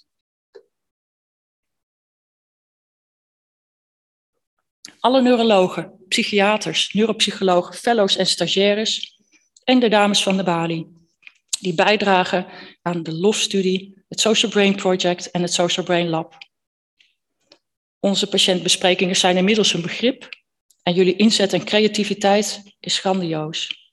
Alle 5.00 5.22
neurologen, 5.22 6.04
psychiaters, 6.08 6.92
neuropsychologen, 6.92 7.74
fellows 7.74 8.16
en 8.16 8.26
stagiaires 8.26 9.17
en 9.68 9.78
de 9.78 9.88
dames 9.88 10.22
van 10.22 10.36
de 10.36 10.42
Bali, 10.42 10.86
die 11.60 11.74
bijdragen 11.74 12.46
aan 12.82 13.02
de 13.02 13.12
LOF-studie, 13.12 14.02
het 14.08 14.20
Social 14.20 14.50
Brain 14.50 14.76
Project 14.76 15.30
en 15.30 15.42
het 15.42 15.52
Social 15.52 15.84
Brain 15.86 16.08
Lab. 16.08 16.34
Onze 18.00 18.28
patiëntbesprekingen 18.28 19.16
zijn 19.16 19.36
inmiddels 19.36 19.72
een 19.72 19.82
begrip 19.82 20.28
en 20.82 20.94
jullie 20.94 21.16
inzet 21.16 21.52
en 21.52 21.64
creativiteit 21.64 22.62
is 22.80 22.98
grandioos. 22.98 23.90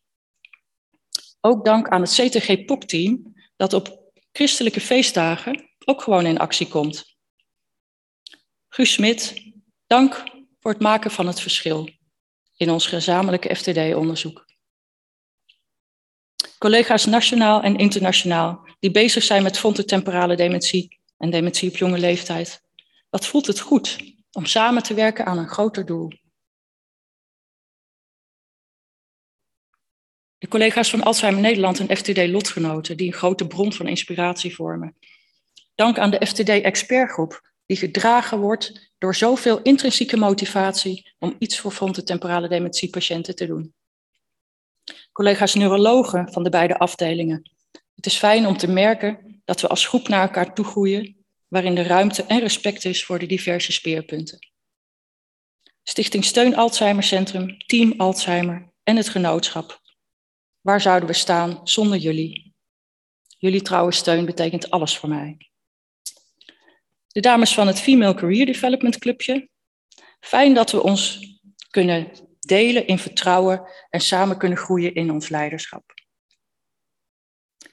Ook 1.42 1.66
dank 1.66 1.88
aan 1.88 2.02
het 2.02 2.14
CTG-POC-team 2.14 3.36
dat 3.56 3.74
op 3.74 4.12
christelijke 4.32 4.82
feestdagen 4.82 5.70
ook 5.86 6.02
gewoon 6.02 6.26
in 6.26 6.38
actie 6.38 6.68
komt. 6.68 7.18
Guus 8.68 8.94
Smit, 8.94 9.52
dank 9.88 10.24
voor 10.60 10.72
het 10.72 10.82
maken 10.82 11.12
van 11.12 11.28
het 11.28 11.42
verschil 11.42 11.90
in 12.58 12.70
ons 12.70 12.88
gezamenlijke 12.88 13.56
FTD-onderzoek. 13.56 14.45
Collega's 16.58 17.06
nationaal 17.06 17.62
en 17.62 17.76
internationaal 17.76 18.68
die 18.80 18.92
bezig 18.92 19.24
zijn 19.24 19.44
met 19.44 19.58
frontotemporale 19.58 20.36
dementie 20.36 21.00
en 21.18 21.30
dementie 21.30 21.70
op 21.70 21.78
jonge 21.78 22.00
leeftijd. 22.00 22.62
Wat 23.10 23.28
voelt 23.28 23.48
het 23.48 23.60
goed 23.60 23.98
om 24.32 24.46
samen 24.46 24.84
te 24.84 24.94
werken 24.94 25.26
aan 25.26 25.38
een 25.38 25.50
groter 25.50 25.86
doel? 25.86 26.12
De 30.38 30.48
collega's 30.48 30.90
van 30.90 31.04
Alzheimer 31.04 31.42
Nederland 31.42 31.80
en 31.80 31.98
FTD-lotgenoten 31.98 32.98
die 32.98 33.08
een 33.08 33.14
grote 33.14 33.48
bron 33.48 33.74
van 33.74 33.88
inspiratie 33.88 34.56
vormen. 34.56 34.98
Dank 35.76 35.98
aan 35.98 36.12
de 36.12 36.26
FTD-expertgroep 36.26 37.54
die 37.66 37.78
gedragen 37.78 38.40
wordt 38.40 38.92
door 38.98 39.16
zoveel 39.16 39.62
intrinsieke 39.62 40.18
motivatie 40.18 41.14
om 41.20 41.36
iets 41.40 41.60
voor 41.60 41.72
frontotemporale 41.72 42.48
dementiepatiënten 42.48 43.36
te 43.36 43.46
doen. 43.46 43.75
Collega's 45.16 45.54
neurologen 45.54 46.32
van 46.34 46.44
de 46.44 46.50
beide 46.50 46.78
afdelingen. 46.78 47.52
Het 47.96 48.06
is 48.06 48.18
fijn 48.18 48.48
om 48.48 48.58
te 48.58 48.68
merken 48.68 49.42
dat 49.46 49.62
we 49.62 49.68
als 49.68 49.88
groep 49.88 50.08
naar 50.08 50.22
elkaar 50.22 50.54
toe 50.54 50.66
groeien, 50.66 51.26
waarin 51.48 51.76
de 51.76 51.84
ruimte 51.84 52.24
en 52.24 52.40
respect 52.40 52.86
is 52.86 53.06
voor 53.06 53.20
de 53.20 53.26
diverse 53.26 53.72
speerpunten. 53.72 54.40
Stichting 55.84 56.26
Steun 56.26 56.56
Alzheimer 56.56 57.04
Centrum, 57.04 57.58
Team 57.58 57.94
Alzheimer 57.98 58.72
en 58.84 58.96
het 58.96 59.10
genootschap. 59.10 59.82
Waar 60.62 60.82
zouden 60.82 61.10
we 61.10 61.16
staan 61.16 61.60
zonder 61.64 61.98
jullie? 61.98 62.54
Jullie 63.38 63.62
trouwe 63.62 63.92
steun 63.92 64.26
betekent 64.26 64.70
alles 64.70 64.98
voor 64.98 65.10
mij 65.10 65.38
de 67.16 67.22
dames 67.22 67.54
van 67.54 67.68
het 67.68 67.80
Female 67.80 68.14
Career 68.14 68.46
Development 68.46 68.98
Clubje. 68.98 69.50
Fijn 70.20 70.54
dat 70.54 70.72
we 70.72 70.84
ons 70.84 71.20
kunnen 71.70 72.12
delen 72.46 72.88
in 72.88 73.00
vertrouwen 73.00 73.68
en 73.90 74.02
samen 74.02 74.38
kunnen 74.38 74.58
groeien 74.58 74.94
in 74.94 75.12
ons 75.12 75.30
leiderschap. 75.30 75.94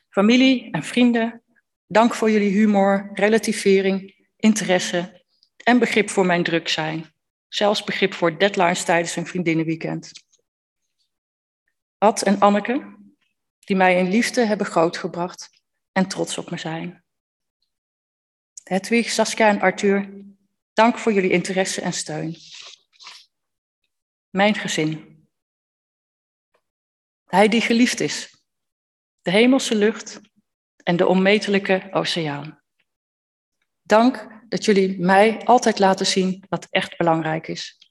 Familie 0.08 0.70
en 0.70 0.82
vrienden, 0.82 1.42
dank 1.86 2.14
voor 2.14 2.30
jullie 2.30 2.50
humor, 2.50 3.10
relativering, 3.14 4.26
interesse 4.36 5.24
en 5.56 5.78
begrip 5.78 6.10
voor 6.10 6.26
mijn 6.26 6.42
druk 6.42 6.68
zijn. 6.68 7.14
Zelfs 7.48 7.84
begrip 7.84 8.14
voor 8.14 8.38
deadlines 8.38 8.84
tijdens 8.84 9.16
een 9.16 9.26
vriendinnenweekend. 9.26 10.10
Ad 11.98 12.22
en 12.22 12.38
Anneke, 12.40 12.96
die 13.58 13.76
mij 13.76 13.98
in 13.98 14.08
liefde 14.08 14.44
hebben 14.44 14.66
grootgebracht 14.66 15.50
en 15.92 16.08
trots 16.08 16.38
op 16.38 16.50
me 16.50 16.58
zijn. 16.58 17.04
Hedwig, 18.62 19.10
Saskia 19.10 19.48
en 19.48 19.60
Arthur, 19.60 20.24
dank 20.72 20.98
voor 20.98 21.12
jullie 21.12 21.30
interesse 21.30 21.80
en 21.80 21.92
steun. 21.92 22.36
Mijn 24.32 24.54
gezin. 24.54 25.26
Hij 27.24 27.48
die 27.48 27.60
geliefd 27.60 28.00
is, 28.00 28.42
de 29.22 29.30
hemelse 29.30 29.74
lucht 29.74 30.20
en 30.76 30.96
de 30.96 31.06
onmetelijke 31.06 31.88
oceaan. 31.90 32.62
Dank 33.82 34.28
dat 34.48 34.64
jullie 34.64 35.00
mij 35.00 35.44
altijd 35.44 35.78
laten 35.78 36.06
zien 36.06 36.44
wat 36.48 36.66
echt 36.70 36.96
belangrijk 36.96 37.48
is. 37.48 37.90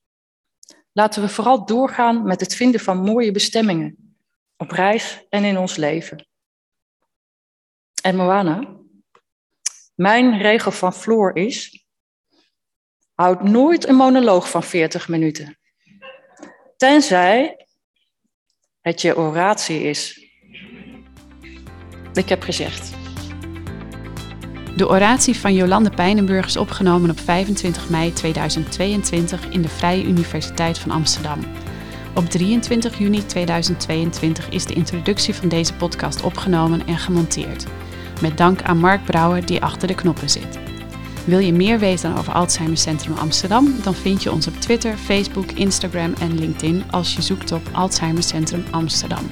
Laten 0.91 1.21
we 1.21 1.29
vooral 1.29 1.65
doorgaan 1.65 2.23
met 2.23 2.39
het 2.39 2.55
vinden 2.55 2.79
van 2.79 2.97
mooie 2.97 3.31
bestemmingen, 3.31 4.17
op 4.57 4.71
reis 4.71 5.25
en 5.29 5.43
in 5.43 5.57
ons 5.57 5.75
leven. 5.75 6.27
En 8.01 8.15
Moana, 8.15 8.79
mijn 9.95 10.41
regel 10.41 10.71
van 10.71 10.93
Floor 10.93 11.35
is: 11.35 11.85
houd 13.13 13.43
nooit 13.43 13.87
een 13.87 13.95
monoloog 13.95 14.49
van 14.49 14.63
40 14.63 15.07
minuten. 15.07 15.55
Tenzij 16.81 17.65
het 18.81 19.01
je 19.01 19.17
oratie 19.17 19.81
is. 19.81 20.29
Ik 22.13 22.29
heb 22.29 22.41
gezegd. 22.41 22.93
De 24.75 24.89
oratie 24.89 25.35
van 25.35 25.53
Jolande 25.53 25.89
Pijnenburg 25.89 26.45
is 26.45 26.57
opgenomen 26.57 27.09
op 27.09 27.19
25 27.19 27.89
mei 27.89 28.13
2022 28.13 29.49
in 29.49 29.61
de 29.61 29.67
Vrije 29.67 30.03
Universiteit 30.03 30.79
van 30.79 30.91
Amsterdam. 30.91 31.39
Op 32.15 32.25
23 32.25 32.97
juni 32.97 33.25
2022 33.25 34.49
is 34.49 34.65
de 34.65 34.73
introductie 34.73 35.33
van 35.33 35.49
deze 35.49 35.73
podcast 35.73 36.23
opgenomen 36.23 36.87
en 36.87 36.97
gemonteerd. 36.97 37.65
Met 38.21 38.37
dank 38.37 38.61
aan 38.61 38.77
Mark 38.77 39.05
Brouwer 39.05 39.45
die 39.45 39.61
achter 39.61 39.87
de 39.87 39.95
knoppen 39.95 40.29
zit. 40.29 40.70
Wil 41.25 41.39
je 41.39 41.53
meer 41.53 41.79
weten 41.79 42.17
over 42.17 42.33
Alzheimer 42.33 42.77
Centrum 42.77 43.17
Amsterdam? 43.17 43.75
Dan 43.83 43.95
vind 43.95 44.23
je 44.23 44.31
ons 44.31 44.47
op 44.47 44.55
Twitter, 44.55 44.97
Facebook, 44.97 45.51
Instagram 45.51 46.13
en 46.19 46.39
LinkedIn 46.39 46.83
als 46.91 47.15
je 47.15 47.21
zoekt 47.21 47.51
op 47.51 47.69
Alzheimer 47.71 48.23
Centrum 48.23 48.63
Amsterdam. 48.71 49.27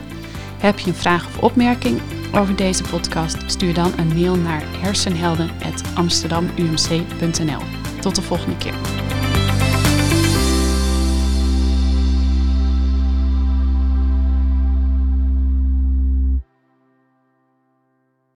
Heb 0.57 0.79
je 0.79 0.87
een 0.87 0.95
vraag 0.95 1.27
of 1.27 1.37
opmerking 1.37 2.01
over 2.35 2.55
deze 2.55 2.83
podcast? 2.83 3.37
Stuur 3.45 3.73
dan 3.73 3.91
een 3.97 4.07
mail 4.07 4.35
naar 4.35 4.63
hersenhelden.amsterdamumc.nl. 4.81 7.61
Tot 7.99 8.15
de 8.15 8.21
volgende 8.21 8.57
keer. 8.57 8.73